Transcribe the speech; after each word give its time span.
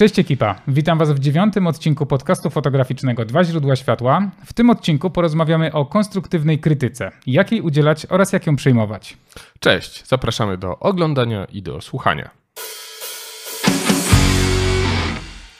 Cześć 0.00 0.18
ekipa, 0.18 0.54
witam 0.68 0.98
Was 0.98 1.12
w 1.12 1.18
dziewiątym 1.18 1.66
odcinku 1.66 2.06
podcastu 2.06 2.50
fotograficznego 2.50 3.24
Dwa 3.24 3.44
źródła 3.44 3.76
światła. 3.76 4.30
W 4.44 4.52
tym 4.52 4.70
odcinku 4.70 5.10
porozmawiamy 5.10 5.72
o 5.72 5.86
konstruktywnej 5.86 6.58
krytyce, 6.58 7.10
jak 7.26 7.52
jej 7.52 7.60
udzielać 7.60 8.06
oraz 8.08 8.32
jak 8.32 8.46
ją 8.46 8.56
przyjmować. 8.56 9.16
Cześć, 9.58 10.06
zapraszamy 10.06 10.58
do 10.58 10.78
oglądania 10.78 11.44
i 11.44 11.62
do 11.62 11.80
słuchania. 11.80 12.30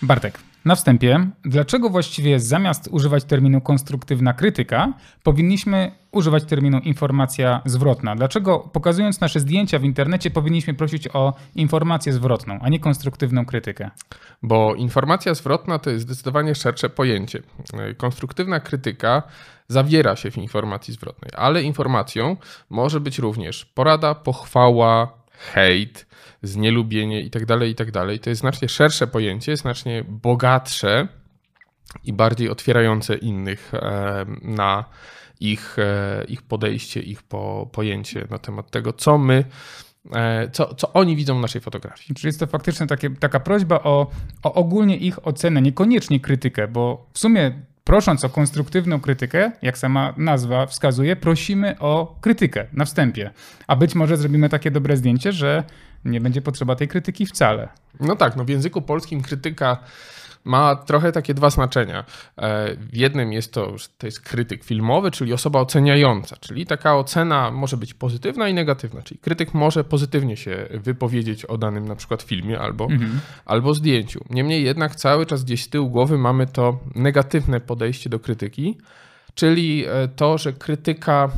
Bartek, 0.02 0.38
na 0.64 0.74
wstępie, 0.74 1.30
dlaczego 1.44 1.90
właściwie 1.90 2.40
zamiast 2.40 2.88
używać 2.92 3.24
terminu 3.24 3.60
konstruktywna 3.60 4.32
krytyka, 4.32 4.92
powinniśmy 5.22 5.92
używać 6.10 6.44
terminu 6.44 6.78
informacja 6.78 7.60
zwrotna? 7.64 8.16
Dlaczego 8.16 8.58
pokazując 8.58 9.20
nasze 9.20 9.40
zdjęcia 9.40 9.78
w 9.78 9.84
internecie 9.84 10.30
powinniśmy 10.30 10.74
prosić 10.74 11.08
o 11.08 11.34
informację 11.54 12.12
zwrotną, 12.12 12.58
a 12.62 12.68
nie 12.68 12.80
konstruktywną 12.80 13.46
krytykę? 13.46 13.90
Bo 14.42 14.74
informacja 14.74 15.34
zwrotna 15.34 15.78
to 15.78 15.90
jest 15.90 16.04
zdecydowanie 16.04 16.54
szersze 16.54 16.90
pojęcie. 16.90 17.42
Konstruktywna 17.96 18.60
krytyka 18.60 19.22
zawiera 19.68 20.16
się 20.16 20.30
w 20.30 20.38
informacji 20.38 20.94
zwrotnej, 20.94 21.30
ale 21.36 21.62
informacją 21.62 22.36
może 22.70 23.00
być 23.00 23.18
również 23.18 23.64
porada, 23.64 24.14
pochwała, 24.14 25.19
hejt, 25.40 26.06
znielubienie 26.42 27.20
itd., 27.20 27.46
tak 27.46 27.68
itd. 27.68 27.92
Tak 27.92 28.22
to 28.22 28.30
jest 28.30 28.40
znacznie 28.40 28.68
szersze 28.68 29.06
pojęcie, 29.06 29.56
znacznie 29.56 30.04
bogatsze 30.08 31.08
i 32.04 32.12
bardziej 32.12 32.48
otwierające 32.48 33.14
innych 33.14 33.74
e, 33.74 34.26
na 34.42 34.84
ich, 35.40 35.78
e, 35.78 36.24
ich 36.28 36.42
podejście, 36.42 37.00
ich 37.00 37.22
po, 37.22 37.70
pojęcie 37.72 38.26
na 38.30 38.38
temat 38.38 38.70
tego, 38.70 38.92
co 38.92 39.18
my 39.18 39.44
e, 40.14 40.50
co, 40.50 40.74
co 40.74 40.92
oni 40.92 41.16
widzą 41.16 41.38
w 41.38 41.42
naszej 41.42 41.60
fotografii. 41.60 42.14
Czyli 42.14 42.26
jest 42.26 42.40
to 42.40 42.46
faktycznie 42.46 42.86
takie, 42.86 43.10
taka 43.10 43.40
prośba 43.40 43.80
o, 43.80 44.10
o 44.42 44.54
ogólnie 44.54 44.96
ich 44.96 45.26
ocenę, 45.26 45.62
niekoniecznie 45.62 46.20
krytykę, 46.20 46.68
bo 46.68 47.06
w 47.12 47.18
sumie 47.18 47.69
prosząc 47.90 48.24
o 48.24 48.28
konstruktywną 48.28 49.00
krytykę, 49.00 49.52
jak 49.62 49.78
sama 49.78 50.14
nazwa 50.16 50.66
wskazuje, 50.66 51.16
prosimy 51.16 51.78
o 51.78 52.16
krytykę 52.20 52.66
na 52.72 52.84
wstępie. 52.84 53.30
A 53.66 53.76
być 53.76 53.94
może 53.94 54.16
zrobimy 54.16 54.48
takie 54.48 54.70
dobre 54.70 54.96
zdjęcie, 54.96 55.32
że 55.32 55.64
nie 56.04 56.20
będzie 56.20 56.42
potrzeba 56.42 56.76
tej 56.76 56.88
krytyki 56.88 57.26
wcale. 57.26 57.68
No 58.00 58.16
tak, 58.16 58.36
no 58.36 58.44
w 58.44 58.48
języku 58.48 58.82
polskim 58.82 59.22
krytyka 59.22 59.76
ma 60.44 60.76
trochę 60.76 61.12
takie 61.12 61.34
dwa 61.34 61.50
znaczenia. 61.50 62.04
E, 62.36 62.74
w 62.76 62.96
jednym 62.96 63.32
jest 63.32 63.52
to, 63.52 63.78
że 63.78 63.86
to 63.98 64.06
jest 64.06 64.20
krytyk 64.20 64.64
filmowy, 64.64 65.10
czyli 65.10 65.32
osoba 65.32 65.60
oceniająca, 65.60 66.36
czyli 66.36 66.66
taka 66.66 66.96
ocena 66.96 67.50
może 67.50 67.76
być 67.76 67.94
pozytywna 67.94 68.48
i 68.48 68.54
negatywna, 68.54 69.02
czyli 69.02 69.20
krytyk 69.20 69.54
może 69.54 69.84
pozytywnie 69.84 70.36
się 70.36 70.68
wypowiedzieć 70.70 71.44
o 71.44 71.58
danym 71.58 71.88
na 71.88 71.96
przykład 71.96 72.22
filmie 72.22 72.60
albo, 72.60 72.84
mhm. 72.84 73.20
albo 73.44 73.74
zdjęciu. 73.74 74.24
Niemniej 74.30 74.64
jednak 74.64 74.96
cały 74.96 75.26
czas 75.26 75.44
gdzieś 75.44 75.64
z 75.64 75.68
tyłu 75.68 75.90
głowy 75.90 76.18
mamy 76.18 76.46
to 76.46 76.78
negatywne 76.94 77.60
podejście 77.60 78.10
do 78.10 78.18
krytyki, 78.18 78.78
czyli 79.34 79.84
e, 79.86 80.08
to, 80.08 80.38
że 80.38 80.52
krytyka 80.52 81.30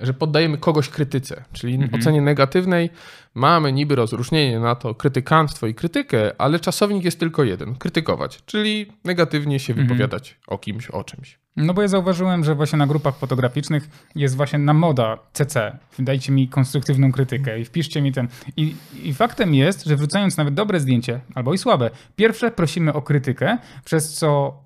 że 0.00 0.14
poddajemy 0.14 0.58
kogoś 0.58 0.88
krytyce, 0.88 1.44
czyli 1.52 1.74
mhm. 1.74 1.94
ocenie 1.94 2.20
negatywnej 2.20 2.90
mamy 3.34 3.72
niby 3.72 3.94
rozróżnienie 3.94 4.60
na 4.60 4.74
to 4.74 4.94
krytykanstwo 4.94 5.66
i 5.66 5.74
krytykę, 5.74 6.32
ale 6.38 6.60
czasownik 6.60 7.04
jest 7.04 7.20
tylko 7.20 7.44
jeden 7.44 7.74
krytykować, 7.74 8.42
czyli 8.46 8.92
negatywnie 9.04 9.58
się 9.60 9.72
mhm. 9.72 9.88
wypowiadać 9.88 10.38
o 10.46 10.58
kimś, 10.58 10.90
o 10.90 11.04
czymś. 11.04 11.38
No 11.56 11.74
bo 11.74 11.82
ja 11.82 11.88
zauważyłem, 11.88 12.44
że 12.44 12.54
właśnie 12.54 12.78
na 12.78 12.86
grupach 12.86 13.16
fotograficznych 13.16 13.88
jest 14.14 14.36
właśnie 14.36 14.58
na 14.58 14.74
moda 14.74 15.18
CC. 15.32 15.78
Dajcie 15.98 16.32
mi 16.32 16.48
konstruktywną 16.48 17.12
krytykę 17.12 17.60
i 17.60 17.64
wpiszcie 17.64 18.02
mi 18.02 18.12
ten. 18.12 18.28
I, 18.56 18.74
I 19.02 19.14
faktem 19.14 19.54
jest, 19.54 19.84
że 19.84 19.96
wrzucając 19.96 20.36
nawet 20.36 20.54
dobre 20.54 20.80
zdjęcie 20.80 21.20
albo 21.34 21.54
i 21.54 21.58
słabe, 21.58 21.90
pierwsze 22.16 22.50
prosimy 22.50 22.92
o 22.92 23.02
krytykę, 23.02 23.58
przez 23.84 24.14
co 24.14 24.60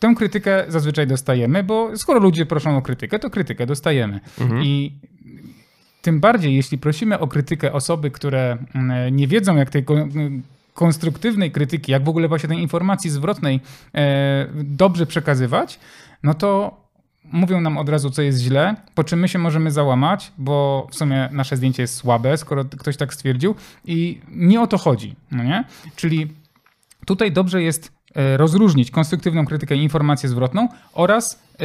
Tę 0.00 0.14
krytykę 0.16 0.64
zazwyczaj 0.68 1.06
dostajemy, 1.06 1.64
bo 1.64 1.96
skoro 1.96 2.20
ludzie 2.20 2.46
proszą 2.46 2.76
o 2.76 2.82
krytykę, 2.82 3.18
to 3.18 3.30
krytykę 3.30 3.66
dostajemy. 3.66 4.20
Mhm. 4.40 4.62
I 4.64 4.92
tym 6.02 6.20
bardziej, 6.20 6.56
jeśli 6.56 6.78
prosimy 6.78 7.18
o 7.18 7.28
krytykę 7.28 7.72
osoby, 7.72 8.10
które 8.10 8.58
mm, 8.74 9.16
nie 9.16 9.26
wiedzą, 9.26 9.56
jak 9.56 9.70
tej 9.70 9.84
konstruktywnej 10.74 11.50
krytyki, 11.50 11.92
jak 11.92 12.04
w 12.04 12.08
ogóle 12.08 12.28
właśnie 12.28 12.48
tej 12.48 12.58
informacji 12.58 13.10
zwrotnej 13.10 13.60
e, 13.94 14.46
dobrze 14.54 15.06
przekazywać, 15.06 15.78
no 16.22 16.34
to 16.34 16.80
mówią 17.32 17.60
nam 17.60 17.78
od 17.78 17.88
razu, 17.88 18.10
co 18.10 18.22
jest 18.22 18.38
źle, 18.38 18.76
po 18.94 19.04
czym 19.04 19.20
my 19.20 19.28
się 19.28 19.38
możemy 19.38 19.70
załamać, 19.70 20.32
bo 20.38 20.86
w 20.90 20.94
sumie 20.94 21.28
nasze 21.32 21.56
zdjęcie 21.56 21.82
jest 21.82 21.94
słabe, 21.94 22.36
skoro 22.36 22.64
ktoś 22.64 22.96
tak 22.96 23.14
stwierdził 23.14 23.54
i 23.84 24.20
nie 24.28 24.60
o 24.60 24.66
to 24.66 24.78
chodzi, 24.78 25.16
no 25.30 25.44
nie? 25.44 25.64
Czyli 25.96 26.26
tutaj 27.06 27.32
dobrze 27.32 27.62
jest 27.62 27.92
rozróżnić 28.14 28.90
konstruktywną 28.90 29.46
krytykę 29.46 29.76
i 29.76 29.82
informację 29.82 30.28
zwrotną 30.28 30.68
oraz 30.92 31.42
e, 31.60 31.64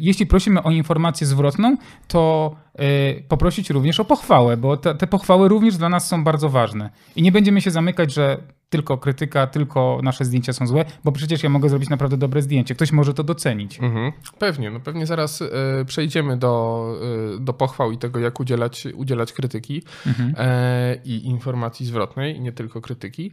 jeśli 0.00 0.26
prosimy 0.26 0.62
o 0.62 0.70
informację 0.70 1.26
zwrotną, 1.26 1.76
to 2.08 2.54
e, 2.74 3.20
poprosić 3.20 3.70
również 3.70 4.00
o 4.00 4.04
pochwałę, 4.04 4.56
bo 4.56 4.76
te, 4.76 4.94
te, 4.94 5.06
pochwały 5.06 5.48
również 5.48 5.76
dla 5.76 5.88
nas 5.88 6.08
są 6.08 6.24
bardzo 6.24 6.48
ważne. 6.48 6.90
I 7.16 7.22
nie 7.22 7.32
będziemy 7.32 7.60
się 7.60 7.70
zamykać, 7.70 8.14
że 8.14 8.38
tylko 8.68 8.98
krytyka, 8.98 9.46
tylko 9.46 10.00
nasze 10.02 10.24
zdjęcia 10.24 10.52
są 10.52 10.66
złe, 10.66 10.84
bo 11.04 11.12
przecież 11.12 11.42
ja 11.42 11.48
mogę 11.48 11.68
zrobić 11.68 11.90
naprawdę 11.90 12.16
dobre 12.16 12.42
zdjęcie. 12.42 12.74
Ktoś 12.74 12.92
może 12.92 13.14
to 13.14 13.24
docenić. 13.24 13.80
Mhm. 13.80 14.12
Pewnie, 14.38 14.70
no 14.70 14.80
pewnie 14.80 15.06
zaraz 15.06 15.42
przejdziemy 15.86 16.36
do, 16.36 16.94
do 17.40 17.52
pochwał 17.52 17.92
i 17.92 17.98
tego, 17.98 18.20
jak 18.20 18.40
udzielać, 18.40 18.86
udzielać 18.94 19.32
krytyki 19.32 19.82
mhm. 20.06 20.34
i 21.04 21.26
informacji 21.26 21.86
zwrotnej, 21.86 22.40
nie 22.40 22.52
tylko 22.52 22.80
krytyki. 22.80 23.32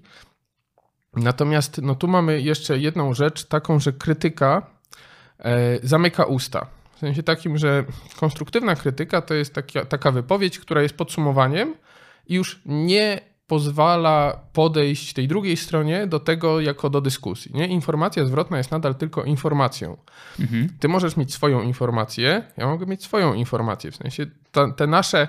Natomiast 1.16 1.82
no, 1.82 1.96
tu 1.96 2.08
mamy 2.08 2.42
jeszcze 2.42 2.78
jedną 2.78 3.14
rzecz, 3.14 3.46
taką, 3.46 3.80
że 3.80 3.94
krytyka 3.94 4.68
e, 5.40 5.80
zamyka 5.84 6.26
usta. 6.26 6.68
W 6.96 7.00
sensie 7.00 7.24
takim, 7.24 7.58
że 7.58 7.84
konstruktywna 8.20 8.76
krytyka 8.76 9.22
to 9.22 9.34
jest 9.34 9.54
taka, 9.54 9.86
taka 9.86 10.12
wypowiedź, 10.12 10.60
która 10.60 10.82
jest 10.82 10.98
podsumowaniem 10.98 11.76
i 12.28 12.36
już 12.36 12.62
nie 12.66 13.34
pozwala 13.48 14.40
podejść 14.54 15.14
tej 15.14 15.28
drugiej 15.28 15.58
stronie 15.58 16.08
do 16.08 16.20
tego 16.20 16.62
jako 16.62 16.90
do 16.90 17.02
dyskusji. 17.02 17.52
Nie? 17.54 17.68
Informacja 17.68 18.26
zwrotna 18.26 18.58
jest 18.58 18.72
nadal 18.72 18.96
tylko 18.96 19.24
informacją. 19.24 19.98
Mhm. 20.40 20.70
Ty 20.80 20.88
możesz 20.88 21.18
mieć 21.18 21.34
swoją 21.34 21.62
informację, 21.62 22.44
ja 22.58 22.68
mogę 22.68 22.86
mieć 22.86 23.04
swoją 23.04 23.34
informację. 23.34 23.92
W 23.92 23.96
sensie 23.96 24.26
ta, 24.52 24.72
te 24.72 24.88
nasze 24.88 25.28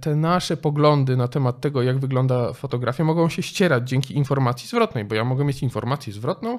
te 0.00 0.16
nasze 0.16 0.56
poglądy 0.56 1.16
na 1.16 1.28
temat 1.28 1.60
tego, 1.60 1.82
jak 1.82 1.98
wygląda 1.98 2.52
fotografia, 2.52 3.04
mogą 3.04 3.28
się 3.28 3.42
ścierać 3.42 3.88
dzięki 3.88 4.16
informacji 4.16 4.68
zwrotnej, 4.68 5.04
bo 5.04 5.14
ja 5.14 5.24
mogę 5.24 5.44
mieć 5.44 5.62
informację 5.62 6.12
zwrotną 6.12 6.58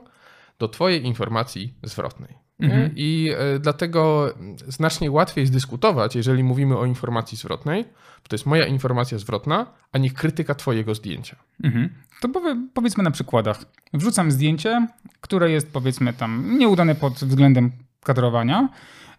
do 0.60 0.68
Twojej 0.68 1.06
informacji 1.06 1.74
zwrotnej. 1.84 2.38
Mhm. 2.60 2.92
I 2.96 3.32
e, 3.38 3.60
dlatego 3.60 4.34
znacznie 4.68 5.12
łatwiej 5.12 5.42
jest 5.42 5.54
dyskutować, 5.54 6.16
jeżeli 6.16 6.44
mówimy 6.44 6.78
o 6.78 6.86
informacji 6.86 7.38
zwrotnej, 7.38 7.84
bo 8.24 8.28
to 8.28 8.36
jest 8.36 8.46
moja 8.46 8.66
informacja 8.66 9.18
zwrotna, 9.18 9.66
a 9.92 9.98
nie 9.98 10.12
krytyka 10.12 10.56
Twojego 10.56 10.96
zdjęcia. 10.96 11.36
Mhm. 11.64 11.90
To 12.22 12.30
powiedzmy 12.74 13.04
na 13.04 13.12
przykładach. 13.12 13.66
Wrzucam 13.94 14.32
zdjęcie, 14.32 14.88
które 15.22 15.52
jest 15.52 15.74
powiedzmy 15.74 16.14
tam 16.14 16.58
nieudane 16.58 16.96
pod 16.96 17.14
względem 17.14 17.72
kadrowania. 18.04 18.70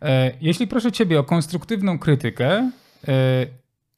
E, 0.02 0.32
jeśli 0.40 0.66
proszę 0.66 0.92
Ciebie 0.92 1.20
o 1.20 1.24
konstruktywną 1.24 1.98
krytykę, 1.98 2.70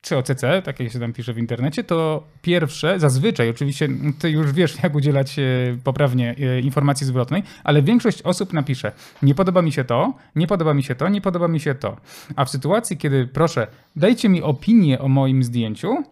czy 0.02 0.16
OCC, 0.16 0.40
tak 0.64 0.80
jak 0.80 0.92
się 0.92 1.00
tam 1.00 1.12
pisze 1.12 1.32
w 1.32 1.38
internecie, 1.38 1.84
to 1.84 2.22
pierwsze, 2.42 3.00
zazwyczaj, 3.00 3.50
oczywiście 3.50 3.88
ty 4.18 4.30
już 4.30 4.52
wiesz, 4.52 4.82
jak 4.82 4.94
udzielać 4.94 5.38
e, 5.38 5.42
poprawnie 5.84 6.34
e, 6.38 6.60
informacji 6.60 7.06
zwrotnej, 7.06 7.42
ale 7.64 7.82
większość 7.82 8.22
osób 8.22 8.52
napisze, 8.52 8.92
nie 9.22 9.34
podoba 9.34 9.62
mi 9.62 9.72
się 9.72 9.84
to, 9.84 10.14
nie 10.36 10.46
podoba 10.46 10.74
mi 10.74 10.82
się 10.82 10.94
to, 10.94 11.08
nie 11.08 11.20
podoba 11.20 11.48
mi 11.48 11.60
się 11.60 11.74
to. 11.74 11.96
A 12.36 12.44
w 12.44 12.50
sytuacji, 12.50 12.96
kiedy 12.96 13.26
proszę, 13.26 13.66
dajcie 13.96 14.28
mi 14.28 14.42
opinię 14.42 14.98
o 14.98 15.08
moim 15.08 15.42
zdjęciu, 15.42 16.04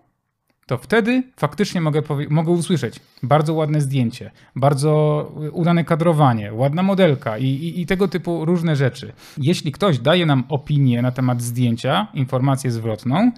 to 0.70 0.78
wtedy 0.78 1.22
faktycznie 1.36 1.80
mogę, 1.80 2.02
mogę 2.28 2.52
usłyszeć 2.52 3.00
bardzo 3.22 3.54
ładne 3.54 3.80
zdjęcie, 3.80 4.30
bardzo 4.56 5.32
udane 5.52 5.84
kadrowanie, 5.84 6.52
ładna 6.52 6.82
modelka 6.82 7.38
i, 7.38 7.44
i, 7.44 7.80
i, 7.80 7.86
tego 7.86 8.08
typu 8.08 8.44
różne 8.44 8.76
rzeczy. 8.76 9.12
Jeśli 9.38 9.72
ktoś 9.72 9.98
daje 9.98 10.26
nam 10.26 10.44
opinię 10.48 11.02
na 11.02 11.12
temat 11.12 11.42
zdjęcia, 11.42 12.06
informację 12.14 12.70
zwrotną, 12.70 13.32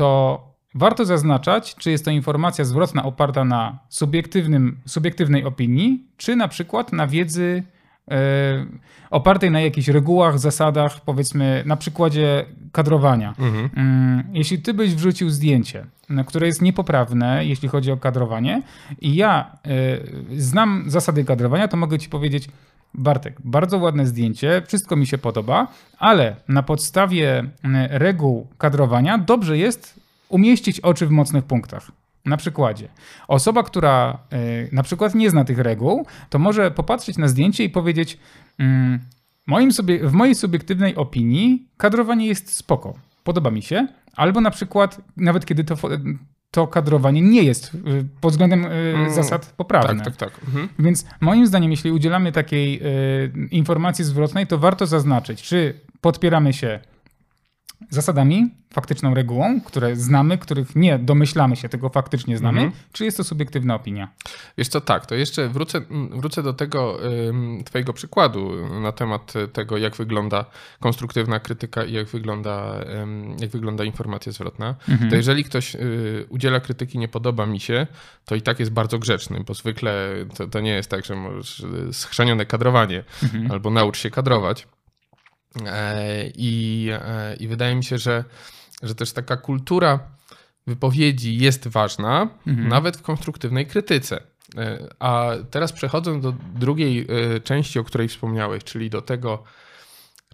to 0.00 0.40
warto 0.74 1.04
zaznaczać, 1.04 1.74
czy 1.74 1.90
jest 1.90 2.04
to 2.04 2.10
informacja 2.10 2.64
zwrotna 2.64 3.02
oparta 3.04 3.44
na 3.44 3.78
subiektywnym, 3.88 4.80
subiektywnej 4.86 5.44
opinii, 5.44 6.04
czy 6.16 6.36
na 6.36 6.48
przykład 6.48 6.92
na 6.92 7.06
wiedzy 7.06 7.62
e, 8.10 8.66
opartej 9.10 9.50
na 9.50 9.60
jakichś 9.60 9.88
regułach, 9.88 10.38
zasadach, 10.38 11.00
powiedzmy 11.00 11.62
na 11.66 11.76
przykładzie 11.76 12.46
kadrowania. 12.72 13.34
Mm, 13.76 14.24
Jeśli 14.32 14.58
ty 14.58 14.74
byś 14.74 14.94
wrzucił 14.94 15.30
zdjęcie, 15.30 15.86
które 16.26 16.46
jest 16.46 16.62
niepoprawne, 16.62 17.44
jeśli 17.44 17.68
chodzi 17.68 17.92
o 17.92 17.96
kadrowanie, 17.96 18.62
i 19.00 19.14
ja 19.14 19.56
e, 19.64 19.70
znam 20.36 20.84
zasady 20.86 21.24
kadrowania, 21.24 21.68
to 21.68 21.76
mogę 21.76 21.98
ci 21.98 22.08
powiedzieć, 22.08 22.48
Bartek, 22.94 23.36
bardzo 23.44 23.78
ładne 23.78 24.06
zdjęcie, 24.06 24.62
wszystko 24.66 24.96
mi 24.96 25.06
się 25.06 25.18
podoba, 25.18 25.68
ale 25.98 26.36
na 26.48 26.62
podstawie 26.62 27.38
mm, 27.38 27.88
reguł 27.90 28.46
kadrowania 28.58 29.18
dobrze 29.18 29.58
jest 29.58 30.00
umieścić 30.28 30.80
oczy 30.80 31.06
w 31.06 31.10
mocnych 31.10 31.44
punktach. 31.44 31.90
Na 32.24 32.36
przykładzie. 32.36 32.88
Osoba, 33.28 33.62
która 33.62 34.18
y, 34.32 34.68
na 34.72 34.82
przykład 34.82 35.14
nie 35.14 35.30
zna 35.30 35.44
tych 35.44 35.58
reguł, 35.58 36.06
to 36.30 36.38
może 36.38 36.70
popatrzeć 36.70 37.18
na 37.18 37.28
zdjęcie 37.28 37.64
i 37.64 37.70
powiedzieć: 37.70 38.18
mm, 38.58 39.00
moim 39.46 39.70
W 40.02 40.12
mojej 40.12 40.34
subiektywnej 40.34 40.96
opinii 40.96 41.68
kadrowanie 41.76 42.26
jest 42.26 42.56
spoko, 42.56 42.94
podoba 43.24 43.50
mi 43.50 43.62
się. 43.62 43.86
Albo 44.16 44.40
na 44.40 44.50
przykład, 44.50 45.00
nawet 45.16 45.46
kiedy 45.46 45.64
to, 45.64 45.76
to 46.50 46.66
kadrowanie 46.66 47.22
nie 47.22 47.42
jest 47.42 47.74
y, 47.74 47.78
pod 48.20 48.30
względem 48.32 48.64
y, 49.06 49.10
zasad 49.10 49.52
poprawne. 49.56 50.04
Tak, 50.04 50.16
tak, 50.16 50.30
tak. 50.30 50.40
Mhm. 50.48 50.68
Więc 50.78 51.06
moim 51.20 51.46
zdaniem, 51.46 51.70
jeśli 51.70 51.92
udzielamy 51.92 52.32
takiej 52.32 52.82
y, 52.82 53.48
informacji 53.50 54.04
zwrotnej, 54.04 54.46
to 54.46 54.58
warto 54.58 54.86
zaznaczyć, 54.86 55.42
czy 55.42 55.80
podpieramy 56.00 56.52
się 56.52 56.80
zasadami, 57.90 58.50
faktyczną 58.74 59.14
regułą, 59.14 59.60
które 59.60 59.96
znamy, 59.96 60.38
których 60.38 60.76
nie 60.76 60.98
domyślamy 60.98 61.56
się, 61.56 61.68
tego 61.68 61.88
faktycznie 61.88 62.38
znamy, 62.38 62.60
Mhm. 62.60 62.82
czy 62.92 63.04
jest 63.04 63.16
to 63.16 63.24
subiektywna 63.24 63.74
opinia. 63.74 64.08
Wiesz 64.58 64.68
co, 64.68 64.80
tak, 64.80 65.06
to 65.06 65.14
jeszcze 65.14 65.48
wrócę, 65.48 65.78
mm, 65.78 66.20
wrócę 66.20 66.42
do 66.42 66.52
tego 66.52 66.98
twojego 67.64 67.92
przykładu 67.92 68.50
na 68.80 68.92
temat 68.92 69.32
tego, 69.52 69.76
jak 69.78 69.96
wygląda 69.96 70.44
konstruktywna 70.80 71.40
krytyka 71.40 71.84
i 71.84 71.92
jak 71.92 72.06
wygląda, 72.06 72.74
jak 73.40 73.50
wygląda 73.50 73.84
informacja 73.84 74.32
zwrotna. 74.32 74.74
To 75.10 75.16
jeżeli 75.16 75.44
ktoś 75.44 75.74
y, 75.74 76.26
udziela 76.28 76.60
krytyki, 76.60 76.98
nie 76.98 77.08
podoba 77.08 77.46
mi 77.46 77.60
się, 77.60 77.86
to 78.24 78.34
i 78.34 78.42
tak 78.42 78.60
jest 78.60 78.72
bardzo 78.72 78.98
grzeczny, 78.98 79.44
bo 79.46 79.54
zwykle 79.54 80.08
to, 80.36 80.46
to 80.46 80.60
nie 80.60 80.70
jest 80.72 80.90
tak, 80.90 81.04
że 81.04 81.16
możesz 81.16 81.60
y, 81.60 81.92
schrzanione 81.92 82.46
kadrowanie 82.46 83.04
albo 83.50 83.70
naucz 83.70 83.98
się 83.98 84.10
kadrować. 84.10 84.66
E, 85.66 86.30
I, 86.34 86.88
e, 86.92 87.36
I 87.36 87.48
wydaje 87.48 87.74
mi 87.74 87.84
się, 87.84 87.98
że, 87.98 88.24
że 88.82 88.94
też 88.94 89.12
taka 89.12 89.36
kultura 89.36 90.00
wypowiedzi 90.66 91.38
jest 91.38 91.68
ważna, 91.68 92.28
nawet 92.46 92.96
w 92.96 93.02
konstruktywnej 93.02 93.66
krytyce. 93.66 94.22
E, 94.56 94.88
A 94.98 95.30
teraz 95.50 95.72
przechodząc 95.72 96.22
do 96.22 96.34
drugiej 96.54 97.06
części, 97.44 97.78
o 97.78 97.84
której 97.84 98.08
wspomniałeś, 98.08 98.64
czyli 98.64 98.90
do 98.90 99.02
tego, 99.02 99.42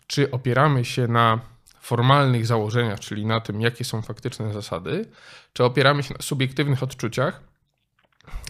czy 0.06 0.30
opieramy 0.30 0.84
się 0.84 1.08
na 1.08 1.40
formalnych 1.80 2.46
założeniach, 2.46 3.00
czyli 3.00 3.26
na 3.26 3.40
tym, 3.40 3.60
jakie 3.60 3.84
są 3.84 4.02
faktyczne 4.02 4.52
zasady, 4.52 5.08
czy 5.52 5.64
opieramy 5.64 6.02
się 6.02 6.14
na 6.14 6.22
subiektywnych 6.22 6.82
odczuciach, 6.82 7.40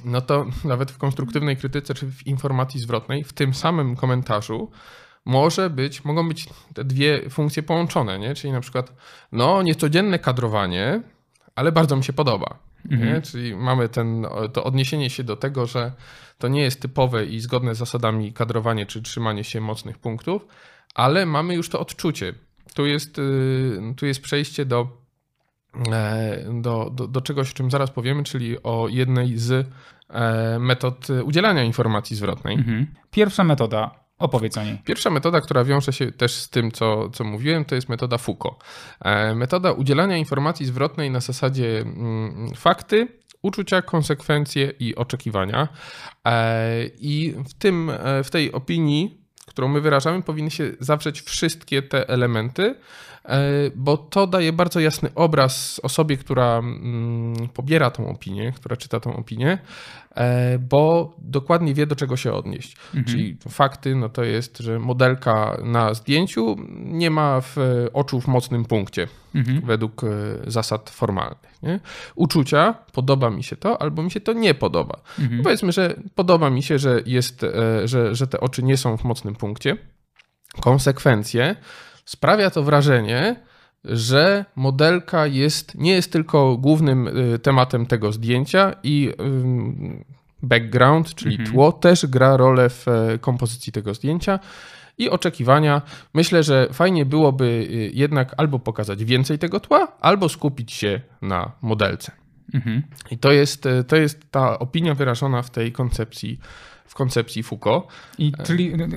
no 0.05 0.21
to 0.21 0.47
nawet 0.65 0.91
w 0.91 0.99
konstruktywnej 0.99 1.57
krytyce 1.57 1.95
czy 1.95 2.07
w 2.07 2.27
informacji 2.27 2.81
zwrotnej, 2.81 3.25
w 3.25 3.33
tym 3.33 3.55
samym 3.55 3.97
komentarzu 3.97 4.71
może 5.27 5.71
być, 5.71 6.05
mogą 6.05 6.29
być 6.29 6.49
te 6.75 6.85
dwie 6.85 7.31
funkcje 7.31 7.63
połączone, 7.63 8.19
nie? 8.19 8.35
Czyli 8.35 8.53
na 8.53 8.61
przykład, 8.61 8.93
no, 9.33 9.63
niecodzienne 9.63 10.19
kadrowanie, 10.19 11.03
ale 11.55 11.73
bardzo 11.73 11.97
mi 11.97 12.05
się 12.05 12.13
podoba. 12.13 12.59
Nie? 12.91 13.23
Czyli 13.23 13.57
mamy 13.57 13.89
ten, 13.89 14.27
to 14.53 14.65
odniesienie 14.65 15.11
się 15.11 15.25
do 15.25 15.37
tego, 15.37 15.67
że 15.67 15.93
to 16.39 16.49
nie 16.49 16.63
jest 16.63 16.83
typowe 16.83 17.27
i 17.27 17.41
zgodne 17.41 17.75
z 17.75 17.79
zasadami 17.79 18.33
kadrowanie 18.33 18.87
czy 18.87 19.03
trzymanie 19.03 19.45
się 19.45 19.61
mocnych 19.61 19.99
punktów, 19.99 20.47
ale 20.95 21.27
mamy 21.27 21.55
już 21.55 21.69
to 21.69 21.81
odczucie. 21.81 22.35
Tu 22.75 22.87
jest, 22.87 23.19
y, 23.19 23.95
tu 23.97 24.07
jest 24.07 24.21
przejście 24.21 24.65
do, 24.65 24.89
e, 25.93 26.45
do, 26.61 26.91
do, 26.95 27.09
do 27.09 27.21
czegoś, 27.21 27.51
o 27.51 27.55
czym 27.55 27.71
zaraz 27.71 27.91
powiemy, 27.91 28.25
czyli 28.25 28.63
o 28.63 28.89
jednej 28.91 29.39
z 29.39 29.69
e, 30.09 30.59
metod 30.59 31.09
udzielania 31.25 31.65
informacji 31.65 32.17
zwrotnej. 32.17 32.55
Mhm. 32.55 32.87
Pierwsza 33.11 33.45
metoda, 33.45 34.06
opowiedz 34.19 34.59
o 34.59 34.65
niej. 34.65 34.79
Pierwsza 34.85 35.11
metoda, 35.11 35.41
która 35.41 35.65
wiąże 35.65 35.93
się 35.93 36.13
też 36.13 36.35
z 36.35 36.51
tym, 36.51 36.73
co, 36.73 37.11
co 37.11 37.25
mówiłem, 37.25 37.65
to 37.65 37.75
jest 37.75 37.89
metoda 37.89 38.19
Foucault. 38.19 38.57
E, 39.01 39.35
Metoda 39.35 39.73
udzielania 39.73 40.17
informacji 40.17 40.67
zwrotnej 40.67 41.11
na 41.11 41.21
zasadzie 41.21 41.81
mm, 41.81 42.51
fakty, 42.55 43.09
uczucia, 43.43 43.83
konsekwencje 43.83 44.73
i 44.81 44.95
oczekiwania. 44.97 45.69
E, 46.25 46.85
I 46.87 47.35
w, 47.49 47.55
tym, 47.55 47.91
e, 47.91 48.25
w 48.25 48.31
tej 48.31 48.53
opinii, 48.53 49.27
którą 49.47 49.69
my 49.69 49.81
wyrażamy, 49.81 50.23
powinny 50.23 50.51
się 50.51 50.73
zawrzeć 50.81 51.21
wszystkie 51.21 51.83
te 51.83 52.09
elementy, 52.09 52.75
bo 53.77 53.97
to 53.97 54.27
daje 54.27 54.53
bardzo 54.53 54.81
jasny 54.81 55.11
obraz 55.15 55.81
osobie, 55.83 56.17
która 56.17 56.59
mm, 56.59 57.49
pobiera 57.49 57.91
tą 57.91 58.09
opinię, 58.09 58.53
która 58.57 58.77
czyta 58.77 59.01
tą 59.01 59.17
opinię, 59.17 59.59
e, 60.15 60.59
bo 60.59 61.15
dokładnie 61.19 61.75
wie, 61.75 61.87
do 61.87 61.97
czego 61.97 62.17
się 62.17 62.33
odnieść. 62.33 62.77
Czyli 63.07 63.37
fakty, 63.49 63.95
no 63.95 64.09
to 64.09 64.25
jest, 64.25 64.59
że 64.59 64.79
modelka 64.79 65.61
na 65.65 65.95
zdjęciu 65.95 66.57
nie 66.79 67.11
ma 67.11 67.41
w 67.41 67.57
oczu 67.93 68.21
w 68.21 68.27
mocnym 68.27 68.65
punkcie, 68.65 69.09
według 69.65 70.05
e, 70.05 70.07
zasad 70.47 70.91
formalnych. 70.91 71.63
Nie? 71.63 71.81
Uczucia, 72.15 72.75
podoba 72.93 73.31
mi 73.31 73.45
się 73.45 73.57
to, 73.57 73.83
albo 73.83 74.03
mi 74.03 74.11
się 74.11 74.21
to 74.21 74.33
nie 74.33 74.55
podoba. 74.55 75.01
Powiedzmy, 75.43 75.73
że 75.73 75.97
podoba 76.15 76.51
mi 76.51 76.63
się, 76.63 76.79
że, 76.79 77.03
jest, 77.07 77.45
e, 77.45 77.89
że, 77.89 78.15
że 78.15 78.27
te 78.27 78.41
oczy 78.41 78.63
nie 78.63 78.77
są 78.77 78.97
w 78.97 79.05
mocnym 79.05 79.35
punkcie. 79.35 79.77
Konsekwencje 80.61 81.57
sprawia 82.07 82.51
to 82.51 82.63
wrażenie, 82.63 83.37
że 83.85 84.45
modelka 84.57 85.27
jest, 85.27 85.75
nie 85.75 85.93
jest 85.93 86.13
tylko 86.13 86.57
głównym 86.57 87.09
y, 87.35 87.39
tematem 87.39 87.87
tego 87.87 88.13
zdjęcia 88.13 88.75
i 88.83 89.13
background, 90.43 91.15
czyli 91.15 91.39
tło, 91.39 91.73
też 91.73 92.07
gra 92.07 92.37
rolę 92.37 92.69
w 92.69 92.89
e, 92.89 93.19
kompozycji 93.19 93.73
tego 93.73 93.95
zdjęcia. 93.95 94.39
I 94.99 95.11
oczekiwania. 95.11 95.83
Myślę, 96.15 96.43
że 96.43 96.69
fajnie 96.73 97.05
byłoby 97.05 97.45
y, 97.45 97.91
jednak 97.95 98.35
albo 98.37 98.59
pokazać 98.59 99.05
więcej 99.05 99.39
tego 99.39 99.61
tła, 99.61 99.93
albo 100.01 100.29
skupić 100.29 100.73
się 100.73 101.01
na 101.23 101.53
modelce. 101.63 102.13
Mhm. 102.55 102.83
I 103.11 103.19
to 103.19 103.33
jest, 103.33 103.67
e, 103.67 103.85
to 103.85 103.97
jest 103.97 104.31
ta 104.31 104.59
opinia 104.59 104.95
wyrażona 104.95 105.43
w 105.43 105.51
tej 105.51 105.73
koncepcji, 105.73 106.39
w 106.87 106.95
koncepcji 106.95 107.43
Foucault. 107.43 107.87
I 108.19 108.33
czyli 108.45 108.73
y, 108.73 108.89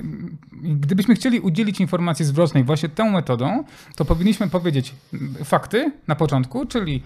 gdybyśmy 0.62 1.14
chcieli 1.14 1.40
udzielić 1.40 1.80
informacji 1.80 2.24
zwrotnej 2.24 2.64
właśnie 2.64 2.88
tą 2.88 3.10
metodą, 3.10 3.64
to 3.96 4.04
powinniśmy 4.04 4.48
powiedzieć 4.48 4.94
fakty 5.44 5.92
na 6.06 6.14
początku, 6.14 6.66
czyli 6.66 7.02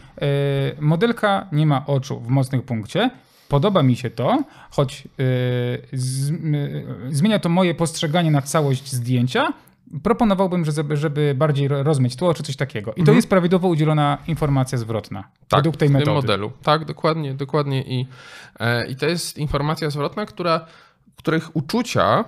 y, 0.77 0.81
modelka 0.81 1.47
nie 1.53 1.67
ma 1.67 1.87
oczu 1.87 2.21
w 2.21 2.29
mocnym 2.29 2.63
punkcie. 2.63 3.11
Podoba 3.49 3.83
mi 3.83 3.97
się 3.97 4.11
to, 4.11 4.45
choć 4.71 5.09
z, 5.93 6.31
y, 6.31 6.85
zmienia 7.11 7.39
to 7.39 7.49
moje 7.49 7.75
postrzeganie 7.75 8.31
na 8.31 8.43
całość 8.43 8.93
zdjęcia. 8.93 9.53
Proponowałbym, 10.03 10.65
żeby, 10.65 10.97
żeby 10.97 11.35
bardziej 11.37 11.69
ro- 11.69 11.83
rozmyć 11.83 12.17
tło, 12.17 12.35
czy 12.35 12.43
coś 12.43 12.57
takiego. 12.57 12.95
I 12.95 13.05
to 13.05 13.13
jest 13.13 13.29
prawidłowo 13.29 13.69
udzielona 13.69 14.19
informacja 14.27 14.79
zwrotna 14.79 15.25
według 15.51 15.77
tej 15.77 15.89
w 15.89 15.93
metody. 15.93 16.05
tym 16.07 16.15
modelu. 16.15 16.53
Tak, 16.63 16.85
dokładnie, 16.85 17.35
dokładnie. 17.35 17.83
I, 17.83 18.07
e, 18.61 18.87
I 18.87 18.97
to 18.97 19.07
jest 19.07 19.39
informacja 19.39 19.91
zwrotna, 19.91 20.27
która, 20.27 20.67
których 21.17 21.57
uczucia 21.57 22.25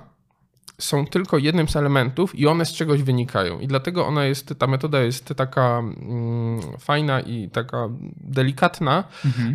są 0.79 1.07
tylko 1.07 1.39
jednym 1.39 1.69
z 1.69 1.77
elementów 1.77 2.35
i 2.39 2.47
one 2.47 2.65
z 2.67 2.73
czegoś 2.73 3.03
wynikają. 3.03 3.61
I 3.61 3.67
dlatego 3.67 4.07
ona 4.07 4.25
jest, 4.25 4.55
ta 4.59 4.67
metoda 4.67 5.01
jest 5.01 5.35
taka 5.37 5.79
mm, 5.79 6.61
fajna 6.79 7.21
i 7.21 7.51
taka 7.51 7.89
delikatna, 8.17 9.05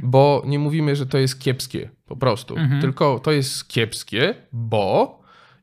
bo 0.04 0.44
nie 0.46 0.60
mówimy, 0.60 0.96
że 0.96 1.06
to 1.06 1.18
jest 1.18 1.40
kiepskie 1.40 1.90
po 2.08 2.16
prostu. 2.16 2.56
Tylko 2.82 3.20
to 3.20 3.32
jest 3.32 3.68
kiepskie, 3.68 4.36
bo 4.52 5.21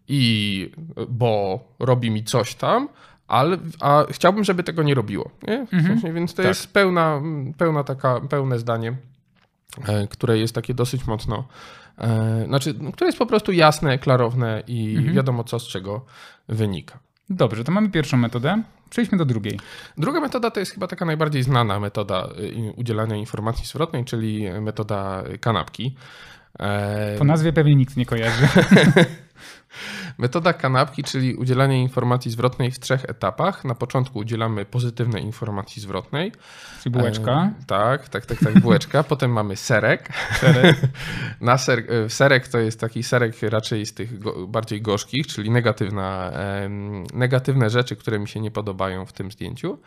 i 0.08 0.70
bo 1.08 1.60
robi 1.78 2.10
mi 2.10 2.24
coś 2.24 2.54
tam, 2.54 2.88
ale 3.28 3.58
a 3.80 4.04
chciałbym, 4.10 4.44
żeby 4.44 4.62
tego 4.62 4.82
nie 4.82 4.94
robiło. 4.94 5.30
Nie? 5.48 5.66
Sensie, 5.82 6.12
więc 6.12 6.34
to 6.34 6.36
Tak. 6.36 6.46
jest 6.48 6.72
pełna, 6.72 7.22
pełna 7.58 7.84
taka, 7.84 8.20
pełne 8.20 8.58
zdanie, 8.58 8.96
e, 9.88 10.06
które 10.08 10.38
jest 10.38 10.54
takie 10.54 10.74
dosyć 10.74 11.06
mocno, 11.06 11.44
e, 11.98 12.44
znaczy, 12.46 12.74
które 12.92 13.08
jest 13.08 13.18
po 13.18 13.26
prostu 13.26 13.52
jasne, 13.52 13.98
klarowne 13.98 14.62
i 14.66 14.98
wiadomo 15.12 15.44
co 15.44 15.58
z 15.58 15.68
czego 15.68 16.04
wynika. 16.48 16.98
Dobrze, 17.30 17.64
to 17.64 17.72
mamy 17.72 17.88
pierwszą 17.90 18.16
metodę. 18.16 18.62
Przejdźmy 18.90 19.18
do 19.18 19.24
drugiej. 19.24 19.60
Druga 19.98 20.20
metoda 20.20 20.50
to 20.50 20.60
jest 20.60 20.72
chyba 20.72 20.86
taka 20.86 21.04
najbardziej 21.04 21.42
znana 21.42 21.80
metoda 21.80 22.28
y, 22.38 22.72
udzielania 22.76 23.16
informacji 23.16 23.66
zwrotnej, 23.66 24.04
czyli 24.04 24.50
metoda 24.60 25.22
kanapki. 25.40 25.96
E, 26.60 27.16
Po 27.18 27.24
nazwie 27.24 27.52
pewnie 27.52 27.74
nikt 27.74 27.96
nie 27.96 28.06
kojarzy. 28.06 28.48
Metoda 30.18 30.52
kanapki, 30.52 31.02
czyli 31.02 31.34
udzielanie 31.34 31.82
informacji 31.82 32.30
zwrotnej 32.30 32.70
w 32.70 32.78
trzech 32.78 33.04
etapach. 33.04 33.64
Na 33.64 33.74
początku 33.74 34.18
udzielamy 34.18 34.64
pozytywnej 34.64 35.22
informacji 35.22 35.82
zwrotnej. 35.82 36.32
Czyli 36.82 36.92
bułeczka. 36.92 37.50
E, 37.60 37.64
tak, 37.66 38.08
tak, 38.08 38.26
tak, 38.26 38.38
tak, 38.38 38.60
bułeczka. 38.60 39.02
Potem 39.12 39.32
mamy 39.32 39.56
serek. 39.56 40.08
Serek. 40.40 40.76
Na 41.40 41.58
ser, 41.58 41.78
e, 41.78 42.10
serek 42.10 42.48
to 42.48 42.58
jest 42.58 42.80
taki 42.80 43.02
serek 43.02 43.42
raczej 43.42 43.86
z 43.86 43.94
tych 43.94 44.18
go, 44.18 44.46
bardziej 44.46 44.82
gorzkich, 44.82 45.26
czyli 45.26 45.50
negatywna, 45.50 46.30
e, 46.32 46.68
negatywne 47.14 47.70
rzeczy, 47.70 47.96
które 47.96 48.18
mi 48.18 48.28
się 48.28 48.40
nie 48.40 48.50
podobają 48.50 49.06
w 49.06 49.12
tym 49.12 49.32
zdjęciu. 49.32 49.78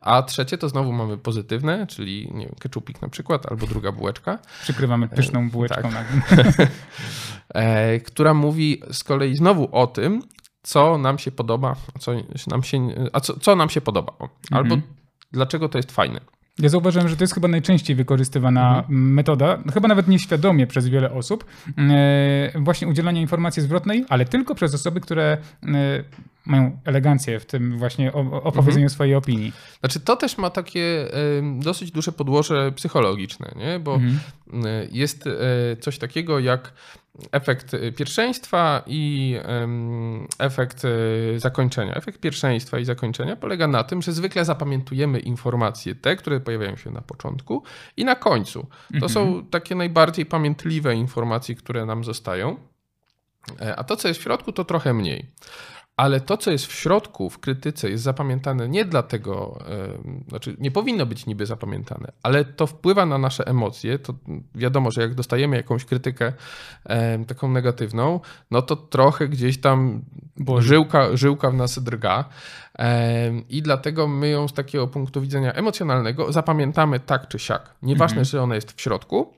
A 0.00 0.22
trzecie 0.22 0.58
to 0.58 0.68
znowu 0.68 0.92
mamy 0.92 1.18
pozytywne, 1.18 1.86
czyli 1.86 2.30
nie 2.34 2.46
wiem, 2.46 2.54
keczupik 2.60 3.02
na 3.02 3.08
przykład, 3.08 3.46
albo 3.50 3.66
druga 3.66 3.92
bułeczka. 3.92 4.38
Przykrywamy 4.62 5.08
pyszną 5.08 5.50
bułeczką. 5.50 5.82
tak. 5.82 5.92
Na... 5.92 6.04
e, 7.60 8.00
która 8.00 8.34
mówi 8.34 8.82
z 8.92 9.04
kolei 9.04 9.36
znowu 9.36 9.68
o 9.78 9.86
tym, 9.86 10.22
co 10.62 10.98
nam 10.98 11.18
się 11.18 11.30
podoba, 11.30 11.76
co 11.98 12.12
nam 12.50 12.62
się, 12.62 12.88
a 13.12 13.20
co, 13.20 13.40
co 13.40 13.56
nam 13.56 13.68
się 13.70 13.80
podoba. 13.80 14.12
Albo 14.50 14.74
Mhm. 14.74 14.82
dlaczego 15.32 15.68
to 15.68 15.78
jest 15.78 15.92
fajne. 15.92 16.20
Ja 16.58 16.68
zauważyłem, 16.68 17.08
że 17.08 17.16
to 17.16 17.24
jest 17.24 17.34
chyba 17.34 17.48
najczęściej 17.48 17.96
wykorzystywana 17.96 18.84
metoda, 18.88 19.58
chyba 19.74 19.88
nawet 19.88 20.08
nieświadomie 20.08 20.66
przez 20.66 20.88
wiele 20.88 21.12
osób, 21.12 21.44
e, 21.78 22.52
właśnie 22.60 22.88
udzielania 22.88 23.20
informacji 23.20 23.62
zwrotnej, 23.62 24.04
ale 24.08 24.24
tylko 24.24 24.54
przez 24.54 24.74
osoby, 24.74 25.00
które 25.00 25.38
e, 25.62 26.04
mają 26.48 26.80
elegancję 26.84 27.40
w 27.40 27.46
tym 27.46 27.78
właśnie 27.78 28.12
opowiedzeniu 28.12 28.88
swojej 28.88 29.14
opinii. 29.14 29.52
Znaczy, 29.80 30.00
to 30.00 30.16
też 30.16 30.38
ma 30.38 30.50
takie 30.50 31.08
dosyć 31.58 31.90
duże 31.90 32.12
podłoże 32.12 32.72
psychologiczne, 32.72 33.52
nie? 33.56 33.78
bo 33.78 33.94
Mhm. 33.94 34.18
jest 34.90 35.26
y, 35.26 35.32
coś 35.80 35.98
takiego 35.98 36.38
jak 36.38 36.72
efekt 37.32 37.74
y, 37.74 37.92
pierwszeństwa 37.92 38.82
i 38.86 39.36
efekt 40.38 40.84
y, 40.84 41.34
zakończenia. 41.40 41.94
Efekt 41.94 42.20
pierwszeństwa 42.20 42.78
i 42.78 42.84
zakończenia 42.84 43.36
polega 43.36 43.66
na 43.68 43.84
tym, 43.84 44.02
że 44.02 44.12
zwykle 44.12 44.44
zapamiętujemy 44.44 45.20
informacje 45.20 45.94
te, 45.94 46.16
które 46.16 46.40
pojawiają 46.40 46.76
się 46.76 46.90
na 46.90 47.00
początku 47.02 47.62
i 47.96 48.04
na 48.04 48.14
końcu. 48.14 48.66
To 49.00 49.08
są 49.08 49.46
takie 49.46 49.74
najbardziej 49.74 50.26
pamiętliwe 50.26 50.94
informacje, 50.94 51.54
które 51.54 51.86
nam 51.86 52.04
zostają. 52.04 52.56
E, 53.60 53.76
A 53.76 53.84
to, 53.84 53.96
co 53.96 54.08
jest 54.08 54.20
w 54.20 54.22
środku, 54.22 54.52
to 54.52 54.64
trochę 54.64 54.94
mniej. 54.94 55.30
Ale 55.98 56.20
to, 56.20 56.36
co 56.36 56.50
jest 56.50 56.66
w 56.66 56.72
środku 56.72 57.30
w 57.30 57.38
krytyce, 57.38 57.90
jest 57.90 58.04
zapamiętane 58.04 58.68
nie 58.68 58.84
dlatego, 58.84 59.58
znaczy 60.28 60.56
nie 60.58 60.70
powinno 60.70 61.06
być 61.06 61.26
niby 61.26 61.46
zapamiętane, 61.46 62.12
ale 62.22 62.44
to 62.44 62.66
wpływa 62.66 63.06
na 63.06 63.18
nasze 63.18 63.46
emocje. 63.46 63.98
To 63.98 64.14
wiadomo, 64.54 64.90
że 64.90 65.00
jak 65.00 65.14
dostajemy 65.14 65.56
jakąś 65.56 65.84
krytykę 65.84 66.32
taką 67.26 67.48
negatywną, 67.48 68.20
no 68.50 68.62
to 68.62 68.76
trochę 68.76 69.28
gdzieś 69.28 69.60
tam 69.60 70.02
żyłka, 70.58 71.16
żyłka 71.16 71.50
w 71.50 71.54
nas 71.54 71.82
drga. 71.82 72.24
I 73.48 73.62
dlatego 73.62 74.08
my 74.08 74.28
ją 74.28 74.48
z 74.48 74.52
takiego 74.52 74.86
punktu 74.86 75.20
widzenia 75.20 75.52
emocjonalnego 75.52 76.32
zapamiętamy 76.32 77.00
tak 77.00 77.28
czy 77.28 77.38
siak. 77.38 77.74
Nieważne, 77.82 78.24
że 78.24 78.42
ona 78.42 78.54
jest 78.54 78.72
w 78.72 78.80
środku. 78.80 79.34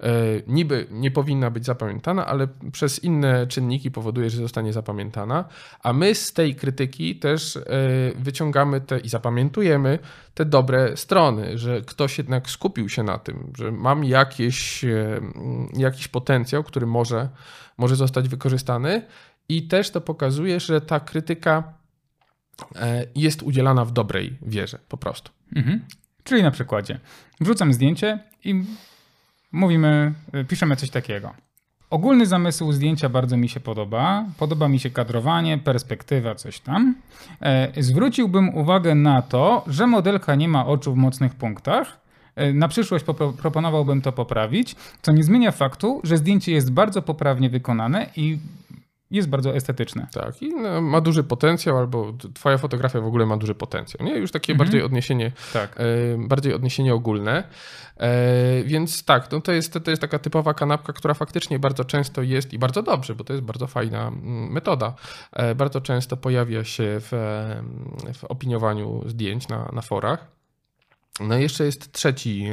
E, 0.00 0.42
niby 0.46 0.86
nie 0.90 1.10
powinna 1.10 1.50
być 1.50 1.64
zapamiętana, 1.64 2.26
ale 2.26 2.48
przez 2.72 3.04
inne 3.04 3.46
czynniki 3.46 3.90
powoduje, 3.90 4.30
że 4.30 4.36
zostanie 4.36 4.72
zapamiętana, 4.72 5.44
a 5.82 5.92
my 5.92 6.14
z 6.14 6.32
tej 6.32 6.54
krytyki 6.54 7.16
też 7.16 7.56
e, 7.56 7.60
wyciągamy 8.14 8.80
te 8.80 8.98
i 8.98 9.08
zapamiętujemy 9.08 9.98
te 10.34 10.44
dobre 10.44 10.96
strony, 10.96 11.58
że 11.58 11.82
ktoś 11.82 12.18
jednak 12.18 12.50
skupił 12.50 12.88
się 12.88 13.02
na 13.02 13.18
tym, 13.18 13.52
że 13.58 13.72
mam 13.72 14.04
jakieś, 14.04 14.84
e, 14.84 15.20
jakiś 15.76 16.08
potencjał, 16.08 16.64
który 16.64 16.86
może, 16.86 17.28
może 17.78 17.96
zostać 17.96 18.28
wykorzystany 18.28 19.02
i 19.48 19.68
też 19.68 19.90
to 19.90 20.00
pokazuje, 20.00 20.60
że 20.60 20.80
ta 20.80 21.00
krytyka 21.00 21.74
jest 23.14 23.42
udzielana 23.42 23.84
w 23.84 23.92
dobrej 23.92 24.38
wierze, 24.42 24.78
po 24.88 24.96
prostu. 24.96 25.32
Mhm. 25.56 25.84
Czyli 26.24 26.42
na 26.42 26.50
przykładzie 26.50 27.00
wrzucam 27.40 27.72
zdjęcie 27.72 28.18
i 28.44 28.64
mówimy, 29.56 30.12
y, 30.34 30.44
piszemy 30.44 30.76
coś 30.76 30.90
takiego. 30.90 31.32
Ogólny 31.90 32.26
zamysł 32.26 32.72
zdjęcia 32.72 33.08
bardzo 33.08 33.36
mi 33.36 33.48
się 33.48 33.60
podoba. 33.60 34.24
Podoba 34.38 34.68
mi 34.68 34.78
się 34.78 34.90
kadrowanie, 34.90 35.58
perspektywa, 35.58 36.34
coś 36.34 36.60
tam. 36.60 36.94
E, 37.42 37.82
zwróciłbym 37.82 38.54
uwagę 38.54 38.94
na 38.94 39.22
to, 39.22 39.64
że 39.66 39.86
modelka 39.86 40.34
nie 40.34 40.48
ma 40.48 40.66
oczu 40.66 40.92
w 40.92 40.96
mocnych 40.96 41.34
punktach. 41.34 42.00
E, 42.36 42.52
Na 42.52 42.68
przyszłość 42.68 43.04
proponowałbym 43.38 44.02
to 44.02 44.12
poprawić, 44.12 44.76
co 45.02 45.12
nie 45.12 45.22
zmienia 45.22 45.50
faktu, 45.52 46.00
że 46.04 46.16
zdjęcie 46.16 46.52
jest 46.52 46.72
bardzo 46.72 47.02
poprawnie 47.02 47.50
wykonane 47.50 48.06
i 48.16 48.38
jest 49.10 49.28
bardzo 49.28 49.54
estetyczne. 49.54 50.06
Tak, 50.12 50.42
i 50.42 50.54
no, 50.54 50.80
ma 50.80 51.00
duży 51.00 51.24
potencjał, 51.24 51.78
albo 51.78 52.12
twoja 52.34 52.58
fotografia 52.58 53.00
w 53.00 53.06
ogóle 53.06 53.26
ma 53.26 53.36
duży 53.36 53.54
potencjał. 53.54 54.06
Nie? 54.06 54.14
Już 54.18 54.30
takie 54.30 54.52
Mhm. 54.52 54.66
bardziej 54.66 54.82
odniesienie, 54.82 55.32
Tak. 55.52 55.76
e, 55.80 55.84
bardziej 56.28 56.54
odniesienie 56.54 56.94
ogólne. 56.94 57.44
E, 57.96 58.62
więc 58.64 59.04
tak, 59.04 59.32
no 59.32 59.40
to, 59.40 59.52
jest, 59.52 59.78
to 59.84 59.90
jest 59.90 60.00
taka 60.00 60.18
typowa 60.18 60.54
kanapka, 60.54 60.92
która 60.92 61.14
faktycznie 61.14 61.58
bardzo 61.58 61.84
często 61.84 62.22
jest 62.22 62.52
i 62.52 62.58
bardzo 62.58 62.82
dobrze, 62.82 63.14
bo 63.14 63.24
to 63.24 63.32
jest 63.32 63.44
bardzo 63.44 63.66
fajna 63.66 64.08
mm, 64.08 64.52
metoda. 64.52 64.94
E, 65.32 65.54
bardzo 65.54 65.80
często 65.80 66.16
pojawia 66.16 66.64
się 66.64 66.84
w, 67.00 67.10
w 68.14 68.24
opiniowaniu 68.24 69.02
zdjęć 69.06 69.48
na, 69.48 69.70
na 69.72 69.82
forach. 69.82 70.35
No 71.20 71.38
i 71.38 71.42
jeszcze 71.42 71.64
jest 71.64 71.92
trzeci, 71.92 72.46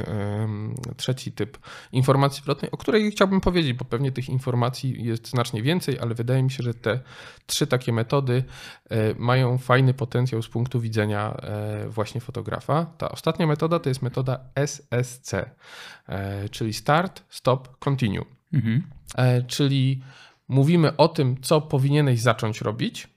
trzeci 0.96 1.32
typ 1.32 1.58
informacji 1.92 2.42
zwrotnej, 2.42 2.70
o 2.70 2.76
której 2.76 3.10
chciałbym 3.10 3.40
powiedzieć, 3.40 3.72
bo 3.72 3.84
pewnie 3.84 4.12
tych 4.12 4.28
informacji 4.28 5.04
jest 5.04 5.28
znacznie 5.28 5.62
więcej, 5.62 5.98
ale 5.98 6.14
wydaje 6.14 6.42
mi 6.42 6.50
się, 6.50 6.62
że 6.62 6.74
te 6.74 7.00
trzy 7.46 7.66
takie 7.66 7.92
metody 7.92 8.44
e, 8.90 9.14
mają 9.18 9.58
fajny 9.58 9.94
potencjał 9.94 10.42
z 10.42 10.48
punktu 10.48 10.80
widzenia 10.80 11.36
e, 11.36 11.88
właśnie 11.88 12.20
fotografa. 12.20 12.86
Ta 12.98 13.08
ostatnia 13.08 13.46
metoda 13.46 13.78
to 13.78 13.88
jest 13.88 14.02
metoda 14.02 14.40
SSC, 14.54 15.34
e, 16.08 16.48
czyli 16.48 16.72
Start, 16.72 17.22
Stop, 17.28 17.78
Continue. 17.78 18.24
Mhm. 18.52 18.82
Czyli 19.46 20.02
mówimy 20.48 20.96
o 20.96 21.08
tym, 21.08 21.40
co 21.42 21.60
powinieneś 21.60 22.20
zacząć 22.20 22.60
robić. 22.60 23.08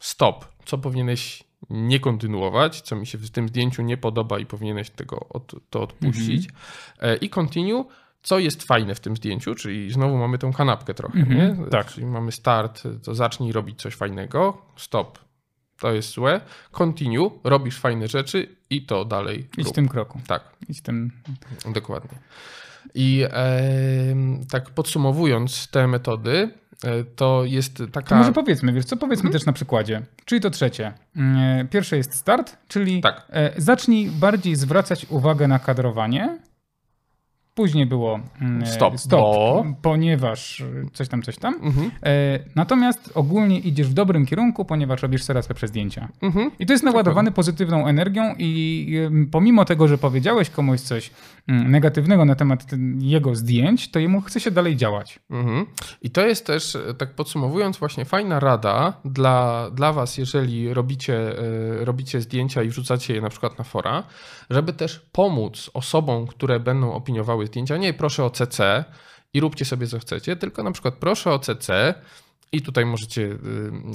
Stop, 0.00 0.48
co 0.64 0.78
powinieneś 0.78 1.47
nie 1.70 2.00
kontynuować, 2.00 2.80
co 2.80 2.96
mi 2.96 3.06
się 3.06 3.18
w 3.18 3.30
tym 3.30 3.48
zdjęciu 3.48 3.82
nie 3.82 3.96
podoba 3.96 4.38
i 4.38 4.46
powinieneś 4.46 4.90
tego 4.90 5.26
od, 5.28 5.52
to 5.70 5.82
odpuścić. 5.82 6.48
E, 7.00 7.16
I 7.16 7.30
continue, 7.30 7.84
co 8.22 8.38
jest 8.38 8.62
fajne 8.62 8.94
w 8.94 9.00
tym 9.00 9.16
zdjęciu, 9.16 9.54
czyli 9.54 9.92
znowu 9.92 10.16
mamy 10.16 10.38
tą 10.38 10.52
kanapkę 10.52 10.94
trochę, 10.94 11.18
Mhm, 11.18 11.64
nie? 11.64 11.70
tak. 11.70 11.86
Czyli 11.86 12.06
mamy 12.06 12.32
start, 12.32 12.82
to 13.04 13.14
zacznij 13.14 13.52
robić 13.52 13.80
coś 13.82 13.94
fajnego. 13.94 14.62
Stop, 14.76 15.18
to 15.80 15.92
jest 15.92 16.10
złe. 16.10 16.40
Continue, 16.72 17.30
robisz 17.44 17.78
fajne 17.78 18.08
rzeczy 18.08 18.56
i 18.70 18.86
to 18.86 19.04
dalej 19.04 19.38
Idź 19.58 19.64
w 19.64 19.66
rób. 19.66 19.74
tym 19.74 19.88
kroku. 19.88 20.20
Tak. 20.26 20.42
Idź 20.68 20.78
w 20.78 20.82
tym... 20.82 21.10
Dokładnie. 21.74 22.18
I 22.94 23.24
em, 23.30 24.46
tak 24.50 24.70
podsumowując 24.70 25.68
te 25.70 25.86
metody, 25.86 26.50
e, 26.67 26.67
to 27.16 27.42
jest 27.44 27.76
To 27.76 27.86
taka. 27.86 28.16
może 28.18 28.32
powiedzmy, 28.32 28.72
wiesz 28.72 28.84
co, 28.84 28.96
powiedzmy 28.96 29.26
Mhm. 29.26 29.32
też 29.32 29.46
na 29.46 29.52
przykładzie. 29.52 30.02
Czyli 30.24 30.40
to 30.40 30.50
trzecie. 30.50 30.92
Mm, 31.16 31.68
Pierwsze 31.68 31.96
jest 31.96 32.14
start, 32.14 32.56
czyli 32.68 33.00
Tak. 33.00 33.26
e, 33.30 33.52
zacznij 33.56 34.10
bardziej 34.10 34.56
zwracać 34.56 35.06
uwagę 35.10 35.48
na 35.48 35.58
kadrowanie. 35.58 36.38
Później 37.58 37.86
było 37.86 38.20
mm, 38.40 38.66
Stop, 38.66 38.98
stop 39.00 39.20
bo- 39.20 39.64
ponieważ 39.82 40.60
e, 40.60 40.64
coś 40.92 41.08
tam, 41.08 41.22
coś 41.22 41.36
tam. 41.38 41.54
Mhm, 41.62 41.90
E, 42.02 42.38
Natomiast 42.54 43.10
ogólnie 43.14 43.58
idziesz 43.58 43.88
w 43.88 43.92
dobrym 43.94 44.26
kierunku, 44.26 44.64
ponieważ 44.64 45.02
robisz 45.02 45.24
coraz 45.24 45.48
lepsze 45.48 45.68
zdjęcia. 45.68 46.08
mhm. 46.22 46.50
I 46.58 46.66
to 46.66 46.72
jest 46.72 46.84
naładowane 46.84 47.32
pozytywną 47.32 47.86
energią 47.86 48.34
i 48.38 48.92
pomimo 49.32 49.64
tego, 49.64 49.88
że 49.88 49.98
powiedziałeś 49.98 50.50
komuś 50.50 50.80
coś 50.80 51.10
mm, 51.48 51.70
negatywnego 51.70 52.24
na 52.24 52.34
temat 52.34 52.64
jego 52.98 53.34
zdjęć, 53.34 53.90
to 53.90 53.98
jemu 53.98 54.20
chce 54.20 54.40
się 54.40 54.50
dalej 54.50 54.76
działać. 54.76 55.18
Mhm. 55.30 55.66
I 56.02 56.10
to 56.10 56.26
jest 56.26 56.46
też, 56.46 56.76
e, 56.76 56.94
tak 56.94 57.14
podsumowując, 57.14 57.76
właśnie 57.78 58.04
fajna 58.04 58.40
rada 58.40 58.92
dla, 59.04 59.70
dla 59.70 59.92
Was, 59.92 60.18
jeżeli 60.18 60.74
robicie, 60.74 61.38
e, 61.80 61.84
robicie 61.84 62.20
zdjęcia 62.20 62.62
i 62.62 62.68
wrzucacie 62.68 63.14
je 63.14 63.20
na 63.20 63.28
przykład 63.28 63.58
na 63.58 63.64
fora, 63.64 64.02
żeby 64.50 64.72
też 64.72 64.98
pomóc 65.12 65.70
osobom, 65.74 66.26
które 66.26 66.60
będą 66.60 66.92
opiniowały 66.92 67.47
zdjęcia. 67.48 67.76
Nie 67.76 67.94
proszę 67.94 68.24
o 68.24 68.30
CC 68.30 68.84
i 69.34 69.40
róbcie 69.40 69.64
sobie 69.64 69.86
co 69.86 69.98
chcecie, 69.98 70.36
tylko 70.36 70.62
na 70.62 70.72
przykład 70.72 70.94
proszę 70.94 71.30
o 71.32 71.38
CC. 71.38 71.94
I 72.52 72.62
tutaj 72.62 72.86
możecie 72.86 73.22
y, 73.22 73.38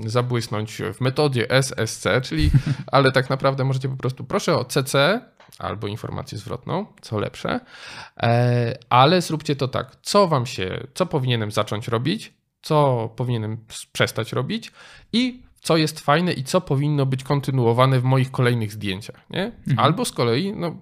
zabłysnąć 0.05 0.81
w 0.93 1.01
metodzie 1.01 1.49
SSC, 1.49 2.07
czyli, 2.23 2.51
ale 2.91 3.11
tak 3.11 3.29
naprawdę 3.29 3.63
możecie 3.63 3.89
po 3.89 3.97
prostu 3.97 4.23
proszę 4.23 4.57
o 4.57 4.65
CC 4.65 5.21
albo 5.59 5.87
informację 5.87 6.37
zwrotną, 6.37 6.85
co 7.01 7.19
lepsze, 7.19 7.59
e, 8.17 8.77
ale 8.89 9.21
zróbcie 9.21 9.55
to 9.55 9.67
tak, 9.67 9.95
co 10.01 10.27
wam 10.27 10.45
się, 10.45 10.87
co 10.93 11.05
powinienem 11.05 11.51
zacząć 11.51 11.87
robić, 11.87 12.33
co 12.61 13.09
powinienem 13.15 13.65
przestać 13.91 14.33
robić 14.33 14.71
i 15.13 15.42
co 15.63 15.77
jest 15.77 15.99
fajne 15.99 16.33
i 16.33 16.43
co 16.43 16.61
powinno 16.61 17.05
być 17.05 17.23
kontynuowane 17.23 17.99
w 17.99 18.03
moich 18.03 18.31
kolejnych 18.31 18.71
zdjęciach. 18.71 19.15
Nie? 19.29 19.51
Mhm. 19.67 19.79
Albo 19.79 20.05
z 20.05 20.11
kolei, 20.11 20.53
no, 20.53 20.75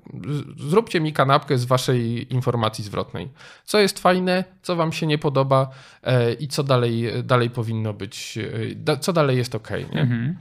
zróbcie 0.58 1.02
mi 1.02 1.14
kanapkę 1.14 1.58
z 1.58 1.66
waszej 1.66 2.34
informacji 2.34 2.84
zwrotnej. 2.84 3.30
Co 3.66 3.80
jest 3.80 4.00
fajne, 4.00 4.44
co 4.62 4.76
wam 4.76 4.92
się 4.92 5.08
nie 5.08 5.18
podoba 5.18 5.70
e, 6.04 6.34
i 6.34 6.48
co 6.48 6.64
dalej, 6.64 7.24
dalej 7.24 7.50
powinno 7.50 7.94
być, 7.94 8.38
e, 8.38 8.76
da, 8.76 8.98
co 8.98 9.14
dalej 9.14 9.38
jest 9.38 9.56
ok. 9.56 9.70
Nie? 9.72 10.02
Mhm. 10.02 10.38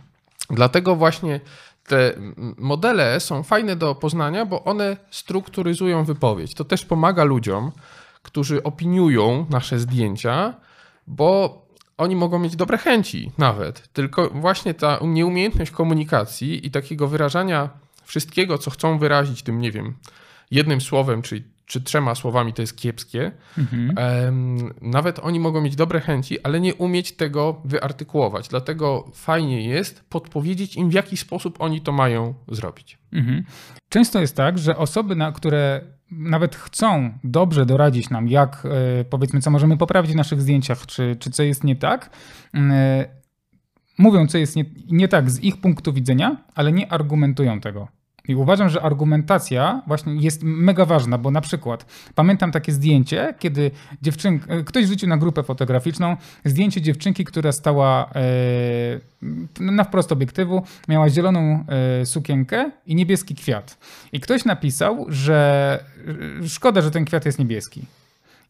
Dlatego 0.51 0.97
właśnie 0.97 1.41
te 1.87 2.13
modele 2.59 3.21
są 3.21 3.43
fajne 3.43 3.77
do 3.77 3.95
poznania, 3.95 4.47
bo 4.47 4.65
one 4.65 4.97
strukturyzują 5.11 6.05
wypowiedź. 6.05 6.55
To 6.55 6.65
też 6.65 6.85
pomaga 6.85 7.25
ludziom, 7.25 7.73
którzy 8.23 8.63
opiniują 8.63 9.47
nasze 9.51 9.79
zdjęcia, 9.79 10.55
bo 11.07 11.61
oni 12.01 12.17
mogą 12.17 12.39
mieć 12.39 12.57
dobre 12.57 12.79
chęci 12.79 13.31
nawet. 13.39 13.89
Tylko 13.93 14.31
właśnie 14.31 14.75
ta 14.75 14.99
nieumiejętność 15.03 15.71
komunikacji 15.71 16.67
i 16.67 16.71
takiego 16.71 17.09
wyrażania 17.09 17.71
wszystkiego, 18.05 18.59
co 18.59 18.71
chcą 18.71 18.99
wyrazić 18.99 19.43
tym, 19.43 19.61
nie 19.61 19.73
wiem, 19.73 19.95
jednym 20.51 20.81
słowem 20.81 21.23
czy, 21.23 21.43
czy 21.67 21.81
trzema 21.81 22.15
słowami, 22.15 22.53
to 22.53 22.63
jest 22.63 22.77
kiepskie. 22.77 23.33
Mhm. 23.59 23.95
Nawet 24.81 25.19
oni 25.19 25.41
mogą 25.41 25.61
mieć 25.61 25.77
dobre 25.77 26.01
chęci, 26.01 26.43
ale 26.43 26.61
nie 26.61 26.75
umieć 26.75 27.13
tego 27.13 27.61
wyartykułować. 27.65 28.49
Dlatego 28.49 29.11
fajnie 29.15 29.63
jest 29.69 30.05
podpowiedzieć 30.09 30.77
im, 30.77 30.91
w 30.91 30.93
jaki 30.93 31.17
sposób 31.17 31.57
oni 31.61 31.81
to 31.81 31.93
mają 31.93 32.35
zrobić. 32.49 32.99
Mhm. 33.13 33.45
Często 33.89 34.21
jest 34.21 34.37
tak, 34.37 34.59
że 34.59 34.77
osoby, 34.77 35.17
na, 35.17 35.33
które 35.33 35.81
nawet 36.11 36.57
chcą 36.57 37.13
dobrze 37.25 37.67
doradzić 37.67 38.11
nam, 38.11 38.29
jak 38.29 38.67
e, 39.01 39.05
powiedzmy, 39.05 39.41
co 39.41 39.51
możemy 39.51 39.77
poprawić 39.77 40.13
w 40.13 40.17
naszych 40.17 40.41
zdjęciach, 40.41 40.87
czy, 40.87 41.17
czy 41.17 41.31
co 41.31 41.43
jest 41.43 41.65
nie 41.65 41.77
tak, 41.77 42.11
e, 42.55 43.05
mówią, 43.99 44.27
co 44.27 44.39
jest 44.39 44.57
nie, 44.57 44.65
nie 44.91 45.09
tak 45.09 45.31
z 45.31 45.41
ich 45.41 45.61
punktu 45.61 45.93
widzenia, 45.93 46.37
ale 46.55 46.73
nie 46.73 46.93
argumentują 46.93 47.61
tego. 47.61 48.00
I 48.29 48.35
uważam, 48.35 48.69
że 48.69 48.83
argumentacja 48.83 49.83
właśnie 49.87 50.15
jest 50.15 50.43
mega 50.43 50.85
ważna, 50.85 51.19
bo 51.19 51.31
na 51.31 51.41
przykład 51.41 51.87
pamiętam 52.15 52.53
takie 52.53 52.73
zdjęcie, 52.73 53.35
kiedy 53.39 53.71
dziewczyn, 54.03 54.41
e, 54.49 54.63
ktoś 54.65 54.87
rzucił 54.87 55.09
na 55.09 55.17
grupę 55.17 55.43
fotograficzną 55.43 56.17
zdjęcie 56.45 56.81
dziewczynki, 56.81 57.25
która 57.25 57.53
stała 57.53 58.11
e, 58.15 58.21
na 59.61 59.85
wprost 59.85 60.13
obiektywu, 60.13 60.63
miała 60.89 61.11
zieloną 61.11 61.65
e, 62.01 62.07
sukienkę 62.07 62.71
i 62.87 62.95
niebieski 62.95 63.35
kwiat. 63.35 63.79
I 64.13 64.21
ktoś 64.21 64.45
napisał, 64.45 65.07
że 65.09 65.79
e, 66.43 66.49
szkoda, 66.49 66.83
że 66.83 66.91
ten 66.91 67.05
kwiat 67.05 67.27
jest 67.27 67.39
niebieski. 67.39 67.87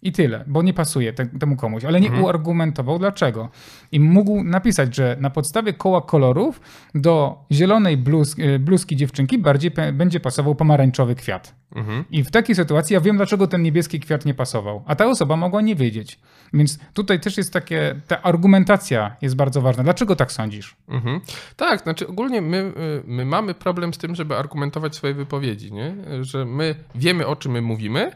I 0.03 0.13
tyle, 0.13 0.45
bo 0.47 0.63
nie 0.63 0.75
pasuje 0.75 1.13
te, 1.13 1.27
temu 1.27 1.57
komuś, 1.57 1.85
ale 1.85 2.01
nie 2.01 2.09
uargumentował 2.23 2.99
dlaczego. 2.99 3.49
I 3.93 4.01
mógł 4.01 4.45
napisać, 4.45 4.95
że 4.97 5.17
na 5.21 5.31
podstawie 5.31 5.73
koła 5.73 6.03
kolorów 6.03 6.61
do 6.95 7.39
zielonej 7.53 7.97
bluz, 7.97 8.37
e, 8.39 8.59
bluzki 8.59 8.97
dziewczynki 8.97 9.39
bardziej 9.39 9.71
pe- 9.71 9.93
będzie 9.93 10.21
pasował 10.21 10.55
pomarańczowy 10.55 11.15
kwiat. 11.15 11.55
Mhm. 11.75 12.05
I 12.11 12.25
w 12.25 12.31
takiej 12.31 12.55
sytuacji 12.57 12.95
ja 12.95 13.01
wiem, 13.01 13.17
dlaczego 13.17 13.47
ten 13.47 13.63
niebieski 13.63 14.01
kwiat 14.01 14.25
nie 14.25 14.35
pasował, 14.35 14.83
a 14.87 14.95
ta 14.97 15.07
osoba 15.07 15.37
mogła 15.37 15.61
nie 15.61 15.77
wiedzieć. 15.77 16.19
Więc 16.53 16.79
tutaj 16.95 17.21
też 17.21 17.37
jest 17.37 17.53
takie, 17.53 18.01
ta 18.07 18.23
argumentacja 18.23 19.17
jest 19.23 19.37
bardzo 19.37 19.61
ważna. 19.61 19.83
Dlaczego 19.83 20.17
tak 20.17 20.33
sądzisz? 20.33 20.77
Mhm. 20.89 21.21
Tak, 21.57 21.81
znaczy 21.81 22.09
ogólnie 22.09 22.41
my, 22.43 22.57
y, 22.57 23.03
my 23.07 23.25
mamy 23.25 23.55
problem 23.55 23.95
z 23.95 23.99
tym, 23.99 24.15
żeby 24.15 24.37
argumentować 24.37 24.97
swoje 24.97 25.15
wypowiedzi, 25.15 25.73
nie? 25.73 25.95
że 26.21 26.45
my 26.45 26.75
wiemy 26.95 27.27
o 27.27 27.37
czym 27.37 27.53
my 27.53 27.63
mówimy, 27.63 28.13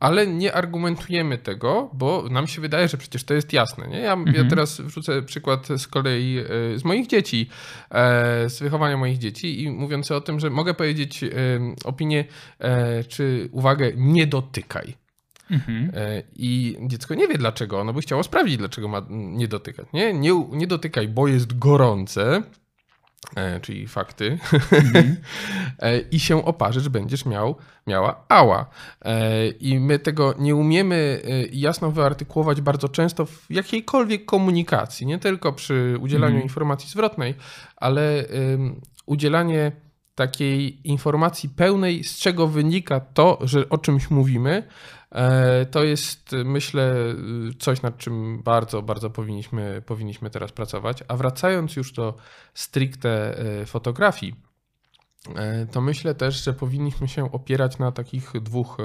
ale 0.00 0.26
nie 0.26 0.52
argumentujemy 0.52 1.38
tego, 1.38 1.90
bo 1.92 2.24
nam 2.30 2.46
się 2.46 2.60
wydaje, 2.60 2.88
że 2.88 2.96
przecież 2.96 3.24
to 3.24 3.34
jest 3.34 3.52
jasne. 3.52 3.88
Nie? 3.88 3.98
Ja, 3.98 4.16
ja 4.34 4.44
teraz 4.44 4.80
wrzucę 4.80 5.22
przykład 5.22 5.68
z 5.76 5.88
kolei 5.88 6.38
y, 6.74 6.78
z 6.78 6.84
moich 6.84 7.06
dzieci, 7.06 7.48
e, 7.90 8.50
z 8.50 8.60
wychowania 8.60 8.96
moich 8.96 9.18
dzieci 9.18 9.62
i 9.62 9.70
mówiąc 9.70 10.10
o 10.10 10.20
tym, 10.20 10.40
że 10.40 10.50
mogę 10.50 10.74
powiedzieć 10.74 11.22
y, 11.22 11.60
opinię 11.84 12.24
e, 12.58 13.04
czy 13.04 13.48
uwagę 13.52 13.92
nie 13.96 14.26
dotykaj. 14.26 14.94
Mhm. 15.50 15.90
E, 15.94 16.22
I 16.36 16.76
dziecko 16.86 17.14
nie 17.14 17.28
wie 17.28 17.38
dlaczego, 17.38 17.80
ono 17.80 17.92
by 17.92 18.00
chciało 18.00 18.22
sprawdzić, 18.22 18.56
dlaczego 18.56 18.88
ma 18.88 19.02
nie 19.10 19.48
dotykać. 19.48 19.86
Nie, 19.92 20.14
nie, 20.14 20.30
nie 20.52 20.66
dotykaj, 20.66 21.08
bo 21.08 21.28
jest 21.28 21.58
gorące, 21.58 22.36
e, 22.36 22.42
czyli 23.62 23.86
fakty, 23.86 24.38
e, 25.78 25.98
i 25.98 26.20
się 26.20 26.44
oparzysz, 26.44 26.88
będziesz 26.88 27.26
miał, 27.26 27.56
miała 27.86 28.24
ała. 28.28 28.66
E, 29.04 29.48
I 29.48 29.80
my 29.80 29.98
tego 29.98 30.34
nie 30.38 30.56
umiemy 30.56 31.20
e, 31.24 31.46
jasno 31.52 31.90
wyartykułować 31.90 32.60
bardzo 32.60 32.88
często 32.88 33.26
w 33.26 33.46
jakiejkolwiek 33.50 34.24
komunikacji, 34.24 35.06
nie 35.06 35.18
tylko 35.18 35.52
przy 35.52 35.96
udzielaniu 36.00 36.26
Mhm. 36.34 36.42
informacji 36.42 36.90
zwrotnej, 36.90 37.34
ale 37.76 38.24
ym, 38.54 38.80
udzielanie 39.06 39.72
takiej 40.14 40.88
informacji 40.88 41.48
pełnej, 41.48 42.04
z 42.04 42.18
czego 42.18 42.46
wynika 42.46 43.00
to, 43.00 43.38
że 43.42 43.68
o 43.68 43.78
czymś 43.78 44.10
mówimy, 44.10 44.50
e, 44.52 44.62
to 45.70 45.84
jest, 45.84 46.32
myślę, 46.44 46.94
coś, 47.58 47.82
nad 47.82 47.98
czym 47.98 48.42
bardzo, 48.42 48.82
bardzo 48.82 49.10
powinniśmy, 49.10 49.82
powinniśmy 49.86 50.30
teraz 50.30 50.52
pracować. 50.52 51.04
A 51.08 51.16
wracając 51.16 51.76
już 51.76 51.92
do 51.92 52.14
stricte 52.54 53.38
e, 53.38 53.66
fotografii, 53.66 54.34
e, 55.36 55.66
to 55.66 55.80
myślę 55.80 56.14
też, 56.14 56.44
że 56.44 56.52
powinniśmy 56.52 57.08
się 57.08 57.32
opierać 57.32 57.78
na 57.78 57.92
takich 57.92 58.32
dwóch 58.42 58.76
e, 58.80 58.84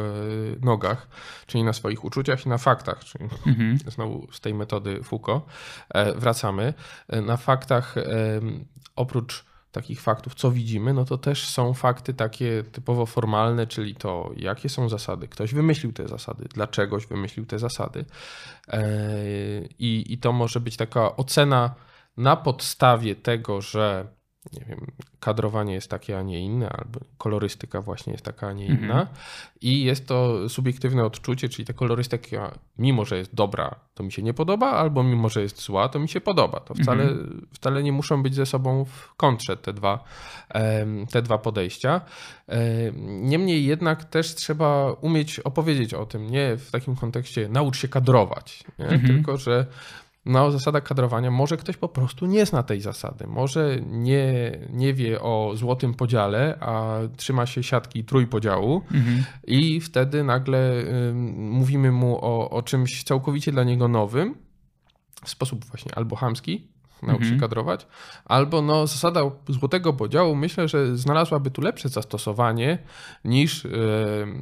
nogach, 0.65 1.07
czyli 1.45 1.63
na 1.63 1.73
swoich 1.73 2.03
uczuciach 2.03 2.45
i 2.45 2.49
na 2.49 2.57
faktach, 2.57 3.03
czyli 3.03 3.25
Mhm. 3.45 3.77
znowu 3.87 4.27
z 4.31 4.41
tej 4.41 4.53
metody 4.53 5.03
Foucault 5.03 5.43
e, 5.89 6.13
wracamy. 6.13 6.73
E, 7.07 7.21
Na 7.21 7.37
faktach, 7.37 7.95
oprócz 8.95 9.45
takich 9.73 10.01
faktów, 10.01 10.35
co 10.35 10.51
widzimy, 10.51 10.93
no 10.93 11.05
to 11.05 11.17
też 11.17 11.49
są 11.49 11.73
fakty 11.73 12.13
takie 12.13 12.63
typowo 12.71 13.05
formalne, 13.05 13.67
czyli 13.67 13.95
to, 13.95 14.31
jakie 14.35 14.69
są 14.69 14.89
zasady. 14.89 15.27
Ktoś 15.27 15.53
wymyślił 15.53 15.93
te 15.93 16.07
zasady, 16.07 16.45
dlaczegoś 16.53 17.05
wymyślił 17.05 17.45
te 17.45 17.59
zasady. 17.59 18.05
E, 18.67 18.83
I, 19.79 20.13
I 20.13 20.17
to 20.17 20.31
może 20.31 20.59
być 20.59 20.77
taka 20.77 21.15
ocena 21.15 21.75
na 22.17 22.35
podstawie 22.35 23.15
tego, 23.15 23.61
że 23.61 24.07
nie 24.53 24.65
wiem, 24.69 24.87
kadrowanie 25.19 25.73
jest 25.73 25.89
takie, 25.89 26.17
a 26.17 26.21
nie 26.21 26.39
inne, 26.39 26.69
albo 26.69 26.99
kolorystyka 27.17 27.81
właśnie 27.81 28.13
jest 28.13 28.25
taka, 28.25 28.47
a 28.47 28.53
nie 28.53 28.65
inna. 28.65 29.01
Mhm. 29.01 29.07
I 29.61 29.83
jest 29.83 30.07
to 30.07 30.49
subiektywne 30.49 31.05
odczucie, 31.05 31.49
czyli 31.49 31.65
ta 31.65 31.73
kolorystyka, 31.73 32.57
mimo 32.77 33.05
że 33.05 33.17
jest 33.17 33.35
dobra, 33.35 33.75
to 33.93 34.03
mi 34.03 34.11
się 34.11 34.21
nie 34.21 34.33
podoba, 34.33 34.71
albo 34.71 35.03
mimo 35.03 35.29
że 35.29 35.41
jest 35.41 35.61
zła, 35.61 35.89
to 35.89 35.99
mi 35.99 36.09
się 36.09 36.21
podoba. 36.21 36.59
To 36.59 36.73
wcale, 36.73 37.09
wcale 37.53 37.83
nie 37.83 37.91
muszą 37.91 38.23
być 38.23 38.35
ze 38.35 38.45
sobą 38.45 38.85
w 38.85 39.15
kontrze 39.15 39.57
te 39.57 39.73
dwa, 39.73 40.03
te 41.11 41.21
dwa 41.21 41.37
podejścia. 41.37 42.01
Em, 42.47 43.23
Niemniej 43.23 43.65
jednak 43.65 44.03
też 44.03 44.35
trzeba 44.35 44.91
umieć 44.91 45.39
opowiedzieć 45.39 45.93
o 45.93 46.05
tym, 46.05 46.29
nie 46.29 46.57
w 46.57 46.71
takim 46.71 46.95
kontekście 46.95 47.49
naucz 47.49 47.77
się 47.77 47.87
kadrować? 47.87 48.63
Mhm. 48.79 49.07
tylko 49.07 49.37
że 49.37 49.65
no, 50.25 50.51
zasada 50.51 50.81
kadrowania, 50.81 51.31
może 51.31 51.57
ktoś 51.57 51.77
po 51.77 51.87
prostu 51.89 52.25
nie 52.25 52.45
zna 52.45 52.63
tej 52.63 52.81
zasady, 52.81 53.27
może 53.27 53.77
nie, 53.85 54.51
nie 54.69 54.93
wie 54.93 55.21
o 55.21 55.51
złotym 55.55 55.93
podziale, 55.93 56.57
a 56.59 56.97
trzyma 57.17 57.45
się 57.45 57.63
siatki 57.63 58.03
trójpodziału 58.03 58.81
Mhm. 58.91 59.23
i 59.47 59.81
wtedy 59.81 60.23
nagle 60.23 60.83
ym, 61.09 61.49
mówimy 61.51 61.91
mu 61.91 62.17
o, 62.25 62.49
o 62.49 62.61
czymś 62.61 63.03
całkowicie 63.03 63.51
dla 63.51 63.63
niego 63.63 63.87
nowym, 63.87 64.35
w 65.25 65.29
sposób 65.29 65.65
właśnie 65.65 65.95
albo 65.95 66.15
chamski, 66.15 66.67
naucz 67.07 67.21
się 67.21 67.33
Mhm. 67.33 67.39
kadrować, 67.39 67.87
albo 68.25 68.61
no, 68.61 68.87
zasada 68.87 69.21
złotego 69.49 69.93
podziału 69.93 70.35
myślę, 70.35 70.67
że 70.67 70.97
znalazłaby 70.97 71.51
tu 71.51 71.61
lepsze 71.61 71.89
zastosowanie 71.89 72.77
niż, 73.25 73.65
ym, 73.65 73.71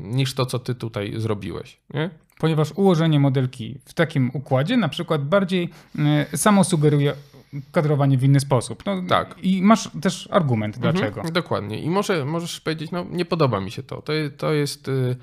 niż 0.04 0.34
to, 0.34 0.46
co 0.46 0.60
ty 0.60 0.76
tutaj 0.76 1.14
zrobiłeś. 1.18 1.78
Nie? 1.94 2.10
Ponieważ 2.40 2.72
ułożenie 2.72 3.20
modelki 3.20 3.80
w 3.86 3.94
takim 3.94 4.32
układzie 4.34 4.78
na 4.78 4.90
przykład 4.90 5.26
bardziej 5.26 5.70
e, 6.00 6.38
samo 6.38 6.64
sugeruje 6.64 7.14
kadrowanie 7.72 8.18
w 8.18 8.24
inny 8.24 8.40
sposób. 8.40 8.84
No, 8.86 9.02
Tak. 9.10 9.36
I 9.42 9.62
masz 9.62 9.90
też 10.02 10.28
argument 10.32 10.80
dlaczego. 10.80 11.16
Mhm, 11.18 11.34
dokładnie. 11.34 11.80
I 11.82 11.90
może 11.90 12.26
możesz 12.26 12.62
powiedzieć, 12.62 12.92
no 12.92 13.06
nie 13.12 13.26
podoba 13.26 13.60
mi 13.60 13.72
się 13.72 13.84
to. 13.84 14.02
To, 14.02 14.14
to 14.38 14.54
jest, 14.54 14.88
y, 14.88 15.16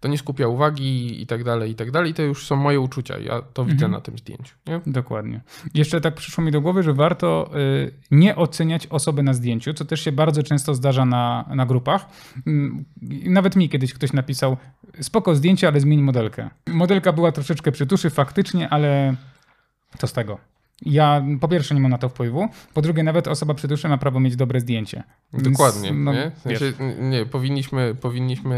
to 0.00 0.08
nie 0.08 0.18
skupia 0.18 0.48
uwagi 0.48 1.22
i 1.22 1.26
tak 1.26 1.44
dalej, 1.44 1.70
i 1.70 1.74
tak 1.74 1.90
dalej. 1.90 2.14
To 2.14 2.22
już 2.22 2.46
są 2.46 2.56
moje 2.56 2.80
uczucia. 2.80 3.18
Ja 3.18 3.42
to 3.42 3.64
widzę 3.64 3.74
Mhm. 3.86 3.92
na 3.92 4.00
tym 4.00 4.18
zdjęciu. 4.18 4.54
Nie? 4.66 4.80
Dokładnie. 4.86 5.40
Jeszcze 5.74 6.00
tak 6.00 6.14
przyszło 6.14 6.44
mi 6.44 6.52
do 6.52 6.60
głowy, 6.60 6.82
że 6.82 6.92
warto 6.92 7.50
y, 7.58 7.92
nie 8.10 8.36
oceniać 8.36 8.86
osoby 8.86 9.22
na 9.22 9.34
zdjęciu, 9.34 9.74
co 9.74 9.84
też 9.84 10.00
się 10.00 10.12
bardzo 10.12 10.42
często 10.42 10.74
zdarza 10.74 11.04
na, 11.04 11.44
na 11.54 11.66
grupach. 11.66 12.06
Mm, 12.46 12.84
Nawet 13.24 13.56
mi 13.56 13.68
kiedyś 13.68 13.94
ktoś 13.94 14.12
napisał, 14.12 14.56
spoko 15.00 15.34
zdjęcie, 15.34 15.68
ale 15.68 15.80
zmień 15.80 16.02
modelkę. 16.02 16.50
Modelka 16.66 17.12
była 17.12 17.32
troszeczkę 17.32 17.72
przy 17.72 17.86
tuszy 17.86 18.10
faktycznie, 18.10 18.68
ale 18.68 19.14
co 19.98 20.06
z 20.06 20.12
tego? 20.12 20.38
Ja 20.82 21.24
po 21.40 21.48
pierwsze 21.48 21.74
nie 21.74 21.80
mam 21.80 21.90
na 21.90 21.98
to 21.98 22.08
wpływu, 22.08 22.48
po 22.74 22.82
drugie 22.82 23.02
nawet 23.02 23.28
osoba 23.28 23.54
przy 23.54 23.68
duszy 23.68 23.88
ma 23.88 23.98
prawo 23.98 24.20
mieć 24.20 24.36
dobre 24.36 24.60
zdjęcie. 24.60 25.02
Więc, 25.32 25.44
Dokładnie. 25.48 25.92
No, 25.92 26.12
nie? 26.12 26.30
W 26.36 26.40
sensie, 26.40 26.72
nie, 26.98 27.26
powinniśmy, 27.26 27.94
powinniśmy 27.94 28.56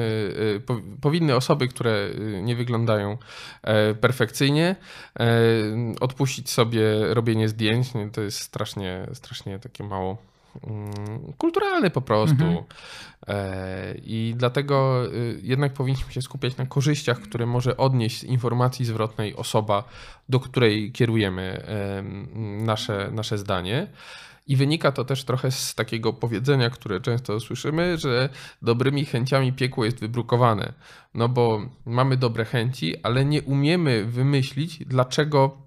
y, 0.56 0.60
po, 0.60 0.80
powinny 1.00 1.36
osoby, 1.36 1.68
które 1.68 2.10
y, 2.18 2.42
nie 2.42 2.56
wyglądają 2.56 3.18
e, 3.62 3.94
perfekcyjnie, 3.94 4.76
e, 5.20 5.26
odpuścić 6.00 6.50
sobie 6.50 7.14
robienie 7.14 7.48
zdjęć. 7.48 7.88
To 8.12 8.20
jest 8.20 8.40
strasznie, 8.40 9.06
strasznie 9.12 9.58
takie 9.58 9.84
mało 9.84 10.35
kulturalny 11.38 11.90
po 11.90 12.00
prostu. 12.00 12.44
Mhm. 12.44 12.64
E, 13.28 13.94
I 13.94 14.34
dlatego 14.36 15.06
y, 15.14 15.40
jednak 15.42 15.72
powinniśmy 15.72 16.12
się 16.12 16.22
skupiać 16.22 16.56
na 16.56 16.66
korzyściach, 16.66 17.20
które 17.20 17.46
może 17.46 17.76
odnieść 17.76 18.20
z 18.20 18.24
informacji 18.24 18.84
zwrotnej 18.84 19.36
osoba, 19.36 19.84
do 20.28 20.40
której 20.40 20.92
kierujemy 20.92 21.66
nasze, 22.60 23.10
nasze 23.12 23.38
zdanie. 23.38 23.86
I 24.46 24.56
wynika 24.56 24.92
to 24.92 25.04
też 25.04 25.24
trochę 25.24 25.50
z 25.50 25.74
takiego 25.74 26.12
powiedzenia, 26.12 26.70
które 26.70 27.00
często 27.00 27.40
słyszymy, 27.40 27.98
że 27.98 28.28
dobrymi 28.62 29.04
chęciami 29.04 29.52
piekło 29.52 29.84
jest 29.84 30.00
wybrukowane. 30.00 30.72
No 31.14 31.28
bo 31.28 31.68
mamy 31.86 32.16
dobre 32.16 32.44
chęci, 32.44 32.96
ale 33.02 33.24
nie 33.24 33.42
umiemy 33.42 34.04
wymyślić, 34.04 34.78
dlaczego, 34.86 35.65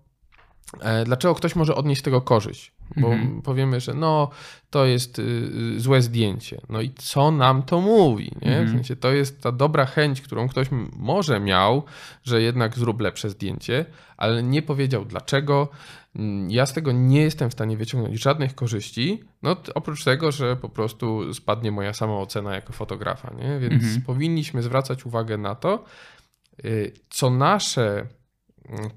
dlaczego 1.06 1.36
ktoś 1.36 1.56
może 1.56 1.76
odnieść 1.76 2.02
z 2.02 2.04
tego 2.04 2.22
korzyść. 2.22 2.74
Bo 2.98 3.14
mhm. 3.14 3.42
powiemy, 3.42 3.80
że 3.80 3.94
no, 3.94 4.30
to 4.70 4.86
jest 4.86 5.20
y, 5.20 5.22
y, 5.76 5.80
złe 5.80 6.02
zdjęcie. 6.02 6.62
No 6.70 6.82
i 6.82 6.94
co 6.94 7.32
nam 7.32 7.64
to 7.64 7.82
mówi? 7.82 8.32
Nie? 8.42 8.52
W 8.52 8.54
mhm. 8.54 8.70
sensie 8.70 8.96
to 8.96 9.12
jest 9.12 9.42
ta 9.42 9.52
dobra 9.52 9.86
chęć, 9.86 10.22
którą 10.22 10.50
ktoś 10.50 10.68
może 10.98 11.40
miał, 11.40 11.84
że 12.24 12.42
jednak 12.42 12.78
zrób 12.78 13.02
lepsze 13.02 13.30
zdjęcie, 13.30 13.86
ale 14.18 14.44
nie 14.44 14.62
powiedział 14.62 15.06
dlaczego. 15.06 15.70
Mm, 16.16 16.52
ja 16.52 16.66
z 16.66 16.74
tego 16.74 16.92
nie 16.92 17.22
jestem 17.22 17.50
w 17.50 17.54
stanie 17.54 17.78
wyciągnąć 17.78 18.22
żadnych 18.22 18.56
korzyści, 18.56 19.24
no 19.42 19.56
oprócz 19.76 20.04
tego, 20.04 20.32
że 20.32 20.56
po 20.56 20.70
prostu 20.70 21.34
spadnie 21.34 21.72
moja 21.72 21.94
sama 21.94 22.18
ocena 22.18 22.56
jako 22.56 22.74
fotografa. 22.74 23.34
Nie? 23.34 23.60
Więc 23.60 23.84
mhm. 23.84 24.02
powinniśmy 24.02 24.62
zwracać 24.62 25.06
uwagę 25.06 25.38
na 25.38 25.56
to, 25.56 25.84
y, 26.66 26.94
co 27.10 27.30
nasze 27.30 28.08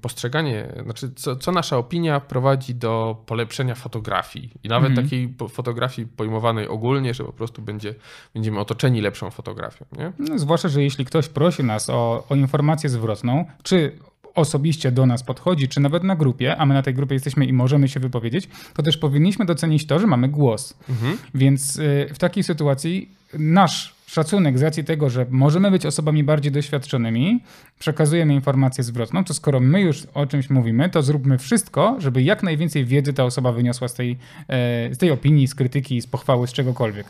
postrzeganie, 0.01 0.73
znaczy 0.83 1.11
co, 1.15 1.35
co, 1.35 1.51
nasza 1.51 1.77
opinia 1.77 2.19
prowadzi 2.19 2.75
do 2.75 3.23
polepszenia 3.25 3.75
fotografii 3.75 4.49
i 4.63 4.69
nawet 4.69 4.89
mhm. 4.89 5.07
takiej 5.07 5.33
fotografii 5.49 6.07
pojmowanej 6.07 6.67
ogólnie, 6.67 7.13
że 7.13 7.23
po 7.23 7.33
prostu 7.33 7.61
będzie, 7.61 7.95
będziemy 8.33 8.59
otoczeni 8.59 9.01
lepszą 9.01 9.31
fotografią. 9.31 9.85
Nie? 9.97 10.11
No, 10.19 10.39
zwłaszcza, 10.39 10.69
że 10.69 10.83
jeśli 10.83 11.05
ktoś 11.05 11.27
prosi 11.27 11.63
nas 11.63 11.89
o, 11.89 12.23
o 12.29 12.35
informację 12.35 12.89
zwrotną, 12.89 13.45
czy 13.63 13.97
osobiście 14.35 14.91
do 14.91 15.05
nas 15.05 15.23
podchodzi, 15.23 15.67
czy 15.67 15.79
nawet 15.79 16.03
na 16.03 16.15
grupie, 16.15 16.57
a 16.57 16.65
my 16.65 16.73
na 16.73 16.81
tej 16.81 16.93
grupie 16.93 17.13
jesteśmy 17.13 17.45
i 17.45 17.53
możemy 17.53 17.87
się 17.87 17.99
wypowiedzieć, 17.99 18.49
to 18.73 18.83
też 18.83 18.97
powinniśmy 18.97 19.45
docenić 19.45 19.87
to, 19.87 19.99
że 19.99 20.07
mamy 20.07 20.29
głos. 20.29 20.73
Mhm. 20.89 21.17
Więc 21.35 21.75
y, 21.77 22.09
w 22.13 22.19
takiej 22.19 22.43
sytuacji 22.43 23.09
nasz 23.33 23.95
szacunek 24.05 24.59
z 24.59 24.61
racji 24.61 24.83
tego, 24.83 25.09
że 25.09 25.25
możemy 25.29 25.71
być 25.71 25.85
osobami 25.85 26.23
bardziej 26.23 26.51
doświadczonymi, 26.51 27.43
przekazujemy 27.79 28.33
informację 28.33 28.83
zwrotną, 28.83 29.23
to 29.23 29.33
skoro 29.33 29.59
my 29.59 29.81
już 29.81 30.07
o 30.13 30.25
czymś 30.25 30.49
mówimy, 30.49 30.89
to 30.89 31.01
zróbmy 31.01 31.37
wszystko, 31.37 31.95
żeby 31.99 32.23
jak 32.23 32.43
najwięcej 32.43 32.85
wiedzy 32.85 33.13
ta 33.13 33.23
osoba 33.23 33.51
wyniosła 33.51 33.87
z 33.87 33.93
tej, 33.93 34.17
e, 34.47 34.93
z 34.93 34.97
tej 34.97 35.11
opinii, 35.11 35.47
z 35.47 35.55
krytyki, 35.55 36.01
z 36.01 36.07
pochwały, 36.07 36.47
z 36.47 36.53
czegokolwiek. 36.53 37.05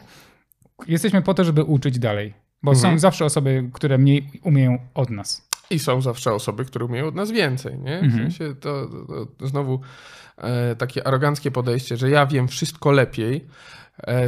Jesteśmy 0.87 1.21
po 1.21 1.33
to, 1.33 1.43
żeby 1.43 1.63
uczyć 1.63 1.99
dalej, 1.99 2.33
bo 2.63 2.71
mhm. 2.71 2.93
są 2.93 2.99
zawsze 2.99 3.25
osoby, 3.25 3.69
które 3.73 3.97
mniej 3.97 4.29
umieją 4.43 4.77
od 4.93 5.09
nas. 5.09 5.49
I 5.69 5.79
są 5.79 6.01
zawsze 6.01 6.33
osoby, 6.33 6.65
które 6.65 6.85
umieją 6.85 7.07
od 7.07 7.15
nas 7.15 7.31
więcej. 7.31 7.79
Nie? 7.79 7.99
W 7.99 8.03
mhm. 8.03 8.23
sensie 8.23 8.55
to, 8.55 8.87
to, 9.07 9.25
to 9.25 9.47
znowu 9.47 9.81
e, 10.37 10.75
takie 10.75 11.07
aroganckie 11.07 11.51
podejście, 11.51 11.97
że 11.97 12.09
ja 12.09 12.25
wiem 12.25 12.47
wszystko 12.47 12.91
lepiej 12.91 13.45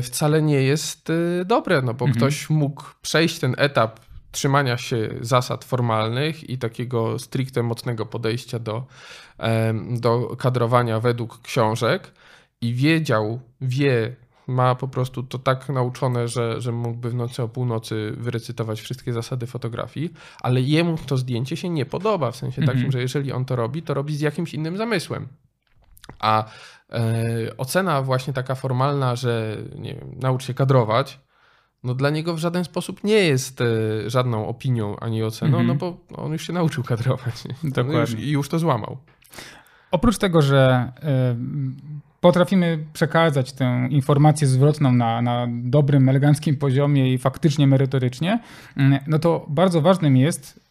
wcale 0.01 0.41
nie 0.41 0.61
jest 0.61 1.09
e, 1.09 1.45
dobre, 1.45 1.81
no 1.81 1.93
bo 1.93 2.05
mhm. 2.05 2.17
ktoś 2.17 2.49
mógł 2.49 2.83
przejść 3.01 3.39
ten 3.39 3.55
etap 3.57 3.99
trzymania 4.31 4.77
się 4.77 5.09
zasad 5.21 5.63
formalnych 5.63 6.49
i 6.49 6.57
takiego 6.57 7.19
stricte 7.19 7.63
mocnego 7.63 8.05
podejścia 8.05 8.59
do, 8.59 8.85
do 9.91 10.35
kadrowania 10.35 10.99
według 10.99 11.41
książek 11.41 12.11
i 12.61 12.73
wiedział, 12.73 13.39
wie, 13.61 14.15
ma 14.47 14.75
po 14.75 14.87
prostu 14.87 15.23
to 15.23 15.39
tak 15.39 15.69
nauczone, 15.69 16.27
że, 16.27 16.61
że 16.61 16.71
mógłby 16.71 17.09
w 17.09 17.15
nocy 17.15 17.43
o 17.43 17.47
północy 17.47 18.13
wyrecytować 18.17 18.81
wszystkie 18.81 19.13
zasady 19.13 19.47
fotografii, 19.47 20.13
ale 20.41 20.61
jemu 20.61 20.97
to 20.97 21.17
zdjęcie 21.17 21.57
się 21.57 21.69
nie 21.69 21.85
podoba, 21.85 22.31
w 22.31 22.35
sensie 22.35 22.61
mhm. 22.61 22.77
takim, 22.77 22.91
że 22.91 23.01
jeżeli 23.01 23.31
on 23.31 23.45
to 23.45 23.55
robi, 23.55 23.81
to 23.81 23.93
robi 23.93 24.15
z 24.15 24.21
jakimś 24.21 24.53
innym 24.53 24.77
zamysłem. 24.77 25.27
A 26.19 26.45
E, 26.93 27.57
ocena 27.57 28.01
właśnie 28.01 28.33
taka 28.33 28.55
formalna, 28.55 29.15
że 29.15 29.57
nie 29.75 29.95
wiem, 29.95 30.15
naucz 30.19 30.45
się 30.45 30.53
kadrować, 30.53 31.19
no 31.83 31.93
dla 31.93 32.09
niego 32.09 32.33
w 32.33 32.37
żaden 32.37 32.63
sposób 32.63 33.03
nie 33.03 33.13
jest 33.13 33.61
e, 33.61 33.65
żadną 34.09 34.47
opinią 34.47 34.95
ani 34.99 35.23
oceną, 35.23 35.59
mm 35.59 35.65
-hmm. 35.65 35.67
no 35.67 35.75
bo 35.75 35.97
on 36.23 36.31
już 36.31 36.47
się 36.47 36.53
nauczył 36.53 36.83
kadrować. 36.83 37.43
Dokładnie. 37.63 37.99
Już, 37.99 38.13
I 38.13 38.31
już 38.31 38.49
to 38.49 38.59
złamał. 38.59 38.97
Oprócz 39.91 40.17
tego, 40.17 40.41
że 40.41 40.91
y, 40.97 41.05
potrafimy 42.21 42.85
przekazać 42.93 43.53
tę 43.53 43.87
informację 43.89 44.47
zwrotną 44.47 44.91
na, 44.91 45.21
na 45.21 45.47
dobrym, 45.49 46.09
eleganckim 46.09 46.57
poziomie 46.57 47.13
i 47.13 47.17
faktycznie 47.17 47.67
merytorycznie, 47.67 48.39
y, 48.77 48.81
no 49.07 49.19
to 49.19 49.45
bardzo 49.49 49.81
ważnym 49.81 50.17
jest 50.17 50.64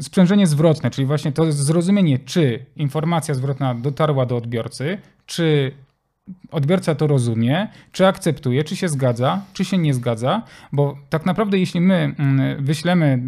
sprzężenie 0.00 0.46
zwrotne, 0.46 0.90
czyli 0.90 1.06
właśnie 1.06 1.32
to 1.32 1.52
zrozumienie, 1.52 2.18
czy 2.18 2.66
informacja 2.76 3.34
zwrotna 3.34 3.74
dotarła 3.74 4.26
do 4.26 4.36
odbiorcy, 4.36 4.98
czy 5.26 5.72
odbiorca 6.50 6.94
to 6.94 7.06
rozumie, 7.06 7.68
czy 7.92 8.06
akceptuje, 8.06 8.64
czy 8.64 8.76
się 8.76 8.88
zgadza, 8.88 9.42
czy 9.52 9.64
się 9.64 9.78
nie 9.78 9.94
zgadza, 9.94 10.42
bo 10.72 10.98
tak 11.08 11.26
naprawdę 11.26 11.58
jeśli 11.58 11.80
my 11.80 12.14
mm, 12.18 12.64
wyślemy 12.64 13.22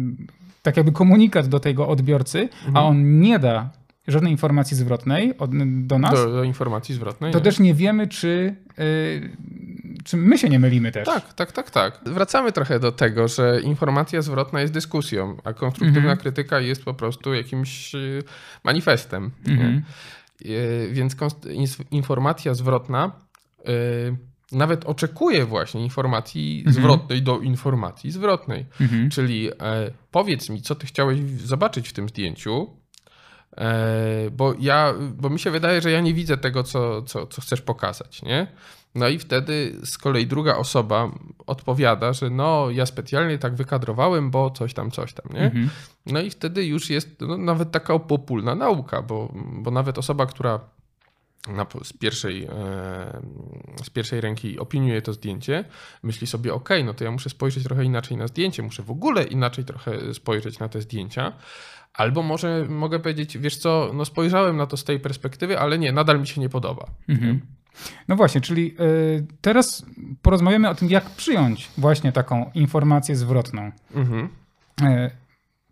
tak 0.63 0.77
jakby 0.77 0.91
komunikat 0.91 1.47
do 1.47 1.59
tego 1.59 1.87
odbiorcy, 1.87 2.39
mhm. 2.39 2.77
a 2.77 2.83
on 2.83 3.19
nie 3.19 3.39
da 3.39 3.69
żadnej 4.07 4.31
informacji 4.31 4.77
zwrotnej 4.77 5.37
od, 5.37 5.51
do 5.87 5.99
nas. 5.99 6.13
Do, 6.13 6.31
do 6.31 6.43
informacji 6.43 6.95
zwrotnej. 6.95 7.31
To 7.31 7.39
nie. 7.39 7.43
też 7.43 7.59
nie 7.59 7.73
wiemy, 7.73 8.07
czy, 8.07 8.55
yy, 8.77 9.29
czy 10.03 10.17
my 10.17 10.37
się 10.37 10.49
nie 10.49 10.59
mylimy 10.59 10.91
też. 10.91 11.05
Tak, 11.05 11.33
tak, 11.33 11.51
tak, 11.51 11.71
tak. 11.71 11.99
Wracamy 12.05 12.51
trochę 12.51 12.79
do 12.79 12.91
tego, 12.91 13.27
że 13.27 13.61
informacja 13.61 14.21
zwrotna 14.21 14.61
jest 14.61 14.73
dyskusją, 14.73 15.37
a 15.43 15.53
konstruktywna 15.53 15.99
mhm. 15.99 16.17
krytyka 16.17 16.59
jest 16.59 16.85
po 16.85 16.93
prostu 16.93 17.33
jakimś 17.33 17.95
y, 17.95 18.23
manifestem. 18.63 19.31
Mhm. 19.47 19.81
Yy, 20.41 20.89
więc 20.91 21.15
informacja 21.91 22.53
zwrotna 22.53 23.11
yy, 23.65 24.17
nawet 24.51 24.85
oczekuje 24.85 25.45
właśnie 25.45 25.83
informacji 25.83 26.57
mhm. 26.57 26.73
zwrotnej 26.73 27.21
do 27.21 27.39
informacji 27.39 28.11
zwrotnej. 28.11 28.65
Czyli 29.11 29.49
e, 29.49 29.53
powiedz 30.11 30.49
mi, 30.49 30.61
co 30.61 30.75
ty 30.75 30.87
chciałeś 30.87 31.19
zobaczyć 31.21 31.89
w 31.89 31.93
tym 31.93 32.09
zdjęciu, 32.09 32.67
bo 34.31 34.53
ja, 34.59 34.93
bo 35.17 35.29
mi 35.29 35.39
się 35.39 35.51
wydaje, 35.51 35.81
że 35.81 35.91
ja 35.91 36.01
nie 36.01 36.13
widzę 36.13 36.37
tego, 36.37 36.63
co, 36.63 37.01
co, 37.01 37.27
co 37.27 37.41
chcesz 37.41 37.61
pokazać, 37.61 38.21
nie? 38.21 38.47
No 38.95 39.07
i 39.07 39.19
wtedy 39.19 39.79
z 39.83 39.97
kolei 39.97 40.27
druga 40.27 40.55
osoba 40.55 41.11
odpowiada, 41.47 42.13
że 42.13 42.29
no 42.29 42.69
ja 42.71 42.85
specjalnie 42.85 43.37
tak 43.37 43.55
wykadrowałem, 43.55 44.31
bo 44.31 44.51
coś 44.51 44.73
tam, 44.73 44.91
coś 44.91 45.13
tam, 45.13 45.33
nie? 45.33 45.45
Mhm. 45.45 45.69
No 46.05 46.21
i 46.21 46.29
wtedy 46.29 46.65
już 46.65 46.89
jest 46.89 47.09
no, 47.21 47.37
nawet 47.37 47.71
taka 47.71 47.93
opopólna 47.93 48.55
nauka, 48.55 49.01
bo, 49.01 49.33
bo 49.35 49.71
nawet 49.71 49.97
osoba, 49.97 50.25
która 50.25 50.59
na, 51.47 51.65
z, 51.83 51.93
pierwszej, 51.93 52.43
e, 52.43 52.51
z 53.83 53.89
pierwszej 53.89 54.21
ręki 54.21 54.59
opiniuje 54.59 55.01
to 55.01 55.13
zdjęcie, 55.13 55.65
myśli 56.03 56.27
sobie, 56.27 56.53
ok, 56.53 56.69
no 56.85 56.93
to 56.93 57.03
ja 57.03 57.11
muszę 57.11 57.29
spojrzeć 57.29 57.63
trochę 57.63 57.83
inaczej 57.83 58.17
na 58.17 58.27
zdjęcie, 58.27 58.63
muszę 58.63 58.83
w 58.83 58.91
ogóle 58.91 59.23
inaczej 59.23 59.65
trochę 59.65 60.13
spojrzeć 60.13 60.59
na 60.59 60.69
te 60.69 60.81
zdjęcia, 60.81 61.33
Albo 61.93 62.23
może 62.23 62.65
mogę 62.69 62.99
powiedzieć, 62.99 63.37
wiesz 63.37 63.57
co, 63.57 63.91
no 63.93 64.05
spojrzałem 64.05 64.57
na 64.57 64.67
to 64.67 64.77
z 64.77 64.83
tej 64.83 64.99
perspektywy, 64.99 65.59
ale 65.59 65.79
nie, 65.79 65.91
nadal 65.91 66.19
mi 66.19 66.27
się 66.27 66.41
nie 66.41 66.49
podoba. 66.49 66.85
Mhm. 67.09 67.41
No 68.07 68.15
właśnie, 68.15 68.41
czyli 68.41 68.75
y, 68.81 69.27
teraz 69.41 69.85
porozmawiamy 70.21 70.69
o 70.69 70.75
tym, 70.75 70.89
jak 70.89 71.09
przyjąć 71.09 71.69
właśnie 71.77 72.11
taką 72.11 72.51
informację 72.53 73.15
zwrotną. 73.15 73.71
Mhm. 73.95 74.29
Y, 74.81 75.11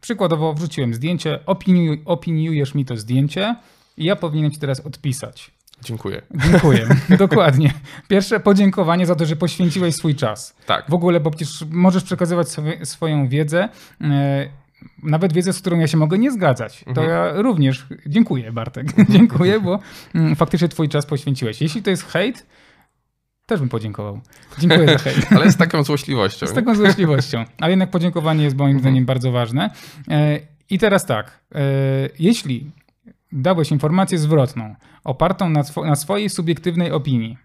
przykładowo 0.01 0.53
wrzuciłem 0.53 0.93
zdjęcie, 0.93 1.45
opiniuj, 1.45 2.01
opiniujesz 2.06 2.75
mi 2.75 2.86
to 2.86 2.97
zdjęcie 2.97 3.56
i 3.97 4.06
ja 4.06 4.15
powinienem 4.15 4.51
ci 4.51 4.60
teraz 4.60 4.80
odpisać. 4.80 5.51
Dziękuję. 5.82 6.21
Dziękuję, 6.51 6.88
dokładnie. 7.19 7.73
Pierwsze 8.08 8.39
podziękowanie 8.39 9.06
za 9.06 9.15
to, 9.15 9.25
że 9.25 9.36
poświęciłeś 9.36 9.95
swój 9.95 10.15
czas. 10.15 10.56
Tak. 10.65 10.86
W 10.89 10.93
ogóle, 10.93 11.19
bo 11.19 11.32
przecież 11.32 11.65
możesz 11.69 12.03
przekazywać 12.03 12.49
sobie, 12.49 12.86
swoją 12.86 13.27
wiedzę. 13.27 13.69
Nawet 15.04 15.34
wiedzę, 15.34 15.54
z 15.54 15.62
którą 15.62 15.80
ja 15.80 15.88
się 15.88 15.98
mogę 15.98 16.18
nie 16.18 16.32
zgadzać. 16.32 16.84
To 16.84 16.90
mhm. 16.90 17.10
ja 17.10 17.42
również 17.42 17.88
dziękuję, 18.06 18.52
Bartek. 18.52 18.88
dziękuję, 19.10 19.60
bo 19.60 19.80
mm, 20.16 20.36
faktycznie 20.36 20.68
twój 20.68 20.90
czas 20.90 21.06
poświęciłeś. 21.06 21.62
Jeśli 21.62 21.84
to 21.84 21.90
jest 21.90 22.04
hejt, 22.04 22.46
też 23.46 23.60
bym 23.60 23.70
podziękował. 23.70 24.22
Dziękuję 24.60 24.88
za 24.88 24.98
hejt. 24.98 25.28
Ale 25.36 25.52
z 25.52 25.58
taką 25.58 25.84
złośliwością. 25.84 26.48
z 26.48 26.54
taką 26.54 26.76
złośliwością. 26.76 27.46
Ale 27.60 27.72
jednak 27.72 27.92
podziękowanie 27.92 28.44
jest 28.44 28.58
moim 28.58 28.76
mhm. 28.76 28.82
zdaniem 28.82 29.06
bardzo 29.06 29.32
ważne. 29.32 29.70
E, 30.10 30.40
I 30.70 30.80
teraz 30.80 31.06
tak, 31.06 31.44
e, 31.56 31.62
jeśli 32.20 32.72
dałeś 33.32 33.72
informację 33.72 34.18
zwrotną, 34.18 34.76
opartą 35.04 35.50
na, 35.50 35.62
swo- 35.62 35.86
na 35.86 35.96
swojej 35.96 36.30
subiektywnej 36.30 36.92
opinii, 36.92 37.38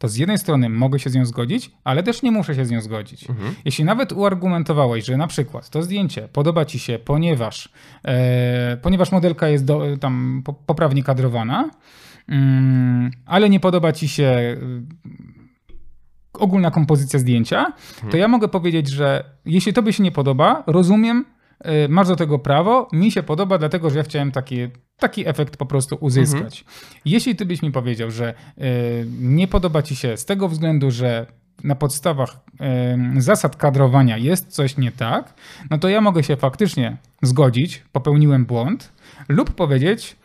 to 0.00 0.08
z 0.08 0.16
jednej 0.16 0.38
strony 0.38 0.68
mogę 0.68 0.98
się 0.98 1.10
z 1.10 1.14
nią 1.14 1.24
zgodzić, 1.26 1.70
ale 1.84 2.02
też 2.02 2.22
nie 2.22 2.30
muszę 2.30 2.54
się 2.54 2.64
z 2.64 2.70
nią 2.70 2.80
zgodzić. 2.80 3.28
Jeśli 3.64 3.84
nawet 3.84 4.12
uargumentowałeś, 4.12 5.04
że 5.04 5.16
na 5.16 5.26
przykład 5.26 5.70
to 5.70 5.82
zdjęcie 5.82 6.28
podoba 6.32 6.64
ci 6.64 6.78
się, 6.78 6.98
ponieważ, 6.98 7.68
e, 8.04 8.76
ponieważ 8.82 9.12
modelka 9.12 9.48
jest 9.48 9.64
do, 9.64 9.82
tam 10.00 10.42
po- 10.44 10.52
poprawnie 10.52 11.02
kadrowana, 11.02 11.70
mm, 12.28 13.10
ale 13.26 13.50
nie 13.50 13.60
podoba 13.60 13.92
ci 13.92 14.08
się 14.08 14.24
y, 14.24 14.82
ogólna 16.32 16.70
kompozycja 16.70 17.18
zdjęcia, 17.18 17.72
to 18.10 18.16
ja 18.16 18.28
mogę 18.28 18.48
powiedzieć, 18.48 18.88
że 18.88 19.24
jeśli 19.44 19.72
tobie 19.72 19.92
się 19.92 20.02
nie 20.02 20.12
podoba, 20.12 20.62
rozumiem, 20.66 21.24
masz 21.88 22.08
do 22.08 22.16
tego 22.16 22.38
prawo, 22.38 22.88
mi 22.92 23.12
się 23.12 23.22
podoba, 23.22 23.58
dlatego 23.58 23.90
że 23.90 23.98
ja 23.98 24.04
chciałem 24.04 24.32
taki, 24.32 24.68
taki 24.96 25.28
efekt 25.28 25.56
po 25.56 25.66
prostu 25.66 25.96
uzyskać. 26.00 26.64
Jeśli 27.04 27.36
ty 27.36 27.46
byś 27.46 27.62
mi 27.62 27.72
powiedział, 27.72 28.10
że 28.10 28.34
y, 28.58 29.06
nie 29.20 29.48
podoba 29.48 29.82
ci 29.82 29.96
się 29.96 30.16
z 30.16 30.24
tego 30.24 30.48
względu, 30.48 30.90
że 30.90 31.26
na 31.64 31.74
podstawach 31.74 32.40
y, 33.16 33.22
zasad 33.22 33.56
kadrowania 33.56 34.16
jest 34.16 34.46
coś 34.46 34.76
nie 34.76 34.92
tak, 34.92 35.34
no 35.70 35.78
to 35.78 35.88
ja 35.88 36.00
mogę 36.00 36.22
się 36.22 36.36
faktycznie 36.36 36.96
zgodzić, 37.22 37.82
popełniłem 37.92 38.46
błąd, 38.46 38.92
lub 39.28 39.50
powiedzieć, 39.50 40.16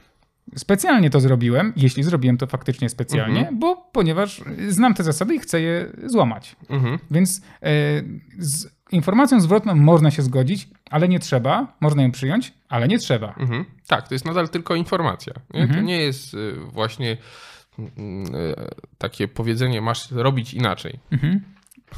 specjalnie 0.56 1.10
to 1.10 1.20
zrobiłem, 1.20 1.74
jeśli 1.76 2.04
zrobiłem 2.04 2.38
to 2.38 2.48
faktycznie 2.48 2.90
specjalnie, 2.90 3.50
bo 3.54 3.90
ponieważ 3.92 4.42
znam 4.70 4.94
te 4.94 5.04
zasady 5.04 5.36
i 5.36 5.40
chcę 5.40 5.62
je 5.62 5.92
złamać. 6.06 6.56
Mhm. 6.70 7.00
Więc 7.12 7.42
e, 7.42 7.72
z 8.38 8.76
informacją 8.92 9.42
zwrotną 9.42 9.76
można 9.76 10.12
się 10.12 10.22
zgodzić, 10.22 10.70
ale 10.90 11.08
nie 11.08 11.20
trzeba. 11.20 11.76
Można 11.80 12.04
ją 12.04 12.12
przyjąć, 12.12 12.54
ale 12.70 12.88
nie 12.88 13.00
trzeba. 13.00 13.36
Mhm. 13.38 13.66
Tak, 13.88 14.08
to 14.08 14.16
jest 14.16 14.26
nadal 14.26 14.50
tylko 14.50 14.76
informacja. 14.76 15.34
Nie? 15.54 15.62
Mhm. 15.62 15.80
To 15.80 15.86
nie 15.86 16.02
jest 16.02 16.34
y, 16.34 16.54
właśnie 16.74 17.18
mm, 17.80 18.36
y, 18.36 18.56
takie 18.98 19.28
powiedzenie, 19.28 19.82
masz 19.82 20.12
robić 20.12 20.54
inaczej. 20.54 21.00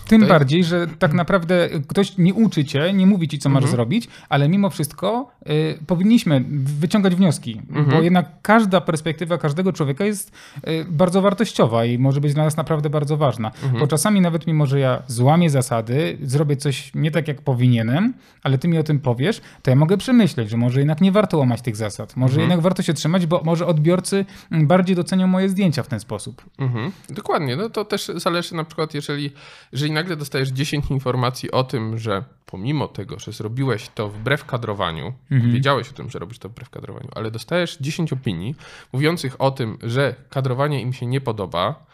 Tym 0.08 0.22
jest- 0.22 0.30
bardziej, 0.30 0.64
że 0.64 0.88
tak 1.00 1.14
naprawdę 1.14 1.70
ktoś 1.88 2.18
nie 2.18 2.34
uczy 2.34 2.66
cię, 2.66 2.94
nie 2.94 3.06
mówi 3.08 3.28
ci, 3.28 3.40
co 3.40 3.50
Mhm. 3.50 3.64
masz 3.64 3.72
zrobić, 3.72 4.08
ale 4.30 4.50
mimo 4.50 4.70
wszystko 4.70 5.32
y, 5.50 5.80
powinniśmy 5.88 6.44
wyciągać 6.80 7.16
wnioski, 7.16 7.62
Mhm. 7.70 7.86
bo 7.90 8.02
jednak 8.02 8.26
każda 8.42 8.82
perspektywa 8.82 9.38
każdego 9.38 9.74
człowieka 9.74 10.06
jest 10.06 10.32
y, 10.68 10.86
bardzo 10.90 11.22
wartościowa 11.22 11.86
i 11.86 11.98
może 11.98 12.22
być 12.22 12.34
dla 12.34 12.44
nas 12.44 12.58
naprawdę 12.58 12.90
bardzo 12.90 13.18
ważna. 13.18 13.48
Mhm. 13.64 13.80
Bo 13.80 13.88
czasami 13.88 14.22
nawet 14.22 14.48
mimo, 14.48 14.66
że 14.66 14.80
ja 14.80 15.04
złamię 15.08 15.50
zasady, 15.50 16.18
zrobię 16.24 16.56
coś 16.56 16.92
nie 16.96 17.12
tak, 17.12 17.28
jak 17.28 17.42
powinienem, 17.42 18.14
ale 18.44 18.58
ty 18.58 18.68
mi 18.68 18.78
o 18.78 18.84
tym 18.84 19.00
powiesz, 19.00 19.42
to 19.62 19.70
ja 19.72 19.76
mogę 19.76 19.98
przemyśleć, 19.98 20.50
że 20.50 20.58
może 20.58 20.80
jednak 20.80 21.02
nie 21.02 21.12
warto 21.12 21.38
łamać 21.38 21.62
tych 21.62 21.76
zasad. 21.76 22.16
Może 22.16 22.32
Mhm. 22.34 22.42
jednak 22.50 22.62
warto 22.64 22.84
się 22.84 22.94
trzymać, 22.94 23.26
bo 23.26 23.42
może 23.46 23.66
odbiorcy 23.66 24.26
mm, 24.52 24.68
bardziej 24.68 24.96
docenią 24.96 25.28
moje 25.28 25.50
zdjęcia 25.50 25.84
w 25.84 25.88
ten 25.88 26.00
sposób. 26.00 26.42
Mhm. 26.60 26.92
Dokładnie, 27.10 27.56
no 27.56 27.70
to 27.70 27.86
też 27.86 28.12
zależy 28.16 28.56
na 28.56 28.64
przykład, 28.64 28.94
jeżeli, 28.94 29.32
jeżeli 29.78 29.92
nagle 29.92 30.16
dostajesz 30.16 30.50
10 30.50 30.92
informacji 30.92 31.52
o 31.52 31.64
tym, 31.64 31.98
że 31.98 32.24
pomimo 32.46 32.88
tego, 32.88 33.20
że 33.20 33.32
zrobiłeś 33.32 33.90
to 33.96 34.10
wbrew 34.10 34.46
kadrowaniu, 34.46 35.14
wiedziałeś 35.52 35.90
o 35.90 35.94
tym, 35.94 36.10
że 36.10 36.20
robisz 36.20 36.40
to 36.40 36.50
wbrew 36.50 36.70
kadrowaniu, 36.70 37.10
ale 37.16 37.32
dostajesz 37.32 37.78
10 37.82 38.14
opinii 38.14 38.56
mówiących 38.94 39.42
o 39.42 39.52
tym, 39.52 39.78
że 39.84 40.16
kadrowanie 40.30 40.82
im 40.82 40.94
się 40.94 41.06
nie 41.06 41.22
podoba 41.22 41.86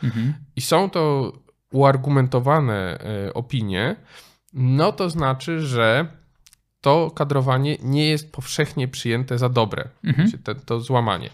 i 0.56 0.62
są 0.62 0.90
to 0.90 1.34
uargumentowane 1.72 3.00
e, 3.28 3.34
opinie, 3.34 3.96
no 4.54 4.92
to 4.92 5.10
znaczy, 5.10 5.62
że 5.62 6.08
to 6.82 7.12
kadrowanie 7.12 7.78
nie 7.82 8.06
jest 8.10 8.32
powszechnie 8.32 8.88
przyjęte 8.88 9.38
za 9.38 9.50
dobre, 9.50 9.90
znaczy 10.16 10.38
te, 10.38 10.56
to 10.56 10.80
złamanie. 10.80 11.30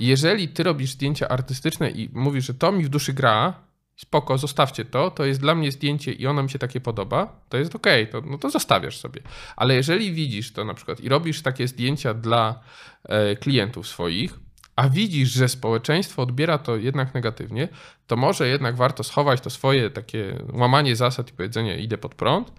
Jeżeli 0.00 0.48
ty 0.48 0.62
robisz 0.62 0.90
zdjęcia 0.90 1.28
artystyczne 1.28 1.90
i 1.90 2.10
mówisz, 2.12 2.46
że 2.46 2.54
to 2.54 2.72
mi 2.72 2.84
w 2.84 2.88
duszy 2.88 3.12
gra, 3.12 3.54
spoko, 3.96 4.38
zostawcie 4.38 4.84
to, 4.84 5.10
to 5.10 5.24
jest 5.24 5.40
dla 5.40 5.54
mnie 5.54 5.72
zdjęcie 5.72 6.12
i 6.12 6.26
ono 6.26 6.42
mi 6.42 6.50
się 6.50 6.58
takie 6.58 6.80
podoba, 6.80 7.40
to 7.48 7.56
jest 7.56 7.74
okej, 7.74 8.08
to, 8.08 8.20
no 8.20 8.38
to 8.38 8.50
zostawiasz 8.50 8.98
sobie. 8.98 9.22
Ale 9.56 9.74
jeżeli 9.74 10.12
widzisz 10.12 10.52
to 10.52 10.64
na 10.64 10.74
przykład 10.74 11.00
i 11.00 11.08
robisz 11.08 11.42
takie 11.42 11.68
zdjęcia 11.68 12.14
dla 12.14 12.60
e, 13.04 13.36
klientów 13.36 13.88
swoich, 13.88 14.38
a 14.76 14.88
widzisz, 14.88 15.30
że 15.30 15.48
społeczeństwo 15.48 16.22
odbiera 16.22 16.58
to 16.58 16.76
jednak 16.76 17.14
negatywnie, 17.14 17.68
to 18.06 18.16
może 18.16 18.48
jednak 18.48 18.76
warto 18.76 19.04
schować 19.04 19.40
to 19.40 19.50
swoje 19.50 19.90
takie 19.90 20.44
łamanie 20.52 20.96
zasad 20.96 21.30
i 21.30 21.32
powiedzenie 21.32 21.78
idę 21.78 21.98
pod 21.98 22.14
prąd, 22.14 22.52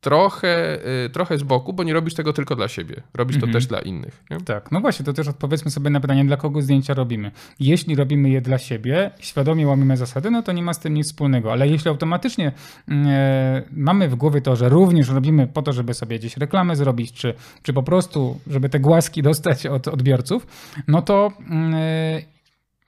trochę, 0.00 0.78
y, 1.06 1.10
trochę 1.10 1.38
z 1.38 1.42
boku, 1.42 1.72
bo 1.72 1.84
nie 1.84 1.92
robisz 1.92 2.14
tego 2.14 2.32
tylko 2.32 2.56
dla 2.56 2.68
siebie. 2.68 3.02
Robisz 3.14 3.36
Mhm. 3.36 3.52
to 3.52 3.58
też 3.58 3.66
dla 3.66 3.80
innych. 3.80 4.24
Nie? 4.30 4.40
Tak, 4.40 4.72
no 4.72 4.80
właśnie, 4.80 5.04
to 5.04 5.12
też 5.12 5.28
odpowiedzmy 5.28 5.70
sobie 5.70 5.90
na 5.90 6.00
pytanie, 6.00 6.24
dla 6.24 6.36
kogo 6.36 6.62
zdjęcia 6.62 6.94
robimy. 6.94 7.30
Jeśli 7.60 7.96
robimy 7.96 8.30
je 8.30 8.40
dla 8.40 8.58
siebie, 8.58 9.10
świadomie 9.18 9.66
łamiemy 9.66 9.96
zasady, 9.96 10.30
no 10.30 10.42
to 10.42 10.52
nie 10.52 10.62
ma 10.62 10.72
z 10.72 10.80
tym 10.80 10.94
nic 10.94 11.06
wspólnego, 11.06 11.52
ale 11.52 11.68
jeśli 11.68 11.88
automatycznie 11.90 12.52
e, 12.88 13.62
mamy 13.72 14.08
w 14.08 14.14
głowie 14.14 14.40
to, 14.40 14.56
że 14.56 14.68
również 14.68 15.08
robimy 15.08 15.46
po 15.46 15.62
to, 15.62 15.72
żeby 15.72 15.94
sobie 15.94 16.18
gdzieś 16.18 16.36
reklamę 16.36 16.76
zrobić, 16.76 17.12
czy, 17.12 17.34
czy 17.62 17.72
po 17.72 17.82
prostu, 17.82 18.40
żeby 18.46 18.68
te 18.68 18.80
głaski 18.80 19.22
dostać 19.30 19.66
od 19.66 19.88
odbiorców, 19.88 20.46
no 20.88 21.02
to 21.02 21.32
mm, 21.50 21.74
e, 21.74 22.37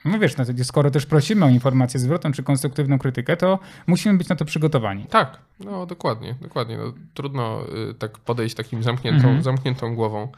no 0.05 0.19
wiesz, 0.19 0.37
no, 0.37 0.45
skoro 0.65 0.91
też 0.91 1.07
prosimy 1.07 1.45
o 1.45 1.49
informację 1.49 2.01
zwrotną 2.01 2.33
czy 2.33 2.43
konstruktywną 2.43 2.99
krytykę, 2.99 3.37
to 3.37 3.59
musimy 3.87 4.19
być 4.19 4.29
na 4.29 4.37
to 4.37 4.45
przygotowani. 4.45 5.07
Tak, 5.07 5.39
no 5.61 5.87
dokładnie, 5.87 6.35
dokładnie. 6.43 6.79
No, 6.79 6.93
trudno 7.15 7.61
y, 7.91 7.95
tak 7.95 8.19
podejść 8.19 8.55
takim 8.55 8.83
zamkniętą, 8.83 9.25
Mhm. 9.25 9.43
zamkniętą 9.43 9.95
głową 9.95 10.29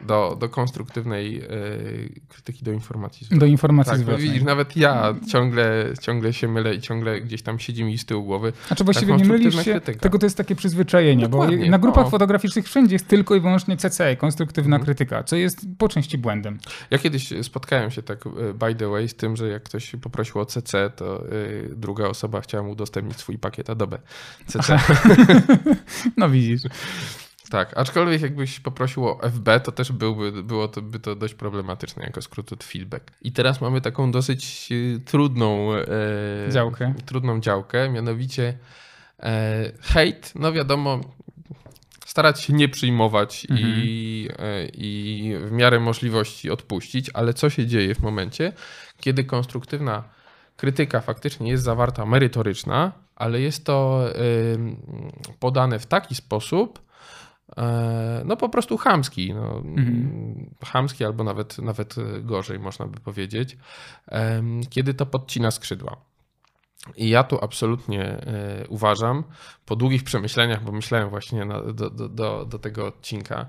do, 0.00 0.36
do 0.40 0.48
konstruktywnej 0.48 1.42
y, 1.44 2.20
krytyki, 2.28 2.64
do 2.64 2.72
informacji. 2.72 3.24
zwrotnej. 3.26 3.40
Do 3.40 3.46
informacji 3.46 3.90
Tak, 3.90 4.00
zwrotnej. 4.00 4.28
widzisz, 4.28 4.42
nawet 4.42 4.76
ja 4.76 5.14
ciągle, 5.28 5.92
ciągle 6.00 6.32
się 6.32 6.48
mylę 6.48 6.74
i 6.74 6.80
ciągle 6.80 7.20
gdzieś 7.20 7.42
tam 7.42 7.58
siedzi 7.58 7.84
mi 7.84 7.98
z 7.98 8.04
tyłu 8.04 8.24
głowy. 8.24 8.52
Znaczy 8.66 8.84
właściwie 8.84 9.16
nie 9.16 9.24
mylisz 9.24 9.64
się, 9.64 9.80
tylko 9.80 10.18
to 10.18 10.26
jest 10.26 10.36
takie 10.36 10.56
przyzwyczajenie, 10.56 11.28
bo 11.28 11.38
Dokładnie, 11.38 11.70
na 11.70 11.78
grupach 11.78 12.04
no. 12.04 12.10
fotograficznych 12.10 12.64
wszędzie 12.66 12.94
jest 12.94 13.08
tylko 13.08 13.34
i 13.34 13.40
wyłącznie 13.40 13.76
CC, 13.76 14.16
konstruktywna 14.16 14.76
Mhm. 14.76 14.84
krytyka, 14.84 15.24
co 15.24 15.36
jest 15.36 15.66
po 15.78 15.88
części 15.88 16.18
błędem. 16.18 16.58
Ja 16.90 16.98
kiedyś 16.98 17.28
spotkałem 17.42 17.90
się 17.90 18.02
tak 18.02 18.26
y, 18.26 18.30
by 18.54 18.74
the 18.74 18.88
way 18.88 19.08
z 19.08 19.14
tym, 19.14 19.36
że 19.36 19.48
jak 19.48 19.62
ktoś 19.62 19.92
poprosił 20.02 20.40
o 20.40 20.46
CC, 20.46 20.90
to 20.96 21.26
y, 21.32 21.70
druga 21.76 22.04
osoba 22.08 22.40
chciała 22.40 22.64
mu 22.64 22.70
udostępnić 22.70 23.16
swój 23.18 23.38
pakiet 23.38 23.70
Adobe 23.70 23.98
CC. 24.46 24.78
No 26.16 26.28
widzisz. 26.30 26.62
Tak, 27.50 27.78
aczkolwiek 27.78 28.22
jakbyś 28.22 28.60
poprosił 28.60 29.08
o 29.08 29.18
FB, 29.22 29.60
to 29.60 29.72
też 29.72 29.92
byłby, 29.92 30.42
było 30.42 30.68
to, 30.68 30.82
by 30.82 30.98
to 30.98 31.14
dość 31.14 31.34
problematyczne 31.34 32.04
jako 32.04 32.22
skrót 32.22 32.52
od 32.52 32.64
feedback. 32.64 33.12
I 33.22 33.32
teraz 33.32 33.60
mamy 33.60 33.80
taką 33.80 34.12
dosyć 34.12 34.68
e, 34.72 35.00
trudną 35.00 35.74
e, 35.74 35.86
Działkę. 36.50 36.94
Trudną 37.06 37.40
działkę, 37.40 37.88
mianowicie 37.88 38.58
e, 39.20 39.72
hejt, 39.80 40.32
no 40.34 40.52
wiadomo, 40.52 41.00
starać 42.06 42.40
się 42.40 42.52
nie 42.52 42.68
przyjmować 42.68 43.46
i, 43.50 44.28
e, 44.38 44.66
i 44.66 45.32
w 45.40 45.52
miarę 45.52 45.80
możliwości 45.80 46.50
odpuścić, 46.50 47.10
ale 47.14 47.34
co 47.34 47.50
się 47.50 47.66
dzieje 47.66 47.94
w 47.94 48.00
momencie, 48.00 48.52
kiedy 49.00 49.24
konstruktywna 49.24 50.04
krytyka 50.56 51.00
faktycznie 51.00 51.50
jest 51.50 51.64
zawarta 51.64 52.06
merytoryczna, 52.06 52.92
ale 53.16 53.40
jest 53.40 53.64
to 53.64 54.04
podane 55.40 55.78
w 55.78 55.86
taki 55.86 56.14
sposób, 56.14 56.85
no 58.24 58.36
po 58.36 58.48
prostu 58.48 58.76
chamski. 58.76 59.34
No, 59.34 59.62
Chamski 60.64 61.04
albo 61.04 61.24
nawet, 61.24 61.58
nawet 61.58 61.94
gorzej 62.22 62.58
można 62.58 62.86
by 62.86 63.00
powiedzieć, 63.00 63.56
kiedy 64.70 64.94
to 64.94 65.06
podcina 65.06 65.50
skrzydła. 65.50 65.96
I 66.96 67.08
ja 67.08 67.24
tu 67.24 67.38
absolutnie 67.44 68.02
e, 68.02 68.64
uważam, 68.68 69.24
po 69.64 69.76
długich 69.76 70.04
przemyśleniach, 70.04 70.64
bo 70.64 70.72
myślałem 70.72 71.10
właśnie 71.10 71.44
na, 71.44 71.62
do, 71.62 71.90
do, 71.90 72.08
do, 72.08 72.44
do 72.44 72.58
tego 72.58 72.86
odcinka, 72.86 73.46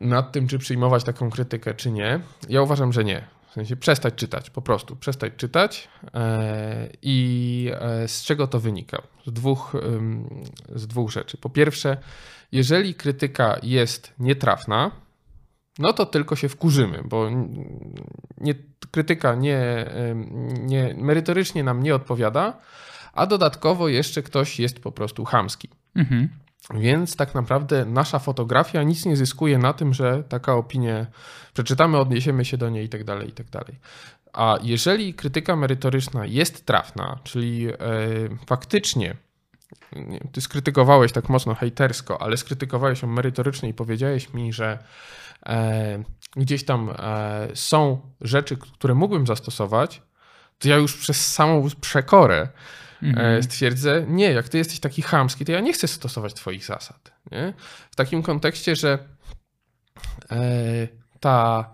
nad 0.00 0.32
tym, 0.32 0.48
czy 0.48 0.58
przyjmować 0.58 1.04
taką 1.04 1.30
krytykę, 1.30 1.74
czy 1.74 1.90
nie. 1.90 2.20
Ja 2.48 2.62
uważam, 2.62 2.92
że 2.92 3.04
nie. 3.04 3.24
W 3.50 3.52
sensie 3.52 3.76
przestać 3.76 4.14
czytać, 4.14 4.50
po 4.50 4.62
prostu 4.62 4.96
przestać 4.96 5.32
czytać. 5.36 5.88
E, 6.14 6.90
I 7.02 7.70
e, 7.74 8.08
z 8.08 8.22
czego 8.22 8.46
to 8.46 8.60
wynika? 8.60 9.02
Z 9.26 9.32
dwóch, 9.32 9.72
z 10.74 10.86
dwóch 10.86 11.10
rzeczy. 11.10 11.36
Po 11.36 11.50
pierwsze, 11.50 11.96
jeżeli 12.52 12.94
krytyka 12.94 13.58
jest 13.62 14.14
nietrafna, 14.18 14.90
no 15.78 15.92
to 15.92 16.06
tylko 16.06 16.36
się 16.36 16.48
wkurzymy, 16.48 17.02
bo 17.04 17.30
nie, 18.38 18.54
krytyka 18.90 19.34
nie, 19.34 19.90
nie, 20.60 20.94
merytorycznie 20.98 21.64
nam 21.64 21.82
nie 21.82 21.94
odpowiada, 21.94 22.60
a 23.12 23.26
dodatkowo 23.26 23.88
jeszcze 23.88 24.22
ktoś 24.22 24.60
jest 24.60 24.80
po 24.80 24.92
prostu 24.92 25.24
chamski. 25.24 25.68
Mhm. 25.94 26.28
Więc 26.74 27.16
tak 27.16 27.34
naprawdę 27.34 27.84
nasza 27.84 28.18
fotografia 28.18 28.82
nic 28.82 29.06
nie 29.06 29.16
zyskuje 29.16 29.58
na 29.58 29.72
tym, 29.72 29.94
że 29.94 30.24
taka 30.28 30.54
opinię 30.54 31.06
przeczytamy, 31.54 31.98
odniesiemy 31.98 32.44
się 32.44 32.56
do 32.56 32.70
niej 32.70 32.84
i 32.84 32.88
tak 32.88 33.04
dalej, 33.04 33.28
i 33.28 33.32
tak 33.32 33.50
dalej. 33.50 33.78
A 34.32 34.58
jeżeli 34.62 35.14
krytyka 35.14 35.56
merytoryczna 35.56 36.26
jest 36.26 36.66
trafna, 36.66 37.18
czyli 37.24 37.68
e, 37.68 37.76
faktycznie 38.46 39.16
nie, 39.92 40.20
ty 40.32 40.40
skrytykowałeś 40.40 41.12
tak 41.12 41.28
mocno 41.28 41.54
hejtersko, 41.54 42.22
ale 42.22 42.36
skrytykowałeś 42.36 43.02
ją 43.02 43.08
merytorycznie 43.08 43.68
i 43.68 43.74
powiedziałeś 43.74 44.32
mi, 44.34 44.52
że 44.52 44.78
e, 45.46 46.02
gdzieś 46.36 46.64
tam 46.64 46.90
e, 46.98 47.48
są 47.54 48.00
rzeczy, 48.20 48.56
które 48.56 48.94
mógłbym 48.94 49.26
zastosować, 49.26 50.02
to 50.58 50.68
ja 50.68 50.76
już 50.76 50.96
przez 50.96 51.32
samą 51.32 51.68
przekorę 51.80 52.48
mhm. 53.02 53.42
stwierdzę, 53.42 54.04
nie, 54.08 54.32
jak 54.32 54.48
ty 54.48 54.58
jesteś 54.58 54.80
taki 54.80 55.02
chamski, 55.02 55.44
to 55.44 55.52
ja 55.52 55.60
nie 55.60 55.72
chcę 55.72 55.88
stosować 55.88 56.34
twoich 56.34 56.64
zasad. 56.64 57.12
Nie? 57.32 57.54
W 57.90 57.96
takim 57.96 58.22
kontekście, 58.22 58.76
że 58.76 58.98
ta, 61.20 61.64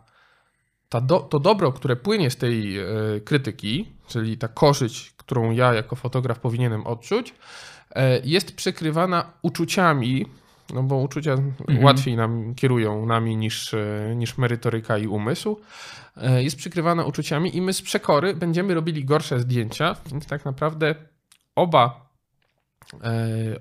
ta 0.88 1.00
do, 1.00 1.20
to 1.20 1.38
dobro, 1.40 1.72
które 1.72 1.96
płynie 1.96 2.30
z 2.30 2.36
tej 2.36 2.76
krytyki, 3.24 3.92
czyli 4.08 4.38
ta 4.38 4.48
korzyść, 4.48 5.10
którą 5.10 5.50
ja 5.50 5.74
jako 5.74 5.96
fotograf 5.96 6.38
powinienem 6.38 6.86
odczuć, 6.86 7.34
jest 8.24 8.56
przykrywana 8.56 9.32
uczuciami, 9.42 10.26
no 10.72 10.82
bo 10.82 10.96
uczucia 10.96 11.32
mhm. 11.32 11.84
łatwiej 11.84 12.16
nam 12.16 12.54
kierują 12.54 13.06
nami 13.06 13.36
niż, 13.36 13.74
e, 13.74 14.14
niż 14.16 14.38
merytoryka 14.38 14.98
i 14.98 15.06
umysł. 15.06 15.60
E, 16.16 16.42
jest 16.42 16.56
przykrywana 16.56 17.04
uczuciami 17.04 17.56
i 17.56 17.62
my 17.62 17.72
z 17.72 17.82
przekory 17.82 18.34
będziemy 18.34 18.74
robili 18.74 19.04
gorsze 19.04 19.40
zdjęcia, 19.40 19.96
więc 20.06 20.26
tak 20.26 20.44
naprawdę 20.44 20.94
oba, 21.54 22.10
e, 23.04 23.60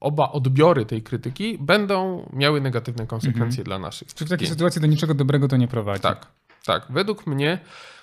oba 0.00 0.32
odbiory 0.32 0.86
tej 0.86 1.02
krytyki 1.02 1.58
będą 1.60 2.28
miały 2.32 2.60
negatywne 2.60 3.06
konsekwencje 3.06 3.60
mhm. 3.60 3.64
dla 3.64 3.78
naszych. 3.78 4.14
Czy 4.14 4.24
w 4.24 4.28
takiej 4.28 4.48
sytuacji 4.48 4.80
do 4.80 4.86
niczego 4.86 5.14
dobrego 5.14 5.48
to 5.48 5.56
nie 5.56 5.68
prowadzi? 5.68 6.02
Tak, 6.02 6.26
tak. 6.66 6.86
Według 6.90 7.26
mnie 7.26 7.58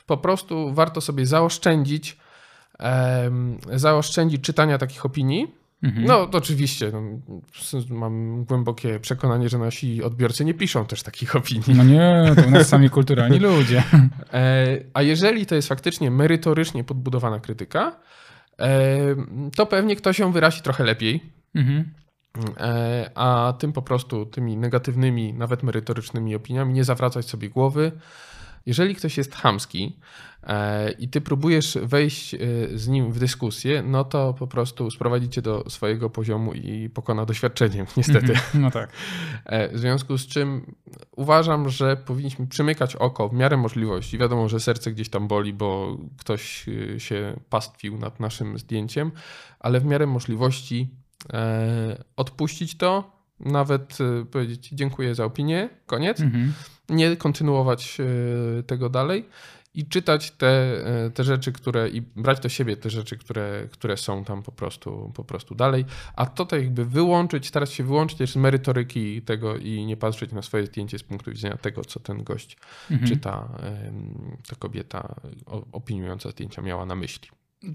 po 0.07 0.17
prostu 0.17 0.73
warto 0.73 1.01
sobie 1.01 1.25
zaoszczędzić, 1.25 2.17
zaoszczędzić 3.75 4.41
czytania 4.41 4.77
takich 4.77 5.05
opinii, 5.05 5.60
Mhm. 5.83 6.05
No, 6.05 6.29
oczywiście. 6.33 6.91
No, 6.91 7.01
mam 7.89 8.45
głębokie 8.45 8.99
przekonanie, 8.99 9.49
że 9.49 9.57
nasi 9.57 10.03
odbiorcy 10.03 10.45
nie 10.45 10.53
piszą 10.53 10.85
też 10.85 11.03
takich 11.03 11.35
opinii. 11.35 11.75
No 11.75 11.83
nie, 11.83 12.35
to 12.35 12.47
u 12.47 12.51
nas 12.51 12.67
sami 12.67 12.89
kulturalni 12.99 13.39
ludzie. 13.39 13.83
E, 14.33 14.67
a 14.93 15.01
jeżeli 15.01 15.45
to 15.45 15.55
jest 15.55 15.67
faktycznie 15.67 16.11
merytorycznie 16.11 16.83
podbudowana 16.83 17.39
krytyka, 17.39 17.99
e, 18.59 18.99
to 19.55 19.65
pewnie 19.65 19.95
ktoś 19.95 20.19
ją 20.19 20.31
wyrazi 20.31 20.61
trochę 20.61 20.83
lepiej. 20.83 21.23
Mhm. 21.55 21.91
E, 22.57 23.11
a 23.15 23.53
tym 23.59 23.73
po 23.73 23.81
prostu, 23.81 24.25
tymi 24.25 24.57
negatywnymi, 24.57 25.33
nawet 25.33 25.63
merytorycznymi 25.63 26.35
opiniami 26.35 26.73
nie 26.73 26.83
zawracać 26.83 27.25
sobie 27.29 27.49
głowy. 27.49 27.91
Jeżeli 28.65 28.95
ktoś 28.95 29.17
jest 29.17 29.35
chamski, 29.35 29.99
E, 30.43 30.91
i 30.91 31.09
ty 31.09 31.21
próbujesz 31.21 31.77
wejść 31.81 32.33
e, 32.33 32.37
z 32.73 32.87
nim 32.87 33.11
w 33.11 33.19
dyskusję, 33.19 33.83
no 33.83 34.03
to 34.03 34.33
po 34.33 34.47
prostu 34.47 34.91
sprowadzicie 34.91 35.41
do 35.41 35.69
swojego 35.69 36.09
poziomu 36.09 36.53
i 36.53 36.89
pokona 36.89 37.25
doświadczeniem, 37.25 37.85
niestety. 37.97 38.31
Mhm. 38.31 38.61
No 38.61 38.71
tak. 38.71 38.91
E, 39.45 39.69
w 39.75 39.79
związku 39.79 40.17
z 40.17 40.27
czym 40.27 40.75
uważam, 41.11 41.69
że 41.69 41.97
powinniśmy 41.97 42.47
przymykać 42.47 42.95
oko 42.95 43.29
w 43.29 43.33
miarę 43.33 43.57
możliwości. 43.57 44.17
Wiadomo, 44.17 44.49
że 44.49 44.59
serce 44.59 44.91
gdzieś 44.91 45.09
tam 45.09 45.27
boli, 45.27 45.53
bo 45.53 45.97
ktoś 46.17 46.65
się 46.97 47.39
pastwił 47.49 47.97
nad 47.97 48.19
naszym 48.19 48.57
zdjęciem, 48.57 49.11
ale 49.59 49.79
w 49.79 49.85
miarę 49.85 50.07
możliwości 50.07 50.95
odpuścić 52.15 52.77
to, 52.77 53.11
nawet 53.39 53.97
powiedzieć 54.31 54.69
dziękuję 54.73 55.15
za 55.15 55.25
opinię, 55.25 55.69
koniec. 55.85 56.21
Mhm. 56.21 56.53
Nie 56.91 57.17
kontynuować 57.17 57.97
tego 58.67 58.89
dalej 58.89 59.25
i 59.73 59.85
czytać 59.85 60.31
te, 60.31 60.47
e, 61.05 61.09
te 61.09 61.23
rzeczy, 61.23 61.51
które 61.51 61.89
i 61.89 62.01
brać 62.01 62.39
do 62.39 62.49
siebie 62.49 62.77
te 62.77 62.89
rzeczy, 62.89 63.17
które, 63.17 63.67
które 63.71 63.97
są 63.97 64.23
tam 64.23 64.43
po 64.43 64.51
prostu, 64.51 65.11
po 65.15 65.23
prostu 65.23 65.55
dalej, 65.55 65.85
a 66.15 66.25
to 66.25 66.45
tak 66.45 66.61
jakby 66.61 66.85
wyłączyć, 66.85 67.47
starać 67.47 67.71
się 67.71 67.83
wyłączyć 67.83 68.17
też 68.17 68.31
z 68.31 68.35
merytoryki 68.35 69.21
tego 69.21 69.57
i 69.57 69.85
nie 69.85 69.97
patrzeć 69.97 70.31
na 70.31 70.41
swoje 70.41 70.65
zdjęcie 70.65 70.99
z 70.99 71.03
punktu 71.03 71.31
widzenia 71.31 71.57
tego, 71.57 71.85
co 71.85 71.99
ten 71.99 72.23
gość 72.23 72.57
mhm. 72.91 73.09
czy 73.09 73.17
ta, 73.17 73.49
ta 74.49 74.55
kobieta 74.55 75.15
opiniująca 75.71 76.31
zdjęcia 76.31 76.61
miała 76.61 76.85
na 76.85 76.95
myśli. 76.95 77.29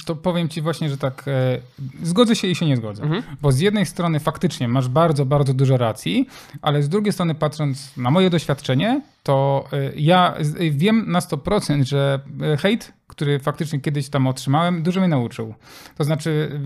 To 0.05 0.16
powiem 0.16 0.49
ci 0.49 0.62
właśnie, 0.62 0.90
że 0.90 0.99
tak 0.99 1.25
e, 1.29 1.61
zgodzę 2.03 2.37
się 2.37 2.49
i 2.49 2.55
się 2.55 2.66
nie 2.66 2.77
zgodzę. 2.77 3.03
Mhm. 3.03 3.22
Bo 3.42 3.53
z 3.53 3.61
jednej 3.61 3.87
strony 3.87 4.20
faktycznie 4.20 4.68
masz 4.68 4.88
bardzo, 4.88 5.27
bardzo 5.27 5.55
dużo 5.55 5.77
racji, 5.77 6.29
ale 6.62 6.83
z 6.83 6.88
drugiej 6.88 7.12
strony 7.12 7.35
patrząc 7.35 7.96
na 7.96 8.11
moje 8.11 8.31
doświadczenie, 8.31 9.01
to 9.26 9.64
e, 9.72 9.92
ja 9.96 10.34
wiem 10.70 11.04
na 11.10 11.20
100%, 11.20 11.84
że 11.84 12.20
e, 12.52 12.56
hejt 12.56 12.92
który 13.06 13.38
faktycznie 13.38 13.80
kiedyś 13.80 14.08
tam 14.08 14.26
otrzymałem, 14.26 14.82
dużo 14.82 15.00
mnie 15.00 15.08
nauczył. 15.08 15.54
To 15.96 16.04
znaczy, 16.04 16.60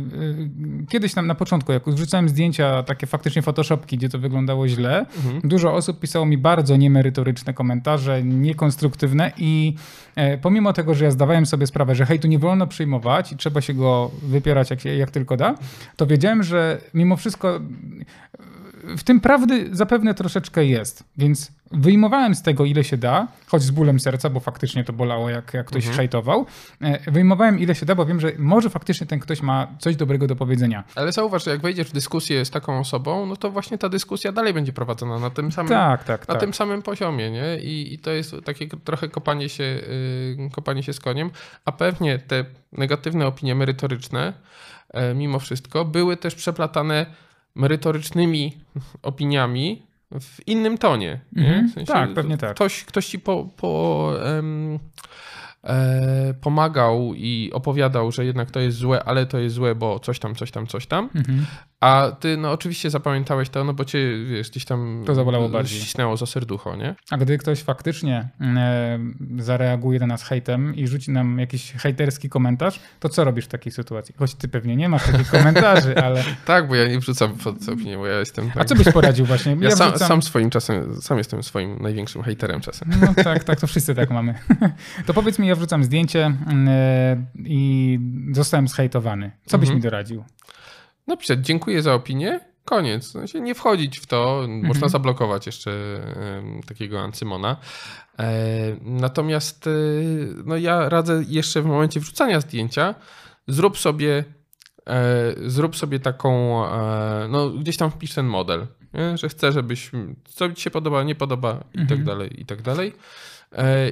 kiedyś 0.88 1.14
tam 1.14 1.26
na 1.26 1.34
początku, 1.34 1.72
jak 1.72 1.88
wrzucałem 1.88 2.28
zdjęcia, 2.28 2.82
takie 2.82 3.06
faktycznie 3.06 3.42
photoshopki, 3.42 3.96
gdzie 3.96 4.08
to 4.08 4.18
wyglądało 4.18 4.68
źle, 4.68 4.98
mhm. 4.98 5.40
dużo 5.44 5.74
osób 5.74 6.00
pisało 6.00 6.26
mi 6.26 6.38
bardzo 6.38 6.76
niemerytoryczne 6.76 7.54
komentarze, 7.54 8.22
niekonstruktywne 8.22 9.32
i 9.38 9.74
e, 10.16 10.38
pomimo 10.38 10.72
tego, 10.72 10.94
że 10.94 11.04
ja 11.04 11.10
zdawałem 11.10 11.46
sobie 11.46 11.66
sprawę, 11.66 11.94
że 11.94 12.06
hejtu 12.06 12.28
nie 12.28 12.38
wolno 12.38 12.66
przyjmować 12.66 13.32
i 13.32 13.36
trzeba 13.36 13.60
się 13.60 13.74
go 13.74 14.10
wypierać 14.22 14.70
jak, 14.70 14.84
jak 14.84 15.10
tylko 15.10 15.36
da, 15.36 15.54
to 15.96 16.06
wiedziałem, 16.06 16.42
że 16.42 16.80
mimo 16.94 17.16
wszystko 17.16 17.60
w 18.84 19.02
tym 19.02 19.20
prawdy 19.20 19.68
zapewne 19.72 20.14
troszeczkę 20.14 20.64
jest, 20.64 21.04
więc 21.16 21.52
wyjmowałem 21.72 22.34
z 22.34 22.42
tego 22.42 22.64
ile 22.64 22.84
się 22.84 22.96
da, 22.96 23.28
choć 23.46 23.62
z 23.62 23.70
bólem 23.70 24.00
serca, 24.00 24.30
bo 24.30 24.40
faktycznie 24.40 24.84
to 24.84 24.92
bolało, 24.92 25.30
jak, 25.30 25.54
jak 25.54 25.66
ktoś 25.66 25.82
mhm. 25.82 25.96
hejtował. 25.96 26.46
E, 26.82 27.10
wyjmowałem 27.10 27.58
ile 27.58 27.74
się 27.74 27.86
da, 27.86 27.94
bo 27.94 28.06
wiem, 28.06 28.20
że 28.20 28.32
może 28.38 28.70
faktycznie 28.70 29.06
ten 29.06 29.20
ktoś 29.20 29.42
ma 29.42 29.66
coś 29.78 29.96
dobrego 29.96 30.26
do 30.26 30.36
powiedzenia. 30.36 30.84
Ale 30.94 31.12
zauważ, 31.12 31.44
że 31.44 31.50
jak 31.50 31.60
wejdziesz 31.60 31.88
w 31.88 31.92
dyskusję 31.92 32.44
z 32.44 32.50
taką 32.50 32.78
osobą, 32.78 33.26
no 33.26 33.36
to 33.36 33.50
właśnie 33.50 33.78
ta 33.78 33.88
dyskusja 33.88 34.32
dalej 34.32 34.54
będzie 34.54 34.72
prowadzona 34.72 35.18
na 35.18 35.30
tym 35.30 35.52
samym, 35.52 35.68
tak, 35.70 36.04
tak, 36.04 36.28
na 36.28 36.34
tak. 36.34 36.40
tym 36.40 36.54
samym 36.54 36.82
poziomie, 36.82 37.30
nie? 37.30 37.58
I, 37.62 37.94
I, 37.94 37.98
to 37.98 38.10
jest 38.10 38.34
takie 38.44 38.66
trochę 38.66 39.08
kopanie 39.08 39.48
się, 39.48 39.80
yy, 40.38 40.50
kopanie 40.52 40.82
się 40.82 40.92
z 40.92 41.00
koniem, 41.00 41.30
a 41.64 41.72
pewnie 41.72 42.18
te 42.18 42.44
negatywne 42.72 43.26
opinie 43.26 43.54
merytoryczne, 43.54 44.32
yy, 44.94 45.14
mimo 45.14 45.38
wszystko, 45.38 45.84
były 45.84 46.16
też 46.16 46.34
przeplatane 46.34 47.06
merytorycznymi 47.54 48.58
opiniami 49.02 49.82
w 50.20 50.48
innym 50.48 50.78
tonie. 50.78 51.20
Mm 51.36 51.66
-hmm. 51.66 51.70
w 51.70 51.74
sensie 51.74 51.92
tak, 51.92 52.14
pewnie 52.14 52.38
tak. 52.38 52.54
Ktoś, 52.54 52.84
ktoś 52.84 53.06
ci 53.06 53.18
po, 53.18 53.48
po 53.56 54.12
e, 55.64 56.34
pomagał 56.40 57.14
i 57.14 57.50
opowiadał, 57.52 58.12
że 58.12 58.24
jednak 58.24 58.50
to 58.50 58.60
jest 58.60 58.78
złe, 58.78 59.04
ale 59.04 59.26
to 59.26 59.38
jest 59.38 59.54
złe, 59.54 59.74
bo 59.74 59.98
coś 59.98 60.18
tam, 60.18 60.34
coś 60.34 60.50
tam, 60.50 60.66
coś 60.66 60.86
tam. 60.86 61.10
Mhm. 61.14 61.46
A 61.80 62.12
ty, 62.20 62.36
no 62.36 62.52
oczywiście 62.52 62.90
zapamiętałeś 62.90 63.48
to, 63.48 63.64
no 63.64 63.74
bo 63.74 63.84
cię, 63.84 64.24
wiesz, 64.24 64.50
gdzieś 64.50 64.64
tam 64.64 65.02
to 65.06 65.14
zabolało 65.14 65.48
bardziej. 65.48 65.80
ścisnęło 65.80 66.16
za 66.16 66.26
serducho, 66.26 66.76
nie? 66.76 66.94
A 67.10 67.16
gdy 67.16 67.38
ktoś 67.38 67.62
faktycznie 67.62 68.28
e, 68.40 68.98
zareaguje 69.38 70.00
na 70.00 70.06
nas 70.06 70.22
hejtem 70.22 70.74
i 70.76 70.86
rzuci 70.86 71.10
nam 71.10 71.38
jakiś 71.38 71.72
hejterski 71.72 72.28
komentarz, 72.28 72.80
to 73.00 73.08
co 73.08 73.24
robisz 73.24 73.44
w 73.44 73.48
takiej 73.48 73.72
sytuacji? 73.72 74.14
Choć 74.18 74.34
ty 74.34 74.48
pewnie 74.48 74.76
nie 74.76 74.88
masz 74.88 75.06
takich 75.06 75.30
komentarzy, 75.30 75.96
ale... 76.04 76.24
tak, 76.44 76.68
bo 76.68 76.74
ja 76.74 76.88
nie 76.88 76.98
wrzucam 76.98 77.36
pod 77.36 77.68
opinię, 77.68 77.96
bo 77.96 78.06
ja 78.06 78.18
jestem... 78.18 78.50
Tak... 78.50 78.62
A 78.62 78.64
co 78.64 78.74
byś 78.74 78.92
poradził 78.92 79.26
właśnie? 79.26 79.56
Ja, 79.60 79.68
ja 79.68 79.76
sam, 79.76 79.90
wrzucam... 79.90 80.08
sam, 80.08 80.22
swoim 80.22 80.50
czasem, 80.50 81.02
sam 81.02 81.18
jestem 81.18 81.42
swoim 81.42 81.82
największym 81.82 82.22
hejterem 82.22 82.60
czasem. 82.60 82.88
No 83.00 83.14
tak, 83.24 83.44
tak, 83.44 83.60
to 83.60 83.66
wszyscy 83.66 83.94
tak 83.94 84.10
mamy. 84.10 84.34
to 85.06 85.14
powiedz 85.14 85.38
mi, 85.38 85.48
ja 85.48 85.54
wrzucam 85.54 85.84
zdjęcie 85.84 86.36
e, 86.68 87.24
i 87.44 87.98
zostałem 88.32 88.68
zhejtowany. 88.68 89.30
Co 89.46 89.58
byś 89.58 89.68
mhm. 89.68 89.76
mi 89.76 89.82
doradził? 89.82 90.24
Napisać 91.06 91.46
dziękuję 91.46 91.82
za 91.82 91.94
opinię, 91.94 92.40
koniec. 92.64 93.08
W 93.08 93.10
sensie 93.10 93.40
nie 93.40 93.54
wchodzić 93.54 93.98
w 93.98 94.06
to, 94.06 94.40
mhm. 94.44 94.66
można 94.66 94.88
zablokować 94.88 95.46
jeszcze 95.46 95.70
takiego 96.66 97.00
Ancymona. 97.00 97.56
E, 98.18 98.76
natomiast 98.80 99.66
e, 99.66 99.70
no 100.44 100.56
ja 100.56 100.88
radzę 100.88 101.24
jeszcze 101.28 101.62
w 101.62 101.66
momencie 101.66 102.00
wrzucania 102.00 102.40
zdjęcia, 102.40 102.94
zrób 103.48 103.78
sobie 103.78 104.24
e, 104.86 105.34
zrób 105.46 105.76
sobie 105.76 106.00
taką, 106.00 106.62
no 107.28 107.50
gdzieś 107.50 107.76
tam 107.76 107.90
wpisz 107.90 108.14
ten 108.14 108.26
model, 108.26 108.66
nie? 108.94 109.18
że 109.18 109.28
chcę, 109.28 109.52
żebyś, 109.52 109.90
co 110.24 110.52
ci 110.52 110.62
się 110.62 110.70
podoba, 110.70 111.02
nie 111.02 111.14
podoba 111.14 111.64
i 111.74 111.78
tak 111.78 111.98
mhm. 111.98 112.04
dalej, 112.04 112.40
i 112.40 112.46
tak 112.46 112.62
dalej. 112.62 112.92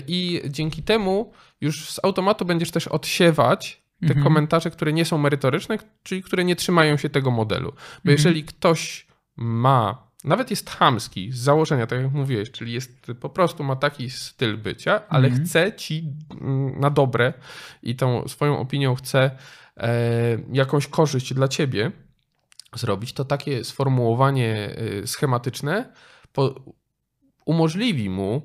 I 0.09 0.43
dzięki 0.47 0.83
temu 0.83 1.33
już 1.61 1.91
z 1.91 2.05
automatu 2.05 2.45
będziesz 2.45 2.71
też 2.71 2.89
odsiewać 2.89 3.83
te 4.01 4.07
mhm. 4.07 4.25
komentarze, 4.25 4.71
które 4.71 4.93
nie 4.93 5.05
są 5.05 5.19
merytoryczne, 5.19 5.79
czyli 6.03 6.23
które 6.23 6.45
nie 6.45 6.57
trzymają 6.57 6.97
się 6.97 7.11
tego 7.11 7.31
modelu. 7.31 7.71
Bo 7.71 7.77
mhm. 7.77 8.17
jeżeli 8.17 8.45
ktoś 8.45 9.07
ma, 9.37 10.09
nawet 10.25 10.51
jest 10.51 10.71
chamski 10.71 11.33
z 11.33 11.39
założenia, 11.39 11.87
tak 11.87 12.03
jak 12.03 12.13
mówiłeś, 12.13 12.51
czyli 12.51 12.73
jest 12.73 13.13
po 13.21 13.29
prostu 13.31 13.65
ma 13.65 13.77
taki 13.77 14.11
styl 14.11 14.59
bycia, 14.59 15.09
ale 15.09 15.29
mhm. 15.29 15.47
chce 15.47 15.73
ci 15.73 16.13
mm, 16.41 16.81
na 16.81 16.91
dobre 16.91 17.33
i 17.83 17.97
tą 17.97 18.29
swoją 18.29 18.59
opinią 18.59 18.95
chce 18.95 19.31
e, 19.77 19.91
jakąś 20.53 20.87
korzyść 20.87 21.35
dla 21.35 21.49
ciebie 21.49 21.93
zrobić, 22.75 23.13
to 23.13 23.25
takie 23.25 23.65
sformułowanie 23.65 24.77
e, 25.03 25.07
schematyczne 25.07 25.93
po, 26.33 26.55
umożliwi 27.45 28.11
mu 28.11 28.43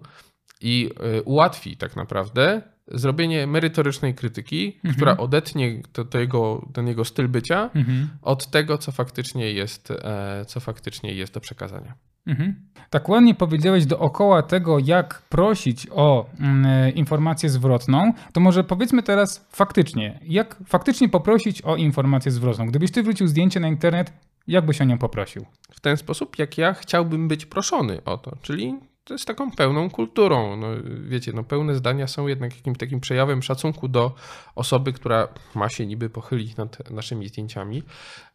i 0.62 0.90
e, 1.00 1.24
ułatwi 1.24 1.78
tak 1.78 1.96
naprawdę 1.96 2.62
zrobienie 2.88 3.48
merytorycznej 3.48 4.14
krytyki, 4.14 4.76
mhm. 4.76 4.96
która 4.96 5.18
odetnie 5.18 5.84
to, 5.94 6.06
to 6.06 6.20
jego, 6.20 6.70
ten 6.74 6.88
jego 6.88 7.06
styl 7.06 7.28
bycia 7.28 7.70
mhm. 7.76 8.10
od 8.22 8.48
tego, 8.48 8.78
co 8.78 8.92
faktycznie 8.92 9.52
jest, 9.52 9.92
e, 9.92 10.46
co 10.48 10.60
faktycznie 10.60 11.14
jest 11.14 11.34
do 11.34 11.40
przekazania. 11.40 11.94
Mhm. 12.28 12.56
Tak 12.90 13.10
ładnie 13.10 13.36
powiedziałeś 13.36 13.86
dookoła 13.86 14.44
tego, 14.44 14.80
jak 14.80 15.22
prosić 15.30 15.88
o 15.92 16.30
mm, 16.40 16.96
informację 16.96 17.50
zwrotną, 17.50 18.14
to 18.34 18.40
może 18.40 18.64
powiedzmy 18.64 19.04
teraz 19.04 19.48
faktycznie, 19.52 20.20
jak 20.24 20.58
faktycznie 20.66 21.10
poprosić 21.10 21.62
o 21.62 21.76
informację 21.76 22.32
zwrotną. 22.32 22.68
Gdybyś 22.68 22.92
ty 22.92 23.04
wrócił 23.04 23.28
zdjęcie 23.28 23.60
na 23.60 23.68
internet, 23.68 24.14
jak 24.48 24.66
byś 24.66 24.82
o 24.82 24.84
nią 24.84 24.98
poprosił? 24.98 25.46
W 25.72 25.80
ten 25.80 25.98
sposób, 25.98 26.40
jak 26.40 26.58
ja 26.58 26.74
chciałbym 26.74 27.28
być 27.28 27.46
proszony 27.46 28.04
o 28.04 28.18
to, 28.18 28.38
czyli 28.42 28.76
to 29.04 29.14
jest 29.14 29.26
taką 29.26 29.52
pełną 29.52 29.90
kulturą. 29.90 30.58
No, 30.58 30.68
wiecie, 31.04 31.34
no, 31.34 31.44
pełne 31.44 31.76
zdania 31.76 32.08
są 32.08 32.28
jednak 32.28 32.56
jakimś 32.56 32.78
takim 32.78 33.00
przejawem 33.00 33.44
szacunku 33.44 33.88
do 33.88 34.16
osoby, 34.56 34.94
która 34.94 35.28
ma 35.56 35.70
się 35.70 35.86
niby 35.86 36.10
pochylić 36.10 36.56
nad 36.56 36.90
naszymi 36.92 37.28
zdjęciami. 37.28 37.84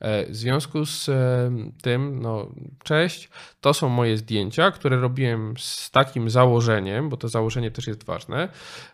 E, 0.00 0.26
w 0.26 0.36
związku 0.36 0.86
z 0.86 1.08
e, 1.08 1.50
tym, 1.82 2.22
no, 2.22 2.52
cześć, 2.84 3.30
to 3.60 3.74
są 3.74 3.88
moje 3.88 4.16
zdjęcia, 4.16 4.70
które 4.70 4.96
robiłem 4.96 5.54
z 5.58 5.90
takim 5.90 6.30
założeniem, 6.30 7.08
bo 7.08 7.16
to 7.16 7.28
założenie 7.28 7.70
też 7.70 7.86
jest 7.86 8.04
ważne. 8.04 8.48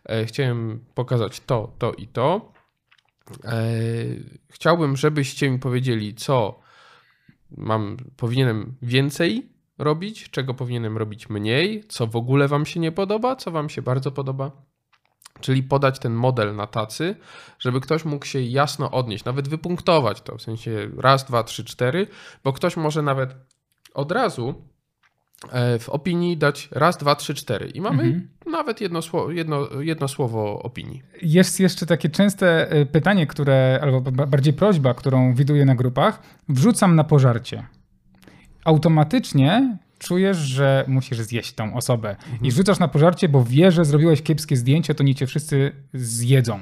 E, 0.05 0.27
chciałem 0.27 0.85
pokazać 0.95 1.41
to, 1.41 1.73
to 1.79 1.93
i 1.93 2.09
to. 2.09 2.55
Chciałbym, 4.51 4.97
żebyście 4.97 5.51
mi 5.51 5.59
powiedzieli, 5.59 6.15
co 6.15 6.61
mam, 7.57 7.97
powinienem 8.17 8.75
więcej 8.83 9.54
robić, 9.79 10.31
czego 10.31 10.55
powinienem 10.55 10.99
robić 10.99 11.29
mniej, 11.29 11.85
co 11.89 12.07
w 12.07 12.17
ogóle 12.17 12.49
Wam 12.49 12.67
się 12.67 12.81
nie 12.81 12.93
podoba, 12.93 13.37
co 13.37 13.51
Wam 13.51 13.69
się 13.69 13.83
bardzo 13.83 14.13
podoba. 14.13 14.51
Czyli 15.41 15.63
podać 15.63 15.99
ten 15.99 16.13
model 16.13 16.57
na 16.57 16.67
tacy, 16.67 17.17
żeby 17.59 17.81
ktoś 17.81 18.05
mógł 18.05 18.27
się 18.27 18.41
jasno 18.41 18.91
odnieść, 18.91 19.25
nawet 19.25 19.49
wypunktować 19.49 20.21
to, 20.21 20.37
w 20.37 20.43
sensie 20.43 20.91
raz, 20.97 21.25
dwa, 21.25 21.43
trzy, 21.43 21.65
cztery, 21.65 22.07
bo 22.45 22.53
ktoś 22.53 22.77
może 22.77 23.03
nawet 23.03 23.37
od 23.95 24.13
razu 24.13 24.55
e, 25.53 25.79
w 25.79 25.89
opinii 25.89 26.37
dać 26.37 26.69
raz, 26.73 26.97
dwa, 26.97 27.15
trzy, 27.15 27.35
cztery 27.35 27.69
i 27.69 27.81
mamy 27.81 28.03
mhm. 28.03 28.29
nawet 28.47 28.81
jedno, 28.81 29.03
słowo, 29.03 29.31
jedno, 29.31 29.69
jedno 29.81 30.09
słowo 30.09 30.63
opinii. 30.63 31.03
Jest 31.23 31.61
jeszcze 31.61 31.87
takie 31.87 32.09
częste 32.09 32.71
e, 32.71 32.87
pytanie, 32.87 33.27
które, 33.27 33.79
albo 33.83 34.01
bardziej 34.13 34.53
prośba, 34.53 34.95
którą 34.95 35.35
widuję 35.35 35.65
na 35.65 35.75
grupach. 35.75 36.23
Wrzucam 36.49 36.97
na 36.97 37.05
pożarcie 37.05 37.67
automatycznie 38.65 39.77
czujesz, 39.99 40.37
że 40.37 40.85
musisz 40.89 41.19
zjeść 41.19 41.53
tą 41.53 41.75
osobę. 41.75 42.11
Mhm. 42.11 42.45
I 42.45 42.53
rzucasz 42.53 42.79
na 42.79 42.89
pożarcie, 42.89 43.29
bo 43.29 43.45
wiesz, 43.45 43.75
że 43.75 43.85
zrobiłeś 43.85 44.23
kiepskie 44.23 44.57
zdjęcie, 44.57 44.95
to 44.95 45.05
nie 45.05 45.15
cię 45.15 45.27
wszyscy 45.27 45.73
zjedzą. 45.95 46.61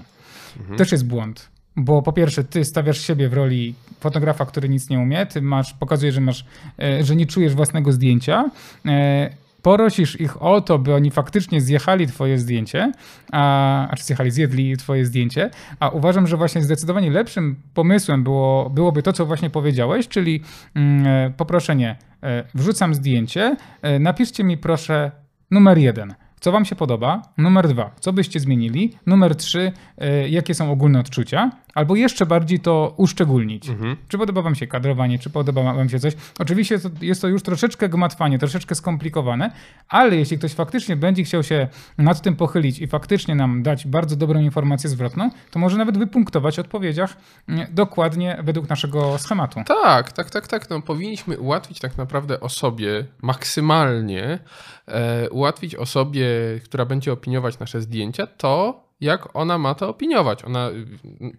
Mhm. 0.60 0.78
Też 0.78 0.92
jest 0.92 1.06
błąd. 1.06 1.48
Bo 1.76 2.02
po 2.02 2.12
pierwsze, 2.12 2.44
ty 2.44 2.64
stawiasz 2.64 3.00
siebie 3.00 3.28
w 3.28 3.32
roli 3.32 3.74
fotografa, 4.00 4.46
który 4.46 4.68
nic 4.68 4.88
nie 4.88 4.98
umie, 4.98 5.26
ty 5.26 5.42
masz, 5.42 5.74
pokazujesz, 5.74 6.14
że 6.14 6.20
masz, 6.20 6.44
e, 6.78 7.04
że 7.04 7.16
nie 7.16 7.26
czujesz 7.26 7.54
własnego 7.54 7.92
zdjęcia. 7.92 8.50
Porosisz 9.62 10.20
ich 10.20 10.42
o 10.42 10.60
to, 10.60 10.78
by 10.78 10.94
oni 10.94 11.10
faktycznie 11.10 11.60
zjechali 11.60 12.06
twoje 12.06 12.38
zdjęcie, 12.38 12.92
a, 13.32 13.88
a 13.88 13.96
czy 13.96 14.04
zjechali, 14.04 14.30
zjedli 14.30 14.76
twoje 14.76 15.06
zdjęcie, 15.06 15.50
a 15.80 15.88
uważam, 15.88 16.26
że 16.26 16.36
właśnie 16.36 16.62
zdecydowanie 16.62 17.10
lepszym 17.10 17.56
pomysłem 17.74 18.24
było, 18.24 18.70
byłoby 18.70 19.02
to, 19.02 19.12
co 19.12 19.26
właśnie 19.26 19.50
powiedziałeś, 19.50 20.08
czyli 20.08 20.42
mm, 20.74 21.06
e, 21.06 21.30
poproszenie, 21.36 21.96
e, 22.22 22.44
wrzucam 22.54 22.94
zdjęcie, 22.94 23.56
e, 23.82 23.98
napiszcie 23.98 24.44
mi 24.44 24.58
proszę 24.58 25.10
numer 25.50 25.78
jeden. 25.78 26.14
Co 26.42 26.52
Wam 26.52 26.64
się 26.64 26.76
podoba? 26.76 27.22
Numer 27.38 27.68
dwa, 27.68 27.90
co 28.00 28.12
byście 28.12 28.40
zmienili? 28.40 28.98
Numer 29.06 29.36
trzy, 29.36 29.72
jakie 30.28 30.54
są 30.54 30.72
ogólne 30.72 31.00
odczucia? 31.00 31.50
Albo 31.74 31.96
jeszcze 31.96 32.26
bardziej 32.26 32.60
to 32.60 32.94
uszczególnić. 32.96 33.68
Mhm. 33.68 33.96
Czy 34.08 34.18
podoba 34.18 34.42
Wam 34.42 34.54
się 34.54 34.66
kadrowanie, 34.66 35.18
czy 35.18 35.30
podoba 35.30 35.62
Wam 35.62 35.88
się 35.88 35.98
coś? 35.98 36.12
Oczywiście 36.38 36.74
jest 36.74 36.84
to, 36.84 36.90
jest 37.00 37.22
to 37.22 37.28
już 37.28 37.42
troszeczkę 37.42 37.88
gmatwanie, 37.88 38.38
troszeczkę 38.38 38.74
skomplikowane, 38.74 39.50
ale 39.88 40.16
jeśli 40.16 40.38
ktoś 40.38 40.52
faktycznie 40.54 40.96
będzie 40.96 41.24
chciał 41.24 41.42
się 41.42 41.68
nad 41.98 42.20
tym 42.20 42.36
pochylić 42.36 42.78
i 42.78 42.86
faktycznie 42.86 43.34
nam 43.34 43.62
dać 43.62 43.86
bardzo 43.86 44.16
dobrą 44.16 44.40
informację 44.40 44.90
zwrotną, 44.90 45.30
to 45.50 45.58
może 45.58 45.78
nawet 45.78 45.98
wypunktować 45.98 46.56
w 46.56 46.58
odpowiedziach 46.58 47.16
mm, 47.48 47.66
dokładnie 47.70 48.38
według 48.42 48.68
naszego 48.68 49.18
schematu. 49.18 49.60
Tak, 49.66 50.12
tak, 50.12 50.30
tak, 50.30 50.46
tak. 50.48 50.70
No, 50.70 50.82
powinniśmy 50.82 51.38
ułatwić 51.38 51.78
tak 51.78 51.98
naprawdę 51.98 52.40
osobie 52.40 53.06
maksymalnie, 53.22 54.24
e, 54.24 54.38
ułatwić 55.30 55.74
osobie, 55.74 56.26
która 56.64 56.84
będzie 56.84 57.12
opiniować 57.12 57.58
nasze 57.58 57.80
zdjęcia, 57.80 58.26
to 58.26 58.82
jak 59.00 59.36
ona 59.36 59.58
ma 59.58 59.74
to 59.74 59.88
opiniować. 59.88 60.44
Ona, 60.44 60.70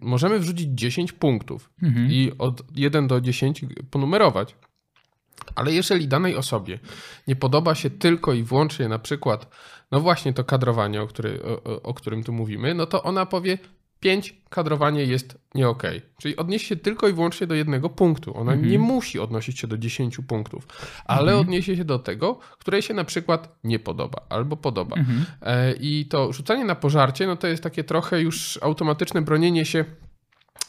możemy 0.00 0.38
wrzucić 0.38 0.68
10 0.70 1.12
punktów 1.12 1.70
mhm. 1.82 2.10
i 2.10 2.32
od 2.38 2.62
1 2.76 3.06
do 3.06 3.20
10 3.20 3.64
ponumerować. 3.90 4.56
Ale 5.54 5.72
jeżeli 5.72 6.08
danej 6.08 6.36
osobie 6.36 6.78
nie 7.28 7.36
podoba 7.36 7.74
się 7.74 7.90
tylko 7.90 8.32
i 8.32 8.42
wyłącznie 8.42 8.88
na 8.88 8.98
przykład, 8.98 9.48
no 9.90 10.00
właśnie 10.00 10.32
to 10.32 10.44
kadrowanie, 10.44 11.02
o, 11.02 11.06
który, 11.06 11.42
o, 11.42 11.82
o 11.82 11.94
którym 11.94 12.24
tu 12.24 12.32
mówimy, 12.32 12.74
no 12.74 12.86
to 12.86 13.02
ona 13.02 13.26
powie, 13.26 13.58
5 14.04 14.34
kadrowanie 14.50 15.04
jest 15.04 15.38
nie 15.54 15.68
ok. 15.68 15.82
Czyli 16.18 16.36
odniesie 16.36 16.66
się 16.66 16.76
tylko 16.76 17.08
i 17.08 17.12
wyłącznie 17.12 17.46
do 17.46 17.54
jednego 17.54 17.88
punktu. 17.90 18.36
Ona 18.36 18.52
mhm. 18.52 18.70
nie 18.70 18.78
musi 18.78 19.18
odnosić 19.18 19.58
się 19.58 19.66
do 19.66 19.78
10 19.78 20.18
punktów, 20.28 20.68
ale 21.04 21.32
mhm. 21.32 21.40
odniesie 21.40 21.76
się 21.76 21.84
do 21.84 21.98
tego, 21.98 22.38
której 22.58 22.82
się 22.82 22.94
na 22.94 23.04
przykład 23.04 23.58
nie 23.64 23.78
podoba 23.78 24.20
albo 24.28 24.56
podoba. 24.56 24.96
Mhm. 24.96 25.24
E, 25.42 25.72
I 25.72 26.06
to 26.06 26.32
rzucanie 26.32 26.64
na 26.64 26.74
pożarcie, 26.74 27.26
no 27.26 27.36
to 27.36 27.46
jest 27.46 27.62
takie 27.62 27.84
trochę 27.84 28.20
już 28.20 28.58
automatyczne 28.62 29.22
bronienie 29.22 29.64
się 29.64 29.84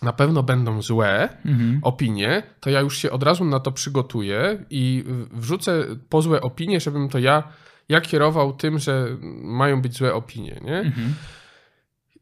na 0.01 0.13
pewno 0.13 0.43
będą 0.43 0.81
złe 0.81 1.29
mhm. 1.45 1.79
opinie, 1.81 2.43
to 2.59 2.69
ja 2.69 2.79
już 2.79 2.97
się 2.97 3.11
od 3.11 3.23
razu 3.23 3.45
na 3.45 3.59
to 3.59 3.71
przygotuję 3.71 4.65
i 4.69 5.03
wrzucę 5.31 5.85
po 6.09 6.21
złe 6.21 6.41
opinie, 6.41 6.79
żebym 6.79 7.09
to 7.09 7.19
ja, 7.19 7.43
ja 7.89 8.01
kierował 8.01 8.53
tym, 8.53 8.79
że 8.79 9.07
mają 9.41 9.81
być 9.81 9.97
złe 9.97 10.13
opinie. 10.13 10.61
Nie? 10.63 10.77
Mhm. 10.77 11.13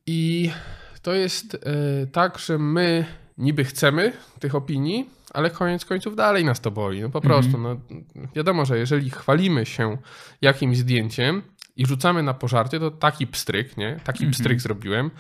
I 0.06 0.52
to 1.04 1.14
jest 1.14 1.56
e, 1.56 2.08
tak, 2.08 2.40
że 2.40 2.58
my 2.58 3.06
niby 3.38 3.64
chcemy 3.64 4.14
tych 4.40 4.56
opinii, 4.56 5.10
ale 5.34 5.50
koniec 5.50 5.86
końców 5.86 6.16
dalej 6.16 6.46
nas 6.46 6.62
to 6.62 6.72
boli. 6.72 7.02
No 7.02 7.10
po 7.10 7.20
mhm. 7.20 7.34
prostu. 7.34 7.58
No, 7.58 7.78
wiadomo, 8.36 8.66
że 8.66 8.78
jeżeli 8.78 9.10
chwalimy 9.10 9.66
się 9.66 9.98
jakimś 10.42 10.78
zdjęciem 10.78 11.42
i 11.76 11.86
rzucamy 11.86 12.24
na 12.24 12.34
pożarcie, 12.34 12.80
to 12.80 12.92
taki 12.92 13.28
pstryk, 13.28 13.78
nie? 13.78 14.00
Taki 14.04 14.24
mhm. 14.24 14.32
pstryk 14.32 14.62
zrobiłem. 14.62 15.12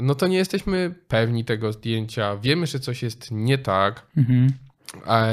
No 0.00 0.14
to 0.14 0.26
nie 0.26 0.36
jesteśmy 0.36 0.94
pewni 1.08 1.44
tego 1.44 1.72
zdjęcia. 1.72 2.36
Wiemy, 2.36 2.66
że 2.66 2.80
coś 2.80 3.02
jest 3.02 3.30
nie 3.30 3.58
tak. 3.58 4.06
Mhm. 4.16 4.52
A, 5.06 5.26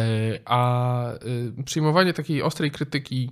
a 0.46 1.14
y, 1.60 1.64
przyjmowanie 1.64 2.14
takiej 2.14 2.42
ostrej 2.42 2.72
krytyki 2.72 3.32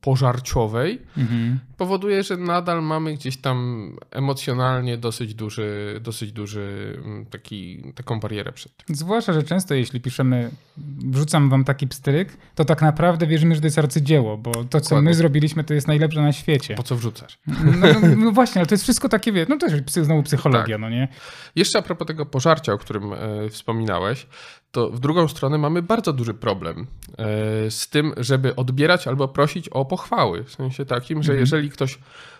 pożarciowej, 0.00 1.02
mhm. 1.16 1.58
powoduje, 1.76 2.22
że 2.22 2.36
nadal 2.36 2.82
mamy 2.82 3.14
gdzieś 3.14 3.36
tam 3.36 3.90
emocjonalnie 4.10 4.98
dosyć 4.98 5.34
duży, 5.34 6.00
dosyć 6.02 6.32
duży 6.32 6.96
mm, 7.04 7.26
taki, 7.26 7.82
taką 7.94 8.20
barierę 8.20 8.52
przed 8.52 8.76
tym. 8.76 8.96
Zwłaszcza, 8.96 9.32
że 9.32 9.42
często 9.42 9.74
jeśli 9.74 10.00
piszemy, 10.00 10.50
wrzucam 11.04 11.50
wam 11.50 11.64
taki 11.64 11.86
pstryk, 11.86 12.36
to 12.54 12.64
tak 12.64 12.82
naprawdę 12.82 13.26
wierzymy, 13.26 13.54
że 13.54 13.60
to 13.60 13.66
jest 13.66 13.78
arcydzieło, 13.78 14.38
bo 14.38 14.64
to, 14.64 14.80
co 14.80 15.02
my 15.02 15.14
zrobiliśmy, 15.14 15.64
to 15.64 15.74
jest 15.74 15.88
najlepsze 15.88 16.22
na 16.22 16.32
świecie. 16.32 16.74
Po 16.74 16.82
co 16.82 16.96
wrzucasz? 16.96 17.38
No, 17.46 17.72
no, 18.02 18.16
no 18.16 18.32
właśnie, 18.32 18.60
ale 18.60 18.66
to 18.66 18.74
jest 18.74 18.84
wszystko 18.84 19.08
takie, 19.08 19.32
wie, 19.32 19.46
no 19.48 19.56
też 19.56 19.72
znowu 19.86 20.22
psychologia, 20.22 20.74
tak. 20.74 20.80
no 20.80 20.90
nie? 20.90 21.08
Jeszcze 21.56 21.78
a 21.78 21.82
propos 21.82 22.06
tego 22.06 22.26
pożarcia, 22.26 22.72
o 22.72 22.78
którym 22.78 23.12
e, 23.12 23.16
wspominałeś, 23.50 24.26
to 24.70 24.90
w 24.90 25.00
drugą 25.00 25.28
stronę 25.28 25.58
mamy 25.58 25.82
bardzo 25.82 26.12
duży 26.12 26.34
problem 26.34 26.86
e, 27.18 27.70
z 27.70 27.88
tym, 27.88 28.12
żeby 28.16 28.56
odbierać 28.56 29.06
albo 29.06 29.28
prosić 29.28 29.68
o 29.68 29.84
pochwały. 29.84 30.44
W 30.44 30.50
sensie 30.50 30.84
takim, 30.84 31.22
że 31.22 31.32
mhm. 31.32 31.40
jeżeli 31.40 31.70
ktoś 31.70 31.98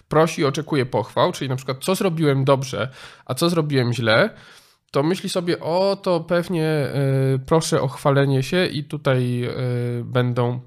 prosi, 0.09 0.45
oczekuje 0.45 0.87
pochwał, 0.87 1.33
czyli 1.33 1.49
na 1.49 1.57
przykład 1.57 1.79
co 1.85 1.95
zrobiłem 1.95 2.45
dobrze, 2.45 2.89
a 3.27 3.35
co 3.35 3.51
zrobiłem 3.51 3.93
źle, 3.93 4.31
to 4.91 5.03
myśli 5.03 5.29
sobie, 5.29 5.61
o 5.61 5.97
to 5.97 6.21
pewnie 6.21 6.65
e, 6.65 6.93
proszę 7.47 7.81
o 7.81 7.89
chwalenie 7.89 8.43
się 8.43 8.67
i 8.67 8.85
tutaj 8.85 9.45
e, 9.45 9.53
będą 10.05 10.61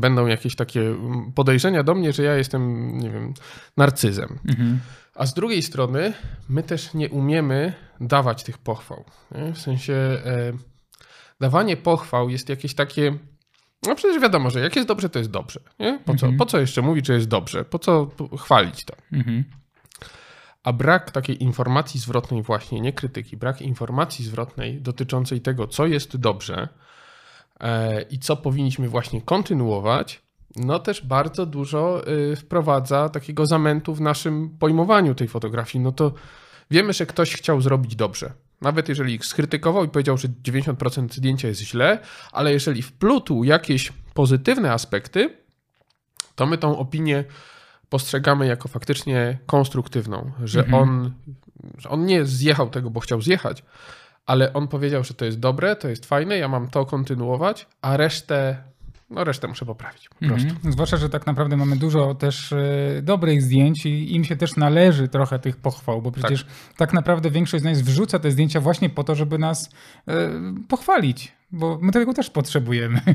będą 0.00 0.26
jakieś 0.26 0.56
takie 0.56 0.94
podejrzenia 1.34 1.82
do 1.82 1.94
mnie, 1.94 2.12
że 2.12 2.22
ja 2.22 2.34
jestem, 2.34 2.92
nie 2.98 3.10
wiem, 3.10 3.34
narcyzem. 3.76 4.38
Mhm. 4.48 4.80
A 5.20 5.26
z 5.26 5.34
drugiej 5.34 5.62
strony, 5.62 6.12
my 6.48 6.62
też 6.62 6.94
nie 6.94 7.08
umiemy 7.08 7.72
dawać 8.00 8.42
tych 8.42 8.58
pochwał. 8.58 9.04
Nie? 9.30 9.52
W 9.52 9.58
sensie 9.58 9.92
e, 9.92 10.52
dawanie 11.40 11.76
pochwał 11.76 12.28
jest 12.30 12.48
jakieś 12.48 12.74
takie. 12.74 13.18
No 13.86 13.94
przecież 13.94 14.22
wiadomo, 14.22 14.50
że 14.50 14.60
jak 14.60 14.76
jest 14.76 14.88
dobrze, 14.88 15.08
to 15.08 15.18
jest 15.18 15.30
dobrze. 15.30 15.60
Nie? 15.78 16.00
Po, 16.04 16.14
co, 16.14 16.26
mhm. 16.26 16.36
po 16.36 16.46
co 16.46 16.60
jeszcze 16.60 16.82
mówić, 16.82 17.06
że 17.06 17.14
jest 17.14 17.28
dobrze? 17.28 17.64
Po 17.64 17.78
co 17.78 18.10
chwalić 18.38 18.84
to? 18.84 18.94
Mhm. 19.12 19.44
A 20.62 20.72
brak 20.72 21.10
takiej 21.10 21.42
informacji 21.42 22.00
zwrotnej, 22.00 22.42
właśnie 22.42 22.80
nie 22.80 22.92
krytyki, 22.92 23.36
brak 23.36 23.62
informacji 23.62 24.24
zwrotnej 24.24 24.80
dotyczącej 24.80 25.40
tego, 25.40 25.66
co 25.66 25.86
jest 25.86 26.16
dobrze 26.16 26.68
e, 27.60 28.02
i 28.02 28.18
co 28.18 28.36
powinniśmy 28.36 28.88
właśnie 28.88 29.22
kontynuować, 29.22 30.22
no 30.56 30.78
też 30.78 31.06
bardzo 31.06 31.46
dużo 31.46 32.08
y, 32.08 32.36
wprowadza 32.36 33.08
takiego 33.08 33.46
zamętu 33.46 33.94
w 33.94 34.00
naszym 34.00 34.56
pojmowaniu 34.58 35.14
tej 35.14 35.28
fotografii. 35.28 35.84
No 35.84 35.92
to 35.92 36.12
wiemy, 36.70 36.92
że 36.92 37.06
ktoś 37.06 37.34
chciał 37.34 37.60
zrobić 37.60 37.96
dobrze. 37.96 38.32
Nawet 38.60 38.88
jeżeli 38.88 39.14
ich 39.14 39.24
skrytykował 39.24 39.84
i 39.84 39.88
powiedział, 39.88 40.18
że 40.18 40.28
90% 40.28 41.12
zdjęcia 41.12 41.48
jest 41.48 41.60
źle, 41.60 41.98
ale 42.32 42.52
jeżeli 42.52 42.82
wplótł 42.82 43.44
jakieś 43.44 43.92
pozytywne 44.14 44.72
aspekty, 44.72 45.36
to 46.34 46.46
my 46.46 46.58
tą 46.58 46.78
opinię 46.78 47.24
postrzegamy 47.88 48.46
jako 48.46 48.68
faktycznie 48.68 49.38
konstruktywną, 49.46 50.30
że, 50.44 50.60
Mhm. 50.60 50.82
on, 50.82 51.12
że 51.78 51.88
on 51.88 52.06
nie 52.06 52.24
zjechał 52.26 52.70
tego, 52.70 52.90
bo 52.90 53.00
chciał 53.00 53.22
zjechać, 53.22 53.62
ale 54.26 54.52
on 54.52 54.68
powiedział, 54.68 55.04
że 55.04 55.14
to 55.14 55.24
jest 55.24 55.38
dobre, 55.40 55.76
to 55.76 55.88
jest 55.88 56.06
fajne, 56.06 56.38
ja 56.38 56.48
mam 56.48 56.68
to 56.68 56.86
kontynuować, 56.86 57.66
a 57.82 57.96
resztę, 57.96 58.62
no 59.10 59.24
resztę 59.24 59.48
muszę 59.48 59.66
poprawić 59.66 60.08
po 60.08 60.26
prostu. 60.26 60.48
Mhm. 60.48 60.72
Zwłaszcza, 60.72 60.96
że 60.96 61.08
tak 61.08 61.26
naprawdę 61.26 61.56
mamy 61.56 61.76
dużo 61.76 62.14
też 62.14 62.52
e, 62.52 63.02
dobrych 63.02 63.42
zdjęć 63.42 63.86
i 63.86 64.14
im 64.14 64.24
się 64.24 64.36
też 64.36 64.56
należy 64.56 65.08
trochę 65.08 65.38
tych 65.38 65.56
pochwał, 65.56 66.02
bo 66.02 66.12
przecież 66.12 66.46
tak, 66.76 66.92
naprawdę 66.92 67.30
większość 67.30 67.62
z 67.62 67.64
nas 67.64 67.82
wrzuca 67.82 68.18
te 68.18 68.30
zdjęcia 68.30 68.60
właśnie 68.60 68.90
po 68.90 69.04
to, 69.04 69.14
żeby 69.14 69.38
nas 69.38 69.70
e, 70.08 70.30
pochwalić, 70.68 71.32
bo 71.52 71.78
my 71.82 71.92
tego 71.92 72.14
też 72.14 72.30
potrzebujemy. 72.30 73.00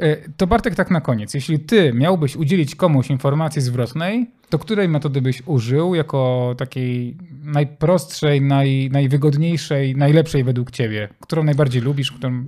E, 0.00 0.16
To 0.36 0.46
Bartek 0.46 0.74
tak 0.74 0.90
na 0.90 1.00
koniec. 1.00 1.34
Jeśli 1.34 1.60
ty 1.60 1.92
miałbyś 1.92 2.36
udzielić 2.36 2.74
komuś 2.74 3.10
informacji 3.10 3.62
zwrotnej, 3.62 4.30
to 4.48 4.58
której 4.58 4.88
metody 4.88 5.22
byś 5.22 5.42
użył 5.46 5.94
jako 5.94 6.54
takiej 6.58 7.16
najprostszej, 7.44 8.40
naj, 8.40 8.90
najwygodniejszej, 8.92 9.96
najlepszej 9.96 10.44
według 10.44 10.70
ciebie? 10.70 11.08
Którą 11.20 11.44
najbardziej 11.44 11.82
lubisz, 11.82 12.12
którą... 12.12 12.44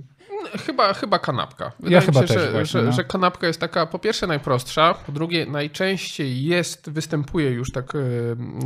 Chyba, 0.65 0.93
chyba 0.93 1.19
kanapka. 1.19 1.71
Ja 1.83 2.01
chyba 2.01 2.21
się, 2.21 2.27
też 2.27 2.41
że, 2.41 2.51
właśnie, 2.51 2.79
że, 2.79 2.85
no. 2.85 2.91
że 2.91 3.03
kanapka 3.03 3.47
jest 3.47 3.59
taka 3.59 3.85
po 3.85 3.99
pierwsze 3.99 4.27
najprostsza, 4.27 4.93
po 4.93 5.11
drugie 5.11 5.45
najczęściej 5.45 6.43
jest, 6.45 6.89
występuje 6.89 7.51
już 7.51 7.71
tak, 7.71 7.95
e, 7.95 7.99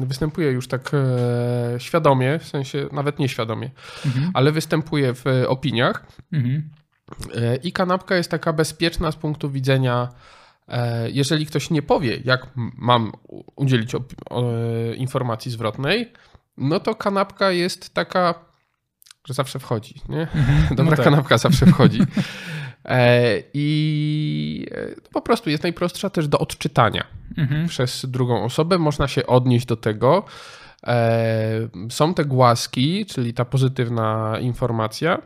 występuje 0.05 0.51
już 0.51 0.67
tak 0.67 0.91
e, 0.93 1.79
świadomie, 1.79 2.39
w 2.39 2.47
sensie 2.47 2.87
nawet 2.91 3.19
nieświadomie, 3.19 3.71
Mhm. 4.05 4.31
ale 4.33 4.51
występuje 4.51 5.13
w 5.13 5.25
opiniach. 5.47 6.05
Mhm. 6.33 6.69
E, 7.35 7.55
I 7.55 7.71
kanapka 7.71 8.15
jest 8.15 8.31
taka 8.31 8.53
bezpieczna 8.53 9.11
z 9.11 9.15
punktu 9.15 9.49
widzenia, 9.49 10.09
jeżeli 11.07 11.45
ktoś 11.45 11.69
nie 11.69 11.81
powie, 11.81 12.19
jak 12.25 12.47
mam 12.77 13.11
udzielić 13.55 13.91
informacji 14.97 15.51
zwrotnej, 15.51 16.13
no 16.57 16.79
to 16.79 16.95
kanapka 16.95 17.51
jest 17.51 17.93
taka, 17.93 18.35
że 19.27 19.33
zawsze 19.33 19.59
wchodzi. 19.59 20.01
Nie? 20.09 20.27
Dobra 20.75 20.83
No 20.85 20.95
tak. 20.95 21.03
kanapka 21.05 21.37
zawsze 21.37 21.65
wchodzi. 21.65 21.99
E, 22.85 23.43
I 23.53 24.65
e, 24.71 25.01
po 25.13 25.21
prostu 25.21 25.49
jest 25.49 25.63
najprostsza 25.63 26.09
też 26.09 26.27
do 26.27 26.39
odczytania 26.39 27.03
Mhm. 27.37 27.67
przez 27.67 28.05
drugą 28.05 28.43
osobę. 28.43 28.77
Można 28.77 29.07
się 29.07 29.25
odnieść 29.27 29.65
do 29.65 29.75
tego. 29.75 30.23
E, 30.87 31.69
Są 31.89 32.13
te 32.13 32.25
głaski, 32.25 33.05
czyli 33.05 33.33
ta 33.33 33.45
pozytywna 33.45 34.37
informacja, 34.41 35.21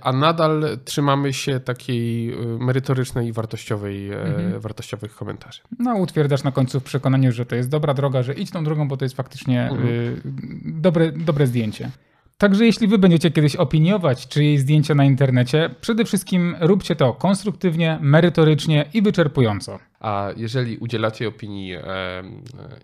a 0.00 0.12
nadal 0.12 0.78
trzymamy 0.84 1.32
się 1.32 1.60
takiej 1.60 2.36
merytorycznej 2.58 3.28
i 3.28 3.32
wartościowej, 3.32 4.12
Mhm. 4.12 4.60
wartościowych 4.60 5.14
komentarzy. 5.14 5.60
No, 5.78 5.94
utwierdzasz 5.96 6.44
na 6.44 6.52
końcu 6.52 6.80
w 6.80 6.84
przekonaniu, 6.84 7.32
że 7.32 7.46
to 7.46 7.56
jest 7.56 7.68
dobra 7.68 7.94
droga, 7.94 8.22
że 8.22 8.34
idź 8.34 8.50
tą 8.50 8.64
drogą, 8.64 8.88
bo 8.88 8.96
to 8.96 9.04
jest 9.04 9.16
faktycznie 9.16 9.62
Mhm. 9.70 9.88
y, 9.88 10.20
dobre, 10.64 11.12
dobre 11.12 11.46
zdjęcie. 11.46 11.90
Także 12.38 12.66
jeśli 12.66 12.86
wy 12.86 12.98
będziecie 12.98 13.30
kiedyś 13.30 13.56
opiniować 13.56 14.28
czyjeś 14.28 14.60
zdjęcia 14.60 14.94
na 14.94 15.04
internecie, 15.04 15.70
przede 15.80 16.04
wszystkim 16.04 16.56
róbcie 16.60 16.96
to 16.96 17.12
konstruktywnie, 17.12 17.98
merytorycznie 18.02 18.90
i 18.94 19.02
wyczerpująco. 19.02 19.78
A 20.00 20.28
jeżeli 20.36 20.76
udzielacie 20.76 21.28
opinii 21.28 21.74
e, 21.74 21.82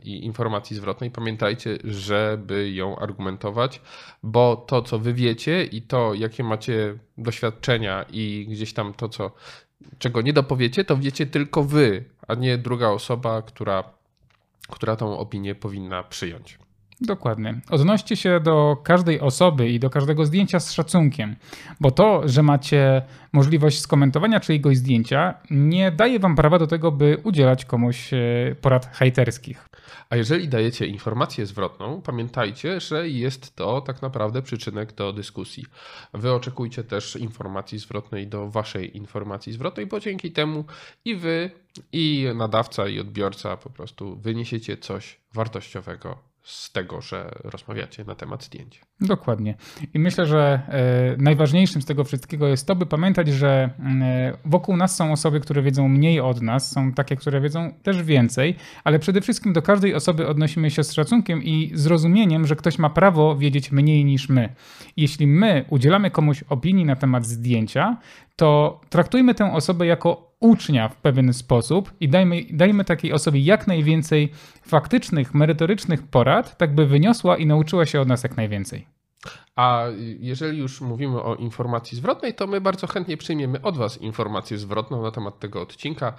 i 0.04 0.24
informacji 0.24 0.76
zwrotnej, 0.76 1.10
pamiętajcie, 1.10 1.78
żeby 1.84 2.72
ją 2.72 2.98
argumentować, 2.98 3.80
bo 4.22 4.56
to, 4.56 4.82
co 4.82 4.98
wy 4.98 5.14
wiecie 5.14 5.64
i 5.64 5.82
to, 5.82 6.14
jakie 6.14 6.44
macie 6.44 6.98
doświadczenia 7.18 8.04
i 8.12 8.46
gdzieś 8.50 8.72
tam 8.72 8.94
to, 8.94 9.08
co, 9.08 9.30
czego 9.98 10.22
nie 10.22 10.32
dopowiecie, 10.32 10.84
to 10.84 10.96
wiecie 10.96 11.26
tylko 11.26 11.64
wy, 11.64 12.04
a 12.28 12.34
nie 12.34 12.58
druga 12.58 12.88
osoba, 12.88 13.42
która, 13.42 13.84
która 14.68 14.96
tą 14.96 15.18
opinię 15.18 15.54
powinna 15.54 16.02
przyjąć. 16.02 16.58
Dokładnie. 17.00 17.60
Odnoście 17.70 18.16
się 18.16 18.40
do 18.40 18.76
każdej 18.84 19.20
osoby 19.20 19.68
i 19.68 19.80
do 19.80 19.90
każdego 19.90 20.26
zdjęcia 20.26 20.60
z 20.60 20.72
szacunkiem, 20.72 21.36
bo 21.80 21.90
to, 21.90 22.28
że 22.28 22.42
macie 22.42 23.02
możliwość 23.32 23.80
skomentowania 23.80 24.40
czyjegoś 24.40 24.76
zdjęcia, 24.76 25.34
nie 25.50 25.90
daje 25.90 26.18
wam 26.18 26.36
prawa 26.36 26.58
do 26.58 26.66
tego, 26.66 26.92
by 26.92 27.18
udzielać 27.24 27.64
komuś 27.64 28.12
e, 28.12 28.18
porad 28.60 28.96
hejterskich. 28.96 29.68
A 30.10 30.16
jeżeli 30.16 30.48
dajecie 30.48 30.86
informację 30.86 31.46
zwrotną, 31.46 32.02
pamiętajcie, 32.02 32.80
że 32.80 33.08
jest 33.08 33.56
to 33.56 33.80
tak 33.80 34.02
naprawdę 34.02 34.42
przyczynek 34.42 34.92
do 34.92 35.12
dyskusji. 35.12 35.66
Wy 36.14 36.32
oczekujcie 36.32 36.84
też 36.84 37.16
informacji 37.16 37.78
zwrotnej 37.78 38.26
do 38.26 38.50
waszej 38.50 38.96
informacji 38.96 39.52
zwrotnej, 39.52 39.86
bo 39.86 40.00
dzięki 40.00 40.32
temu 40.32 40.64
i 41.04 41.16
wy, 41.16 41.50
i 41.92 42.28
nadawca, 42.34 42.88
i 42.88 43.00
odbiorca 43.00 43.56
po 43.56 43.70
prostu 43.70 44.16
wyniesiecie 44.16 44.76
coś 44.76 45.20
wartościowego 45.34 46.29
z 46.50 46.72
tego, 46.72 47.00
że 47.00 47.30
rozmawiacie 47.44 48.04
na 48.04 48.14
temat 48.14 48.44
zdjęć. 48.44 48.80
Dokładnie. 49.00 49.54
I 49.94 49.98
myślę, 49.98 50.26
że 50.26 50.60
e, 50.68 51.22
najważniejszym 51.22 51.82
z 51.82 51.86
tego 51.86 52.04
wszystkiego 52.04 52.48
jest 52.48 52.66
to, 52.66 52.76
by 52.76 52.86
pamiętać, 52.86 53.28
że 53.28 53.70
e, 54.02 54.38
wokół 54.44 54.76
nas 54.76 54.96
są 54.96 55.12
osoby, 55.12 55.40
które 55.40 55.62
wiedzą 55.62 55.88
mniej 55.88 56.20
od 56.20 56.42
nas, 56.42 56.72
są 56.72 56.92
takie, 56.92 57.16
które 57.16 57.40
wiedzą 57.40 57.72
też 57.82 58.02
więcej, 58.02 58.56
ale 58.84 58.98
przede 58.98 59.20
wszystkim 59.20 59.52
do 59.52 59.62
każdej 59.62 59.94
osoby 59.94 60.28
odnosimy 60.28 60.70
się 60.70 60.84
z 60.84 60.92
szacunkiem 60.92 61.42
i 61.42 61.70
zrozumieniem, 61.74 62.46
że 62.46 62.56
ktoś 62.56 62.78
ma 62.78 62.90
prawo 62.90 63.36
wiedzieć 63.36 63.72
mniej 63.72 64.04
niż 64.04 64.28
my. 64.28 64.54
Jeśli 64.96 65.26
my 65.26 65.64
udzielamy 65.70 66.10
komuś 66.10 66.42
opinii 66.48 66.84
na 66.84 66.96
temat 66.96 67.26
zdjęcia, 67.26 67.96
to 68.36 68.80
traktujmy 68.88 69.34
tę 69.34 69.52
osobę 69.52 69.86
jako 69.86 70.29
ucznia 70.40 70.88
w 70.88 70.96
pewien 70.96 71.32
sposób 71.32 71.92
i 72.00 72.08
dajmy, 72.08 72.44
dajmy 72.50 72.84
takiej 72.84 73.12
osobie 73.12 73.40
jak 73.40 73.66
najwięcej 73.66 74.32
faktycznych, 74.62 75.34
merytorycznych 75.34 76.02
porad, 76.02 76.58
tak 76.58 76.74
by 76.74 76.86
wyniosła 76.86 77.36
i 77.36 77.46
nauczyła 77.46 77.86
się 77.86 78.00
od 78.00 78.08
nas 78.08 78.22
jak 78.22 78.36
najwięcej. 78.36 78.86
A 79.56 79.84
jeżeli 80.18 80.58
już 80.58 80.80
mówimy 80.80 81.22
o 81.22 81.34
informacji 81.34 81.96
zwrotnej, 81.96 82.34
to 82.34 82.46
my 82.46 82.60
bardzo 82.60 82.86
chętnie 82.86 83.16
przyjmiemy 83.16 83.62
od 83.62 83.76
Was 83.76 83.98
informację 83.98 84.58
zwrotną 84.58 85.02
na 85.02 85.10
temat 85.10 85.38
tego 85.38 85.62
odcinka 85.62 86.08
e, 86.08 86.12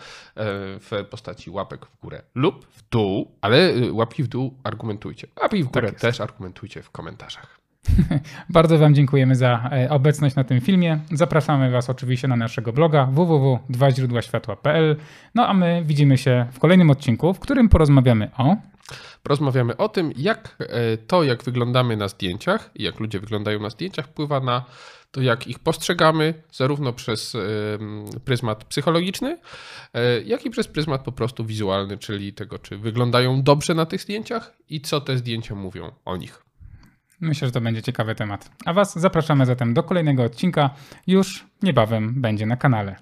w 0.80 0.92
postaci 1.10 1.50
łapek 1.50 1.86
w 1.86 2.00
górę 2.02 2.22
lub 2.36 2.66
w 2.66 2.90
dół, 2.90 3.32
ale 3.42 3.58
e, 3.58 3.94
łapki 3.94 4.24
w 4.24 4.28
dół 4.28 4.58
argumentujcie. 4.64 5.28
Łapki 5.42 5.64
w 5.64 5.68
górę 5.68 5.88
jest. 5.88 6.02
też 6.02 6.22
argumentujcie 6.22 6.84
w 6.84 6.90
komentarzach. 6.90 7.61
Bardzo 8.50 8.78
Wam 8.78 8.96
dziękujemy 8.96 9.36
za 9.36 9.70
e, 9.72 9.90
obecność 9.90 10.36
na 10.36 10.44
tym 10.44 10.62
filmie. 10.62 11.00
Zapraszamy 11.12 11.72
Was 11.72 11.90
oczywiście 11.90 12.28
na 12.28 12.36
naszego 12.36 12.74
bloga 12.74 13.06
www.dwaźródłaświatła.pl. 13.06 14.96
No 15.36 15.48
a 15.48 15.54
my 15.54 15.84
widzimy 15.86 16.18
się 16.18 16.46
w 16.52 16.60
kolejnym 16.60 16.90
odcinku, 16.90 17.34
w 17.34 17.40
którym 17.40 17.70
porozmawiamy 17.70 18.32
o 18.38 18.58
Porozmawiamy 19.24 19.78
o 19.78 19.90
tym, 19.90 20.12
jak 20.18 20.56
e, 20.60 20.98
to, 20.98 21.24
jak 21.24 21.44
wyglądamy 21.44 21.98
na 21.98 22.08
zdjęciach 22.08 22.72
i 22.76 22.84
jak 22.84 23.00
ludzie 23.00 23.20
wyglądają 23.20 23.60
na 23.60 23.70
zdjęciach, 23.70 24.06
wpływa 24.06 24.40
na 24.40 24.66
to, 25.12 25.22
jak 25.22 25.48
ich 25.48 25.60
postrzegamy, 25.60 26.34
zarówno 26.52 26.94
przez 26.94 27.36
em, 27.36 28.06
pryzmat 28.26 28.64
psychologiczny, 28.64 29.38
e, 29.94 30.22
jak 30.22 30.46
i 30.46 30.50
przez 30.50 30.68
pryzmat 30.68 31.04
po 31.04 31.12
prostu 31.12 31.46
wizualny, 31.46 31.98
czyli 31.98 32.34
tego, 32.34 32.60
czy 32.60 32.78
wyglądają 32.78 33.44
dobrze 33.44 33.74
na 33.74 33.86
tych 33.86 34.02
zdjęciach 34.02 34.54
i 34.70 34.82
co 34.82 35.02
te 35.02 35.18
zdjęcia 35.18 35.56
mówią 35.56 35.92
o 36.06 36.18
nich. 36.18 36.51
Myślę, 37.22 37.48
że 37.48 37.52
to 37.52 37.62
będzie 37.62 37.82
ciekawy 37.82 38.16
temat. 38.16 38.52
A 38.66 38.74
Was 38.74 39.00
zapraszamy 39.00 39.46
zatem 39.46 39.74
do 39.74 39.84
kolejnego 39.84 40.24
odcinka. 40.24 40.70
Już 41.08 41.46
niebawem 41.64 42.22
będzie 42.22 42.46
na 42.46 42.58
kanale. 42.58 42.96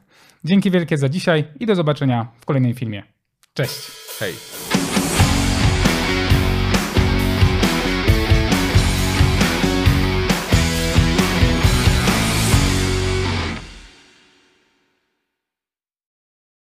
Dzięki 0.44 0.72
wielkie 0.72 0.98
za 0.98 1.10
dzisiaj 1.10 1.48
i 1.60 1.66
do 1.66 1.76
zobaczenia 1.76 2.28
w 2.40 2.46
kolejnym 2.46 2.74
filmie. 2.74 3.04
Cześć! 3.54 3.92
Hej! 4.20 4.59